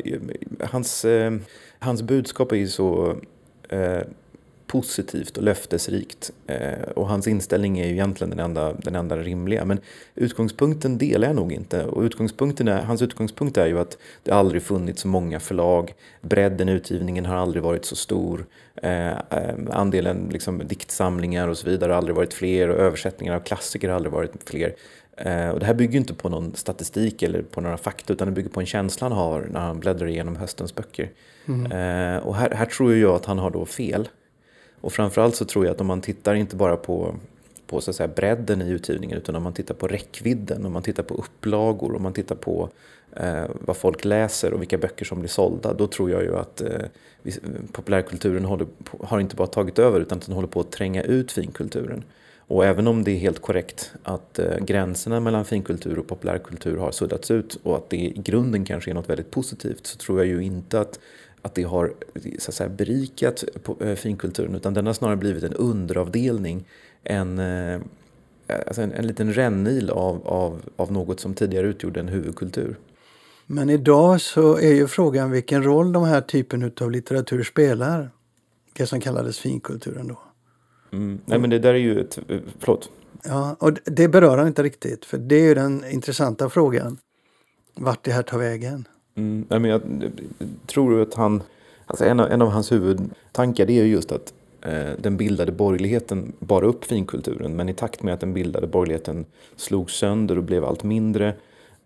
hans, 0.72 1.06
eh, 1.06 1.34
hans 1.80 2.02
budskap 2.02 2.52
är 2.52 2.56
ju 2.56 2.68
så 2.68 3.18
eh, 3.70 4.02
positivt 4.68 5.38
och 5.38 5.44
löftesrikt. 5.44 6.32
Eh, 6.48 6.90
och 6.96 7.08
hans 7.08 7.28
inställning 7.28 7.80
är 7.80 7.86
ju 7.86 7.92
egentligen 7.92 8.30
den 8.30 8.40
enda, 8.40 8.74
den 8.74 8.96
enda 8.96 9.18
rimliga. 9.18 9.66
Men 9.66 9.80
utgångspunkten 10.16 10.98
delar 10.98 11.28
jag 11.28 11.36
nog 11.36 11.52
inte. 11.52 11.86
Och 11.86 12.02
utgångspunkten 12.02 12.68
är, 12.68 12.82
hans 12.82 13.02
utgångspunkt 13.02 13.58
är 13.58 13.68
ju 13.68 13.80
att 13.80 13.98
det 14.24 14.32
aldrig 14.32 14.64
funnits 14.64 15.02
så 15.02 15.08
många 15.08 15.40
förlag. 15.40 15.94
Bredden 16.22 16.70
i 16.70 16.72
utgivningen 16.72 17.26
har 17.26 17.36
aldrig 17.36 17.64
varit 17.64 17.86
så 17.86 17.96
stor. 17.96 18.46
Eh, 18.76 19.08
eh, 19.08 19.56
andelen 19.72 20.30
liksom, 20.32 20.62
diktsamlingar 20.68 21.48
och 21.48 21.58
så 21.58 21.70
vidare 21.70 21.92
har 21.92 21.98
aldrig 21.98 22.16
varit 22.16 22.34
fler. 22.34 22.70
Och 22.70 22.80
översättningar 22.80 23.36
av 23.36 23.40
klassiker 23.40 23.90
har 23.90 23.96
aldrig 23.96 24.14
varit 24.14 24.32
fler. 24.46 24.76
Eh, 25.18 25.50
och 25.50 25.60
det 25.60 25.66
här 25.66 25.74
bygger 25.74 26.00
inte 26.00 26.14
på 26.14 26.30
någon 26.30 26.56
statistik 26.56 27.24
eller 27.24 27.42
på 27.42 27.62
några 27.62 27.78
fakta 27.78 28.14
utan 28.14 28.28
det 28.28 28.32
bygger 28.32 28.50
på 28.50 28.60
en 28.60 28.66
känsla 28.66 29.10
han 29.10 29.18
har 29.18 29.48
när 29.52 29.60
han 29.60 29.80
bläddrar 29.80 30.08
igenom 30.08 30.36
höstens 30.36 30.76
böcker. 30.76 31.12
Mm. 31.46 31.72
Eh, 31.72 32.24
och 32.24 32.36
här, 32.36 32.52
här 32.52 32.66
tror 32.66 32.96
jag 32.96 33.16
att 33.16 33.26
han 33.26 33.40
har 33.40 33.50
då 33.50 33.66
fel. 33.66 34.10
Och 34.82 34.94
framförallt 34.94 35.36
så 35.36 35.46
tror 35.46 35.66
jag 35.66 35.74
att 35.74 35.82
om 35.82 35.88
man 35.88 36.02
tittar 36.02 36.36
inte 36.36 36.56
bara 36.56 36.78
på, 36.78 37.16
på 37.68 37.82
så 37.82 37.90
att 37.90 37.96
säga, 37.96 38.08
bredden 38.08 38.62
i 38.62 38.70
utgivningen 38.70 39.18
utan 39.18 39.36
om 39.36 39.44
man 39.44 39.54
tittar 39.54 39.76
på 39.76 39.88
räckvidden, 39.88 40.66
om 40.66 40.74
man 40.74 40.82
tittar 40.82 41.04
på 41.04 41.14
upplagor, 41.14 41.96
om 41.96 42.04
man 42.04 42.14
tittar 42.14 42.36
på 42.36 42.70
eh, 43.16 43.46
vad 43.60 43.78
folk 43.78 44.06
läser 44.06 44.54
och 44.54 44.62
vilka 44.62 44.78
böcker 44.78 45.06
som 45.06 45.20
blir 45.20 45.30
sålda, 45.30 45.74
då 45.74 45.88
tror 45.88 46.12
jag 46.12 46.24
ju 46.24 46.38
att 46.38 46.62
eh, 46.62 46.82
populärkulturen 47.72 48.46
håller, 48.46 48.68
har 49.00 49.20
inte 49.20 49.36
bara 49.36 49.48
tagit 49.48 49.80
över 49.80 50.00
utan 50.00 50.20
den 50.26 50.36
håller 50.36 50.48
på 50.48 50.60
att 50.60 50.72
tränga 50.72 51.04
ut 51.04 51.32
finkulturen. 51.32 52.04
Och 52.48 52.66
även 52.66 52.88
om 52.88 53.04
det 53.04 53.12
är 53.12 53.18
helt 53.18 53.42
korrekt 53.42 53.94
att 54.04 54.40
eh, 54.40 54.58
gränserna 54.58 55.20
mellan 55.20 55.46
finkultur 55.46 56.00
och 56.00 56.08
populärkultur 56.08 56.78
har 56.78 56.92
suddats 56.92 57.32
ut 57.32 57.60
och 57.64 57.76
att 57.76 57.90
det 57.90 57.98
i 57.98 58.22
grunden 58.26 58.66
kanske 58.66 58.92
är 58.92 58.96
något 58.96 59.10
väldigt 59.10 59.32
positivt 59.32 59.88
så 59.88 59.98
tror 59.98 60.20
jag 60.20 60.28
ju 60.28 60.44
inte 60.44 60.80
att, 60.80 61.00
att 61.42 61.56
det 61.56 61.64
har 61.64 61.94
så 62.40 62.52
att 62.52 62.56
säga, 62.56 62.70
berikat 62.70 63.44
eh, 63.80 63.96
finkulturen 63.96 64.56
utan 64.56 64.74
den 64.74 64.86
har 64.86 64.94
snarare 64.94 65.18
blivit 65.18 65.44
en 65.44 65.54
underavdelning, 65.54 66.66
en, 67.04 67.40
eh, 67.40 67.82
alltså 68.48 68.82
en, 68.82 68.92
en 68.92 69.08
liten 69.08 69.34
rännil 69.34 69.90
av, 69.90 70.28
av, 70.28 70.62
av 70.76 70.92
något 70.92 71.20
som 71.20 71.34
tidigare 71.34 71.68
utgjorde 71.68 72.00
en 72.00 72.08
huvudkultur. 72.08 72.76
Men 73.46 73.70
idag 73.70 74.22
så 74.22 74.58
är 74.58 74.74
ju 74.74 74.88
frågan 74.88 75.32
vilken 75.32 75.64
roll 75.64 75.92
de 75.92 76.04
här 76.04 76.22
typen 76.22 76.72
av 76.82 76.92
litteratur 76.92 77.44
spelar. 77.44 78.10
Det 78.74 78.88
som 78.88 79.02
kallades 79.02 79.40
finkulturen 79.40 80.08
då. 80.08 80.25
Mm. 80.96 81.20
Nej 81.26 81.40
men 81.40 81.50
det 81.50 81.60
där 81.60 81.74
är 81.74 81.78
ju 81.78 82.00
ett... 82.00 82.20
Förlåt. 82.60 82.90
Ja, 83.24 83.56
och 83.60 83.74
det 83.86 84.08
berör 84.08 84.38
han 84.38 84.48
inte 84.48 84.64
riktigt. 84.64 85.06
För 85.06 85.18
det 85.18 85.36
är 85.36 85.44
ju 85.44 85.54
den 85.54 85.84
intressanta 85.92 86.50
frågan. 86.50 86.98
Vart 87.76 88.04
det 88.04 88.12
här 88.12 88.24
tar 88.24 88.38
vägen. 88.38 88.88
Mm. 89.16 89.46
Nej, 89.50 89.60
men 89.60 89.72
jag 89.72 89.82
tror 90.66 91.02
att 91.02 91.14
han... 91.14 91.44
Alltså 91.86 92.06
en, 92.06 92.20
av, 92.20 92.32
en 92.32 92.42
av 92.42 92.50
hans 92.50 92.72
huvudtankar 92.72 93.66
det 93.66 93.80
är 93.80 93.86
just 93.86 94.12
att 94.12 94.34
eh, 94.62 94.92
den 95.00 95.18
bildade 95.18 95.52
borgerligheten 95.52 96.34
bar 96.40 96.64
upp 96.64 96.86
finkulturen. 96.86 97.56
Men 97.56 97.70
i 97.70 97.74
takt 97.74 98.04
med 98.04 98.14
att 98.14 98.20
den 98.20 98.34
bildade 98.34 98.68
borgerligheten 98.68 99.26
slog 99.56 99.92
sönder 99.92 100.38
och 100.38 100.44
blev 100.44 100.66
allt 100.66 100.84
mindre 100.84 101.36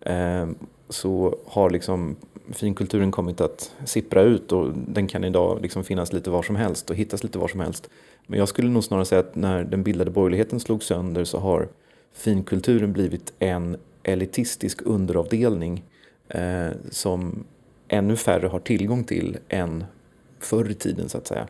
eh, 0.02 0.48
så 0.89 1.38
har 1.45 1.69
liksom 1.69 2.15
finkulturen 2.52 3.12
kommit 3.12 3.41
att 3.41 3.75
sippra 3.86 4.21
ut 4.21 4.52
och 4.52 4.73
den 4.73 5.08
kan 5.08 5.23
idag 5.23 5.62
liksom 5.62 5.84
finnas 5.84 6.13
lite 6.13 6.30
var 6.30 6.43
som 6.43 6.56
helst 6.56 6.89
och 6.89 6.95
hittas 6.95 7.23
lite 7.23 7.38
var 7.38 7.47
som 7.47 7.60
helst. 7.60 7.89
Men 8.28 8.39
jag 8.39 8.47
skulle 8.47 8.69
nog 8.69 8.84
snarare 8.84 9.06
säga 9.06 9.19
att 9.19 9.36
när 9.36 9.63
den 9.63 9.84
bildade 9.84 10.12
borgerligheten 10.12 10.60
slog 10.60 10.84
sönder 10.84 11.23
så 11.23 11.39
har 11.39 11.67
finkulturen 12.13 12.93
blivit 12.93 13.34
en 13.39 13.78
elitistisk 14.04 14.82
underavdelning 14.86 15.84
eh, 16.28 16.69
som 16.91 17.43
ännu 17.88 18.15
färre 18.15 18.47
har 18.47 18.60
tillgång 18.60 19.04
till 19.04 19.38
än 19.49 19.84
förr 20.39 20.69
i 20.71 20.73
tiden 20.73 21.10
så 21.10 21.17
att 21.17 21.28
säga. 21.28 21.47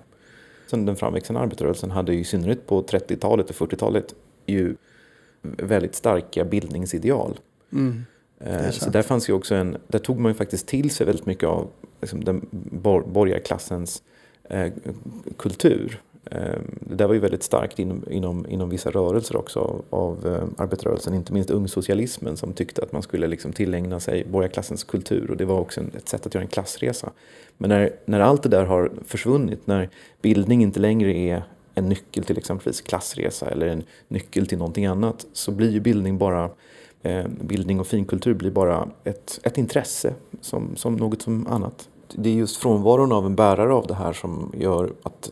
Sen 0.67 0.85
den 0.85 0.95
framväxande 0.95 1.41
arbetarrörelsen 1.41 1.91
hade 1.91 2.13
i 2.13 2.23
synnerhet 2.23 2.67
på 2.67 2.83
30-talet 2.83 3.49
och 3.49 3.55
40-talet 3.55 4.15
ju 4.45 4.75
väldigt 5.41 5.95
starka 5.95 6.45
bildningsideal. 6.45 7.39
Mm. 7.71 8.05
Eh, 8.39 8.69
så 8.71 8.89
där 8.89 9.01
fanns 9.01 9.29
ju 9.29 9.33
också 9.33 9.55
en, 9.55 9.77
där 9.87 9.99
tog 9.99 10.19
man 10.19 10.31
ju 10.31 10.35
faktiskt 10.35 10.67
till 10.67 10.89
sig 10.89 11.05
väldigt 11.05 11.25
mycket 11.25 11.49
av 11.49 11.67
liksom, 12.01 12.23
den 12.23 12.45
bor, 12.51 13.01
borgarklassens 13.01 14.03
eh, 14.43 14.73
kultur. 15.37 16.01
Eh, 16.31 16.59
det 16.79 16.95
där 16.95 17.07
var 17.07 17.13
ju 17.13 17.19
väldigt 17.19 17.43
starkt 17.43 17.79
inom, 17.79 18.03
inom, 18.09 18.45
inom 18.49 18.69
vissa 18.69 18.91
rörelser 18.91 19.35
också 19.35 19.59
av, 19.59 19.83
av 19.89 20.27
eh, 20.27 20.63
arbetarrörelsen, 20.63 21.13
inte 21.13 21.33
minst 21.33 21.49
ungsocialismen 21.49 22.37
som 22.37 22.53
tyckte 22.53 22.83
att 22.83 22.91
man 22.91 23.01
skulle 23.01 23.27
liksom 23.27 23.53
tillägna 23.53 23.99
sig 23.99 24.25
borgarklassens 24.25 24.83
kultur 24.83 25.31
och 25.31 25.37
det 25.37 25.45
var 25.45 25.59
också 25.59 25.81
en, 25.81 25.91
ett 25.97 26.09
sätt 26.09 26.25
att 26.25 26.33
göra 26.33 26.43
en 26.43 26.49
klassresa. 26.49 27.11
Men 27.57 27.69
när, 27.69 27.93
när 28.05 28.19
allt 28.19 28.43
det 28.43 28.49
där 28.49 28.65
har 28.65 28.91
försvunnit, 29.05 29.67
när 29.67 29.89
bildning 30.21 30.63
inte 30.63 30.79
längre 30.79 31.17
är 31.17 31.43
en 31.75 31.89
nyckel 31.89 32.23
till 32.23 32.37
exempelvis 32.37 32.81
klassresa 32.81 33.49
eller 33.49 33.67
en 33.67 33.83
nyckel 34.07 34.47
till 34.47 34.57
någonting 34.57 34.85
annat 34.85 35.25
så 35.33 35.51
blir 35.51 35.71
ju 35.71 35.79
bildning 35.79 36.17
bara 36.17 36.49
Eh, 37.03 37.27
bildning 37.27 37.79
och 37.79 37.87
finkultur 37.87 38.33
blir 38.33 38.51
bara 38.51 38.89
ett, 39.03 39.39
ett 39.43 39.57
intresse 39.57 40.13
som, 40.41 40.75
som 40.75 40.95
något 40.95 41.21
som 41.21 41.47
annat. 41.47 41.89
Det 42.15 42.29
är 42.29 42.33
just 42.33 42.57
frånvaron 42.57 43.11
av 43.11 43.25
en 43.25 43.35
bärare 43.35 43.73
av 43.73 43.87
det 43.87 43.93
här 43.93 44.13
som 44.13 44.51
gör 44.57 44.93
att 45.03 45.31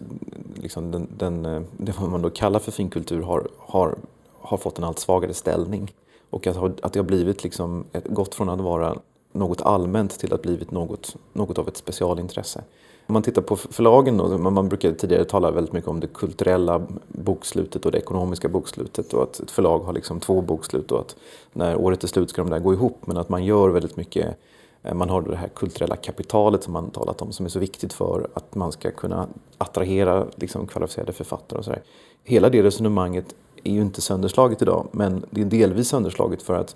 liksom 0.55 0.91
den, 0.91 1.07
den, 1.17 1.45
eh, 1.45 1.61
det 1.77 1.99
man 1.99 2.21
då 2.21 2.29
kallar 2.29 2.59
för 2.59 2.71
finkultur 2.71 3.21
har, 3.21 3.47
har, 3.57 3.95
har 4.39 4.57
fått 4.57 4.77
en 4.77 4.83
allt 4.83 4.99
svagare 4.99 5.33
ställning. 5.33 5.93
Och 6.29 6.47
att, 6.47 6.57
att 6.57 6.93
det 6.93 6.99
har 6.99 7.05
blivit 7.05 7.43
liksom 7.43 7.85
ett, 7.91 8.07
gått 8.07 8.35
från 8.35 8.49
att 8.49 8.61
vara 8.61 8.97
något 9.33 9.61
allmänt 9.61 10.19
till 10.19 10.33
att 10.33 10.41
blivit 10.41 10.71
något, 10.71 11.15
något 11.33 11.57
av 11.57 11.67
ett 11.67 11.77
specialintresse. 11.77 12.63
Om 13.07 13.13
man 13.13 13.23
tittar 13.23 13.41
på 13.41 13.55
förlagen 13.55 14.17
då, 14.17 14.37
man 14.37 14.69
brukar 14.69 14.91
tidigare 14.91 15.25
tala 15.25 15.51
väldigt 15.51 15.73
mycket 15.73 15.89
om 15.89 15.99
det 15.99 16.07
kulturella 16.07 16.87
bokslutet 17.07 17.85
och 17.85 17.91
det 17.91 17.97
ekonomiska 17.97 18.49
bokslutet 18.49 19.13
och 19.13 19.23
att 19.23 19.39
ett 19.39 19.51
förlag 19.51 19.79
har 19.79 19.93
liksom 19.93 20.19
två 20.19 20.41
bokslut 20.41 20.91
och 20.91 20.99
att 20.99 21.15
när 21.53 21.75
året 21.75 22.03
är 22.03 22.07
slut 22.07 22.29
ska 22.29 22.41
de 22.41 22.49
där 22.49 22.59
gå 22.59 22.73
ihop 22.73 22.97
men 23.07 23.17
att 23.17 23.29
man 23.29 23.45
gör 23.45 23.69
väldigt 23.69 23.97
mycket 23.97 24.37
eh, 24.83 24.93
man 24.93 25.09
har 25.09 25.21
det 25.21 25.35
här 25.35 25.47
kulturella 25.47 25.95
kapitalet 25.95 26.63
som 26.63 26.73
man 26.73 26.91
talat 26.91 27.21
om 27.21 27.31
som 27.31 27.45
är 27.45 27.49
så 27.49 27.59
viktigt 27.59 27.93
för 27.93 28.27
att 28.33 28.55
man 28.55 28.71
ska 28.71 28.91
kunna 28.91 29.27
attrahera 29.57 30.27
liksom 30.35 30.67
kvalificerade 30.67 31.13
författare 31.13 31.59
och 31.59 31.65
sådär. 31.65 31.83
Hela 32.23 32.49
det 32.49 32.63
resonemanget 32.63 33.35
är 33.63 33.71
ju 33.71 33.81
inte 33.81 34.01
sönderslaget 34.01 34.61
idag 34.61 34.87
men 34.91 35.25
det 35.29 35.41
är 35.41 35.45
delvis 35.45 35.87
sönderslaget 35.87 36.41
för 36.41 36.53
att 36.53 36.75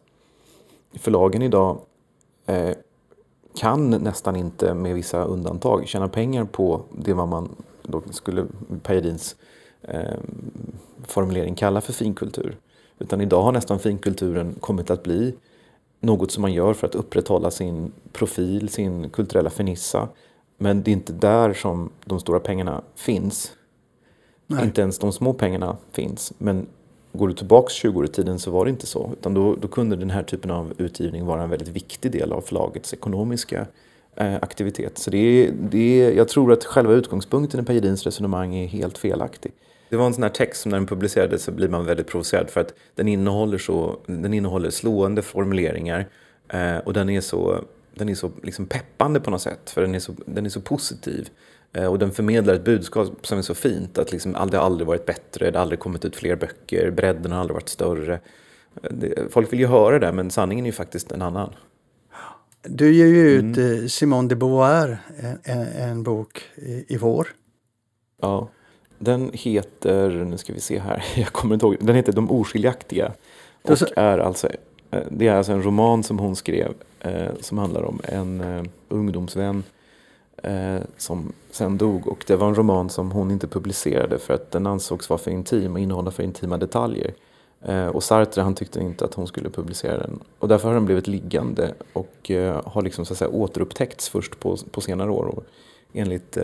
förlagen 0.93 1.41
idag 1.41 1.77
eh, 2.45 2.71
kan 3.55 3.89
nästan 3.89 4.35
inte, 4.35 4.73
med 4.73 4.95
vissa 4.95 5.23
undantag, 5.23 5.87
tjäna 5.87 6.07
pengar 6.07 6.45
på 6.45 6.81
det 6.91 7.13
vad 7.13 7.27
man 7.27 7.49
då 7.83 8.01
skulle, 8.11 8.45
Per 8.83 8.95
Edins 8.95 9.35
eh, 9.81 10.17
formulering, 11.03 11.55
kalla 11.55 11.81
för 11.81 11.93
finkultur. 11.93 12.57
Utan 12.99 13.21
idag 13.21 13.41
har 13.41 13.51
nästan 13.51 13.79
finkulturen 13.79 14.55
kommit 14.59 14.89
att 14.89 15.03
bli 15.03 15.35
något 15.99 16.31
som 16.31 16.41
man 16.41 16.53
gör 16.53 16.73
för 16.73 16.87
att 16.87 16.95
upprätthålla 16.95 17.51
sin 17.51 17.91
profil, 18.11 18.69
sin 18.69 19.09
kulturella 19.09 19.49
fernissa. 19.49 20.07
Men 20.57 20.83
det 20.83 20.91
är 20.91 20.93
inte 20.93 21.13
där 21.13 21.53
som 21.53 21.89
de 22.05 22.19
stora 22.19 22.39
pengarna 22.39 22.81
finns. 22.95 23.51
Nej. 24.47 24.63
Inte 24.63 24.81
ens 24.81 24.99
de 24.99 25.13
små 25.13 25.33
pengarna 25.33 25.77
finns. 25.91 26.33
Men 26.37 26.67
Går 27.13 27.27
du 27.27 27.33
tillbaks 27.33 27.73
20 27.73 27.99
år 27.99 28.05
i 28.05 28.07
tiden 28.07 28.39
så 28.39 28.51
var 28.51 28.65
det 28.65 28.71
inte 28.71 28.87
så. 28.87 29.09
Utan 29.19 29.33
då, 29.33 29.55
då 29.55 29.67
kunde 29.67 29.95
den 29.95 30.09
här 30.09 30.23
typen 30.23 30.51
av 30.51 30.73
utgivning 30.77 31.25
vara 31.25 31.43
en 31.43 31.49
väldigt 31.49 31.67
viktig 31.67 32.11
del 32.11 32.31
av 32.31 32.41
förlagets 32.41 32.93
ekonomiska 32.93 33.67
eh, 34.15 34.35
aktivitet. 34.35 34.97
Så 34.97 35.09
det 35.09 35.17
är, 35.17 35.51
det 35.51 36.01
är, 36.01 36.11
jag 36.11 36.27
tror 36.27 36.53
att 36.53 36.65
själva 36.65 36.93
utgångspunkten 36.93 37.59
i 37.59 37.63
Per 37.63 37.73
Gedins 37.73 38.03
resonemang 38.03 38.55
är 38.55 38.67
helt 38.67 38.97
felaktig. 38.97 39.51
Det 39.89 39.97
var 39.97 40.05
en 40.05 40.13
sån 40.13 40.23
här 40.23 40.29
text 40.29 40.61
som 40.61 40.71
när 40.71 40.77
den 40.77 40.87
publicerades 40.87 41.43
så 41.43 41.51
blir 41.51 41.67
man 41.67 41.85
väldigt 41.85 42.07
provocerad 42.07 42.49
för 42.49 42.61
att 42.61 42.73
den 42.95 43.07
innehåller, 43.07 43.57
så, 43.57 43.99
den 44.05 44.33
innehåller 44.33 44.69
slående 44.69 45.21
formuleringar 45.21 46.07
eh, 46.47 46.77
och 46.77 46.93
den 46.93 47.09
är 47.09 47.21
så, 47.21 47.63
den 47.95 48.09
är 48.09 48.15
så 48.15 48.31
liksom 48.43 48.65
peppande 48.65 49.19
på 49.19 49.31
något 49.31 49.41
sätt 49.41 49.69
för 49.69 49.81
den 49.81 49.95
är 49.95 49.99
så, 49.99 50.13
den 50.25 50.45
är 50.45 50.49
så 50.49 50.61
positiv. 50.61 51.29
Eh, 51.73 51.85
och 51.85 51.99
den 51.99 52.11
förmedlar 52.11 52.53
ett 52.53 52.63
budskap 52.63 53.27
som 53.27 53.37
är 53.37 53.41
så 53.41 53.55
fint 53.55 53.97
att 53.97 54.11
liksom, 54.11 54.31
det 54.51 54.57
har 54.57 54.65
aldrig 54.65 54.87
varit 54.87 55.05
bättre, 55.05 55.51
det 55.51 55.57
har 55.57 55.61
aldrig 55.61 55.79
kommit 55.79 56.05
ut 56.05 56.15
fler 56.15 56.35
böcker, 56.35 56.91
bredden 56.91 57.31
har 57.31 57.39
aldrig 57.39 57.53
varit 57.53 57.69
större. 57.69 58.19
Eh, 58.83 59.23
folk 59.29 59.53
vill 59.53 59.59
ju 59.59 59.67
höra 59.67 59.99
det 59.99 60.11
men 60.11 60.31
sanningen 60.31 60.65
är 60.65 60.69
ju 60.69 60.73
faktiskt 60.73 61.11
en 61.11 61.21
annan. 61.21 61.53
Du 62.63 62.93
ger 62.93 63.05
ju 63.05 63.29
ut 63.29 63.57
mm. 63.57 63.83
Eh, 63.83 63.87
Simone 63.87 64.27
de 64.27 64.35
Beauvoir, 64.35 64.97
en, 65.43 65.67
en 65.67 66.03
bok 66.03 66.41
i, 66.55 66.85
i 66.87 66.97
vår. 66.97 67.27
Ja, 68.21 68.49
den 68.99 69.31
heter, 69.33 70.09
nu 70.09 70.37
ska 70.37 70.53
vi 70.53 70.59
se 70.59 70.79
här, 70.79 71.03
jag 71.15 71.27
kommer 71.27 71.53
inte 71.53 71.65
ihåg, 71.65 71.77
den 71.79 71.95
heter 71.95 72.13
De 72.13 72.31
oskiljaktiga. 72.31 73.11
Och 73.61 73.97
är 73.97 74.17
alltså, 74.17 74.49
det 75.09 75.27
är 75.27 75.35
alltså 75.35 75.51
en 75.51 75.63
roman 75.63 76.03
som 76.03 76.19
hon 76.19 76.35
skrev 76.35 76.73
som 77.39 77.57
handlar 77.57 77.83
om 77.83 78.01
en 78.03 78.69
ungdomsvän 78.89 79.57
eh, 79.57 79.63
Eh, 80.43 80.81
som 80.97 81.33
sen 81.51 81.77
dog. 81.77 82.07
Och 82.07 82.23
det 82.27 82.35
var 82.35 82.47
en 82.47 82.55
roman 82.55 82.89
som 82.89 83.11
hon 83.11 83.31
inte 83.31 83.47
publicerade 83.47 84.19
för 84.19 84.33
att 84.33 84.51
den 84.51 84.67
ansågs 84.67 85.09
vara 85.09 85.19
för 85.19 85.31
intim 85.31 85.73
och 85.73 85.79
innehålla 85.79 86.11
för 86.11 86.23
intima 86.23 86.57
detaljer. 86.57 87.13
Eh, 87.61 87.87
och 87.87 88.03
Sartre 88.03 88.41
han 88.41 88.55
tyckte 88.55 88.79
inte 88.79 89.05
att 89.05 89.13
hon 89.13 89.27
skulle 89.27 89.49
publicera 89.49 89.97
den. 89.97 90.19
Och 90.39 90.47
därför 90.47 90.67
har 90.67 90.75
den 90.75 90.85
blivit 90.85 91.07
liggande 91.07 91.73
och 91.93 92.31
eh, 92.31 92.61
har 92.65 92.81
liksom 92.81 93.05
så 93.05 93.13
att 93.13 93.17
säga 93.17 93.29
återupptäckts 93.29 94.09
först 94.09 94.39
på, 94.39 94.57
på 94.71 94.81
senare 94.81 95.11
år. 95.11 95.25
Och 95.25 95.43
enligt 95.93 96.37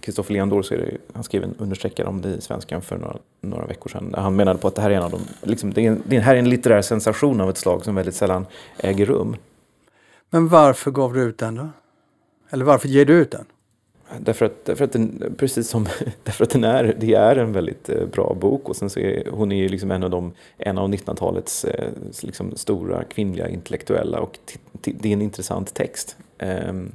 Kristoffer 0.00 0.32
eh, 0.32 0.34
Leandor 0.34 0.62
så 0.62 0.74
är 0.74 0.78
det, 0.78 0.96
han 1.12 1.24
skrev 1.24 1.44
en 1.44 1.54
understreckare 1.58 2.06
om 2.06 2.20
det 2.20 2.28
i 2.28 2.40
Svenskan 2.40 2.82
för 2.82 2.98
några, 2.98 3.16
några 3.40 3.66
veckor 3.66 3.90
sedan. 3.90 4.14
Han 4.18 4.36
menade 4.36 4.58
på 4.58 4.68
att 4.68 4.74
det 4.74 4.82
här 4.82 4.90
är 4.90 4.94
en 4.94 5.02
av 5.02 5.10
de, 5.10 5.20
liksom, 5.42 5.72
det, 5.72 5.86
är 5.86 5.90
en, 5.90 6.02
det 6.06 6.18
här 6.18 6.34
är 6.34 6.38
en 6.38 6.50
litterär 6.50 6.82
sensation 6.82 7.40
av 7.40 7.50
ett 7.50 7.58
slag 7.58 7.84
som 7.84 7.94
väldigt 7.94 8.14
sällan 8.14 8.46
äger 8.78 9.06
rum. 9.06 9.36
Men 10.30 10.48
varför 10.48 10.90
gav 10.90 11.14
du 11.14 11.22
ut 11.22 11.38
den 11.38 11.54
då? 11.54 11.68
Eller 12.50 12.64
varför 12.64 12.88
ger 12.88 13.04
du 13.04 13.12
ut 13.12 13.30
den? 13.30 13.44
Därför 14.18 14.46
att, 14.46 14.64
därför 14.64 14.84
att 14.84 14.92
den, 14.92 15.34
precis 15.38 15.68
som, 15.68 15.86
därför 16.24 16.44
att 16.44 16.50
den 16.50 16.64
är, 16.64 16.96
det 17.00 17.14
är 17.14 17.36
en 17.36 17.52
väldigt 17.52 17.88
eh, 17.88 18.06
bra 18.06 18.36
bok 18.40 18.68
och 18.68 18.76
sen 18.76 18.90
så 18.90 19.00
är 19.00 19.30
hon 19.30 19.52
är 19.52 19.56
ju 19.56 19.68
liksom 19.68 19.90
en 19.90 20.02
av, 20.02 20.10
de, 20.10 20.32
en 20.58 20.78
av 20.78 20.88
1900-talets 20.88 21.64
eh, 21.64 21.90
liksom 22.22 22.56
stora 22.56 23.04
kvinnliga 23.04 23.48
intellektuella 23.48 24.20
och 24.20 24.38
det 24.72 25.08
är 25.08 25.12
en 25.12 25.22
intressant 25.22 25.74
text. 25.74 26.16
Ehm, 26.38 26.92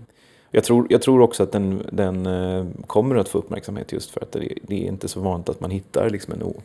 jag 0.51 0.63
tror, 0.63 0.87
jag 0.89 1.01
tror 1.01 1.21
också 1.21 1.43
att 1.43 1.51
den, 1.51 1.83
den 1.91 2.25
eh, 2.25 2.65
kommer 2.87 3.15
att 3.15 3.29
få 3.29 3.37
uppmärksamhet 3.37 3.91
just 3.91 4.11
för 4.11 4.21
att 4.21 4.31
det, 4.31 4.53
det 4.61 4.83
är 4.83 4.87
inte 4.87 5.07
så 5.07 5.19
vanligt 5.19 5.49
att 5.49 5.59
man 5.59 5.71
hittar 5.71 6.09
liksom 6.09 6.33
en, 6.33 6.43
o, 6.43 6.61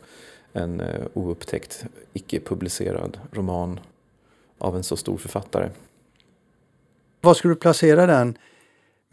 en 0.53 0.81
oupptäckt, 1.13 1.85
icke-publicerad 2.13 3.19
roman 3.31 3.79
av 4.57 4.75
en 4.75 4.83
så 4.83 4.97
stor 4.97 5.17
författare. 5.17 5.69
Var 7.21 7.33
skulle 7.33 7.53
du 7.53 7.59
placera 7.59 8.05
den 8.05 8.37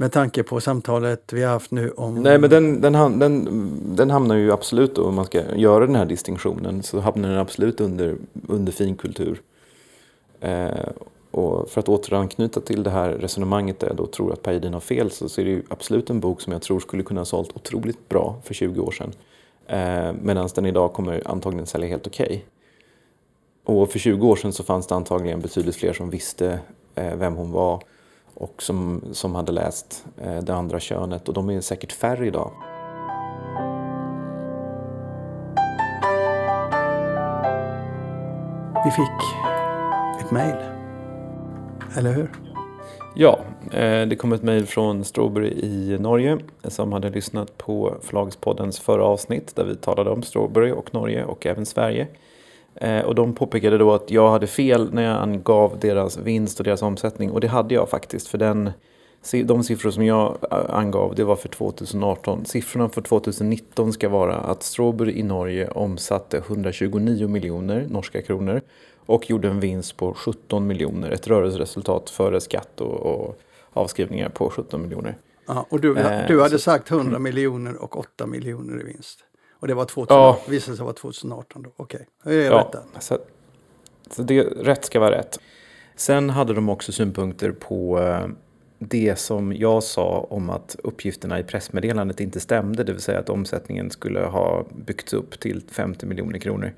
med 0.01 0.13
tanke 0.13 0.43
på 0.43 0.61
samtalet 0.61 1.33
vi 1.33 1.43
har 1.43 1.53
haft 1.53 1.71
nu 1.71 1.91
om... 1.91 2.23
Nej, 2.23 2.39
men 2.39 2.51
den, 2.51 2.81
den, 2.81 3.19
den, 3.19 3.49
den 3.97 4.11
hamnar 4.11 4.37
ju 4.37 4.53
absolut 4.53 4.95
då, 4.95 5.05
om 5.05 5.15
man 5.15 5.25
ska 5.25 5.57
göra 5.57 5.87
den 5.87 5.95
här 5.95 6.05
distinktionen, 6.05 6.83
så 6.83 7.01
hamnar 7.01 7.29
den 7.29 7.39
absolut 7.39 7.81
under, 7.81 8.17
under 8.49 8.73
finkultur. 8.73 9.43
Eh, 10.41 10.89
och 11.31 11.71
för 11.71 11.81
att 11.81 11.89
återanknyta 11.89 12.61
till 12.61 12.83
det 12.83 12.91
här 12.91 13.11
resonemanget 13.11 13.81
där 13.81 13.87
jag 13.87 13.97
då 13.97 14.07
tror 14.07 14.33
att 14.33 14.43
Pajdin 14.43 14.73
har 14.73 14.81
fel 14.81 15.11
så, 15.11 15.29
så 15.29 15.41
är 15.41 15.45
det 15.45 15.51
ju 15.51 15.63
absolut 15.69 16.11
en 16.11 16.21
bok 16.21 16.41
som 16.41 16.53
jag 16.53 16.63
tror 16.63 16.81
skulle 16.81 17.03
kunna 17.03 17.21
ha 17.21 17.25
sålt 17.25 17.57
otroligt 17.57 18.09
bra 18.09 18.37
för 18.45 18.55
20 18.55 18.81
år 18.81 18.91
sedan. 18.91 19.13
Eh, 19.67 20.13
Medan 20.23 20.49
den 20.55 20.67
idag 20.67 20.93
kommer 20.93 21.23
antagligen 21.25 21.67
sälja 21.67 21.89
helt 21.89 22.07
okej. 22.07 22.27
Okay. 22.27 22.41
Och 23.65 23.91
för 23.91 23.99
20 23.99 24.29
år 24.29 24.37
sedan 24.37 24.53
så 24.53 24.65
fanns 24.65 24.87
det 24.87 24.95
antagligen 24.95 25.41
betydligt 25.41 25.77
fler 25.77 25.93
som 25.93 26.11
visste 26.11 26.61
eh, 26.95 27.15
vem 27.17 27.35
hon 27.35 27.53
var 27.53 27.83
och 28.39 28.63
som, 28.63 29.05
som 29.13 29.35
hade 29.35 29.53
läst 29.53 30.05
eh, 30.23 30.39
Det 30.39 30.55
andra 30.55 30.81
könet 30.81 31.29
och 31.29 31.35
de 31.35 31.51
är 31.51 31.61
säkert 31.61 31.93
färre 31.93 32.27
idag. 32.27 32.53
Vi 38.85 38.91
fick 38.91 39.21
ett 40.21 40.31
mejl, 40.31 40.57
eller 41.97 42.13
hur? 42.13 42.31
Ja, 43.15 43.39
eh, 43.73 44.07
det 44.07 44.17
kom 44.17 44.33
ett 44.33 44.43
mejl 44.43 44.67
från 44.67 45.05
Strawberry 45.05 45.49
i 45.49 45.99
Norge 46.01 46.39
som 46.65 46.93
hade 46.93 47.11
lyssnat 47.11 47.59
på 47.59 47.95
Förlagspoddens 48.03 48.81
förra 48.81 49.05
avsnitt 49.05 49.57
där 49.57 49.65
vi 49.65 49.77
talade 49.77 50.11
om 50.11 50.23
Strawberry 50.23 50.73
och 50.73 50.95
Norge 50.95 51.25
och 51.25 51.47
även 51.47 51.67
Sverige. 51.67 52.07
Eh, 52.81 53.05
och 53.05 53.15
de 53.15 53.35
påpekade 53.35 53.79
då 53.79 53.95
att 53.95 54.11
jag 54.11 54.31
hade 54.31 54.47
fel 54.47 54.95
när 54.95 55.03
jag 55.03 55.23
angav 55.23 55.79
deras 55.81 56.19
vinst 56.19 56.61
och 56.61 56.65
deras 56.65 56.83
omsättning. 56.83 57.31
Och 57.31 57.41
det 57.41 57.49
hade 57.49 57.75
jag 57.75 57.89
faktiskt. 57.89 58.29
För 58.29 58.39
den, 58.39 58.71
de 59.45 59.65
siffror 59.65 59.91
som 59.91 60.05
jag 60.05 60.39
eh, 60.51 60.75
angav 60.75 61.15
det 61.15 61.25
var 61.25 61.37
för 61.37 61.49
2018. 61.49 62.45
Siffrorna 62.45 62.89
för 62.89 63.03
2019 63.03 63.93
ska 63.93 64.09
vara 64.09 64.35
att 64.37 64.63
Strawberry 64.63 65.13
i 65.13 65.23
Norge 65.23 65.69
omsatte 65.69 66.39
129 66.39 67.29
miljoner 67.29 67.87
norska 67.91 68.23
kronor. 68.23 68.61
Och 69.07 69.31
gjorde 69.31 69.49
en 69.49 69.61
vinst 69.61 69.97
på 69.97 70.15
17 70.15 70.67
miljoner. 70.67 71.11
Ett 71.11 71.29
rörelseresultat 71.29 72.11
före 72.11 72.41
skatt 72.41 72.81
och, 72.81 72.95
och 72.95 73.39
avskrivningar 73.73 74.29
på 74.29 74.51
17 74.51 74.83
miljoner. 74.83 75.19
Ja, 75.47 75.67
och 75.71 75.81
du, 75.81 75.95
du 76.29 76.43
hade 76.43 76.59
sagt 76.59 76.91
100 76.91 77.19
miljoner 77.19 77.83
och 77.83 77.99
8 77.99 78.27
miljoner 78.27 78.81
i 78.81 78.85
vinst. 78.85 79.25
Och 79.61 79.69
det 79.69 79.75
var 79.75 79.85
2000, 79.85 80.17
ja. 80.17 80.39
visade 80.49 80.77
sig 80.77 80.85
vara 80.85 80.95
2018 80.95 81.63
då. 81.63 81.73
Okej, 81.77 82.07
okay. 82.23 82.37
är 82.37 82.45
ja, 82.45 82.71
rätt 82.73 83.03
så, 83.03 83.19
så 84.11 84.23
det, 84.23 84.43
rätt 84.43 84.85
ska 84.85 85.01
vara 85.01 85.19
rätt. 85.19 85.41
Sen 85.97 86.31
hade 86.31 86.55
de 86.55 86.69
också 86.69 86.93
synpunkter 86.93 87.53
på 87.53 87.99
eh, 87.99 88.27
det 88.79 89.19
som 89.19 89.53
jag 89.53 89.83
sa 89.83 90.27
om 90.31 90.51
att 90.51 90.77
uppgifterna 90.83 91.41
i 91.41 91.43
pressmeddelandet 91.43 92.21
inte 92.21 92.41
stämde, 92.41 92.85
det 92.85 92.93
vill 92.93 93.03
säga 93.03 93.19
att 93.19 93.29
omsättningen 93.29 93.91
skulle 93.91 94.21
ha 94.21 94.67
byggts 94.87 95.13
upp 95.13 95.41
till 95.41 95.63
50 95.71 96.07
miljoner 96.07 96.39
kronor. 96.39 96.73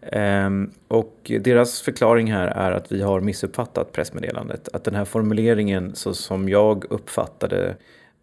Ehm, 0.00 0.70
och 0.88 1.32
deras 1.40 1.80
förklaring 1.80 2.32
här 2.32 2.46
är 2.46 2.72
att 2.72 2.92
vi 2.92 3.02
har 3.02 3.20
missuppfattat 3.20 3.92
pressmeddelandet. 3.92 4.68
Att 4.72 4.84
den 4.84 4.94
här 4.94 5.04
formuleringen 5.04 5.94
så 5.94 6.14
som 6.14 6.48
jag 6.48 6.84
uppfattade 6.90 7.76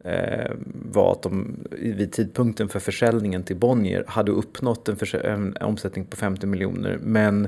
Eh, 0.03 0.51
var 0.91 1.11
att 1.11 1.21
de 1.21 1.55
vid 1.71 2.11
tidpunkten 2.11 2.69
för 2.69 2.79
försäljningen 2.79 3.43
till 3.43 3.55
Bonnier 3.55 4.03
hade 4.07 4.31
uppnått 4.31 4.89
en, 4.89 4.97
en 5.23 5.57
omsättning 5.61 6.05
på 6.05 6.17
50 6.17 6.47
miljoner. 6.47 6.99
Men 7.01 7.47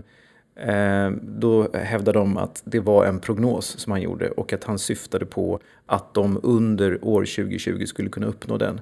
eh, 0.56 1.10
då 1.22 1.68
hävdade 1.74 2.20
de 2.20 2.38
att 2.38 2.62
det 2.66 2.80
var 2.80 3.06
en 3.06 3.20
prognos 3.20 3.66
som 3.66 3.92
han 3.92 4.02
gjorde 4.02 4.30
och 4.30 4.54
att 4.54 4.64
han 4.64 4.80
syftade 4.80 5.26
på 5.26 5.60
att 5.86 6.14
de 6.14 6.40
under 6.44 7.06
år 7.06 7.22
2020 7.22 7.86
skulle 7.86 8.10
kunna 8.10 8.28
uppnå 8.28 8.58
den. 8.58 8.82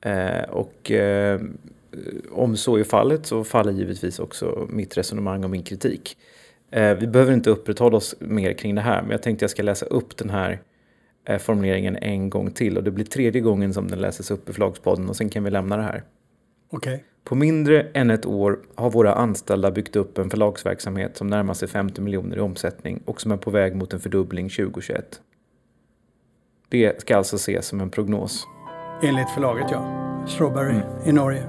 Eh, 0.00 0.42
och 0.50 0.90
eh, 0.90 1.40
om 2.30 2.56
så 2.56 2.76
är 2.76 2.84
fallet 2.84 3.26
så 3.26 3.44
faller 3.44 3.72
givetvis 3.72 4.18
också 4.18 4.66
mitt 4.70 4.98
resonemang 4.98 5.44
och 5.44 5.50
min 5.50 5.62
kritik. 5.62 6.16
Eh, 6.70 6.94
vi 6.94 7.06
behöver 7.06 7.32
inte 7.32 7.50
upprätthålla 7.50 7.96
oss 7.96 8.14
mer 8.18 8.52
kring 8.52 8.74
det 8.74 8.80
här 8.80 9.02
men 9.02 9.10
jag 9.10 9.22
tänkte 9.22 9.42
jag 9.42 9.50
ska 9.50 9.62
läsa 9.62 9.86
upp 9.86 10.16
den 10.16 10.30
här 10.30 10.60
formuleringen 11.36 11.96
en 11.96 12.30
gång 12.30 12.50
till 12.50 12.76
och 12.76 12.84
det 12.84 12.90
blir 12.90 13.04
tredje 13.04 13.40
gången 13.40 13.74
som 13.74 13.88
den 13.88 13.98
läses 13.98 14.30
upp 14.30 14.48
i 14.48 14.52
Förlagspodden 14.52 15.08
och 15.08 15.16
sen 15.16 15.28
kan 15.28 15.44
vi 15.44 15.50
lämna 15.50 15.76
det 15.76 15.82
här. 15.82 16.02
Okay. 16.70 16.98
På 17.24 17.34
mindre 17.34 17.86
än 17.94 18.10
ett 18.10 18.26
år 18.26 18.58
har 18.74 18.90
våra 18.90 19.14
anställda 19.14 19.70
byggt 19.70 19.96
upp 19.96 20.18
en 20.18 20.30
förlagsverksamhet 20.30 21.16
som 21.16 21.26
närmar 21.26 21.54
sig 21.54 21.68
50 21.68 22.00
miljoner 22.00 22.36
i 22.36 22.40
omsättning 22.40 23.02
och 23.04 23.20
som 23.20 23.32
är 23.32 23.36
på 23.36 23.50
väg 23.50 23.76
mot 23.76 23.92
en 23.92 24.00
fördubbling 24.00 24.48
2021. 24.48 25.20
Det 26.68 27.00
ska 27.00 27.16
alltså 27.16 27.36
ses 27.36 27.66
som 27.66 27.80
en 27.80 27.90
prognos. 27.90 28.46
Enligt 29.02 29.30
förlaget 29.30 29.66
ja. 29.70 30.24
Strawberry 30.28 30.74
mm. 30.74 30.86
i 31.06 31.12
Norge. 31.12 31.44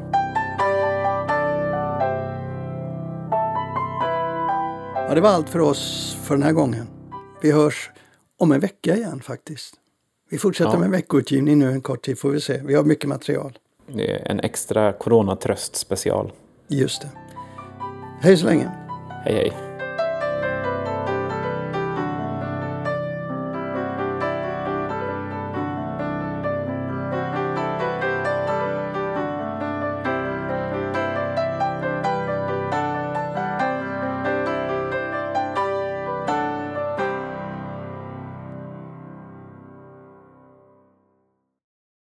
Ja, 5.09 5.15
det 5.15 5.21
var 5.21 5.29
allt 5.29 5.49
för 5.49 5.59
oss 5.59 6.17
för 6.23 6.35
den 6.35 6.43
här 6.43 6.53
gången. 6.53 6.87
Vi 7.41 7.51
hörs 7.51 7.91
om 8.39 8.51
en 8.51 8.59
vecka 8.59 8.95
igen 8.95 9.21
faktiskt. 9.21 9.75
Vi 10.29 10.37
fortsätter 10.37 10.71
ja. 10.71 10.79
med 10.79 10.89
veckoutgivning 10.89 11.59
nu 11.59 11.71
en 11.71 11.81
kort 11.81 12.05
tid 12.05 12.19
får 12.19 12.29
vi 12.29 12.41
se. 12.41 12.61
Vi 12.65 12.75
har 12.75 12.83
mycket 12.83 13.09
material. 13.09 13.57
Det 13.87 14.11
är 14.11 14.31
en 14.31 14.39
extra 14.39 14.93
coronatröst 14.93 15.75
special. 15.75 16.31
Just 16.67 17.01
det. 17.01 17.09
Hej 18.21 18.37
så 18.37 18.45
länge. 18.45 18.71
Hej 19.25 19.33
hej. 19.33 19.68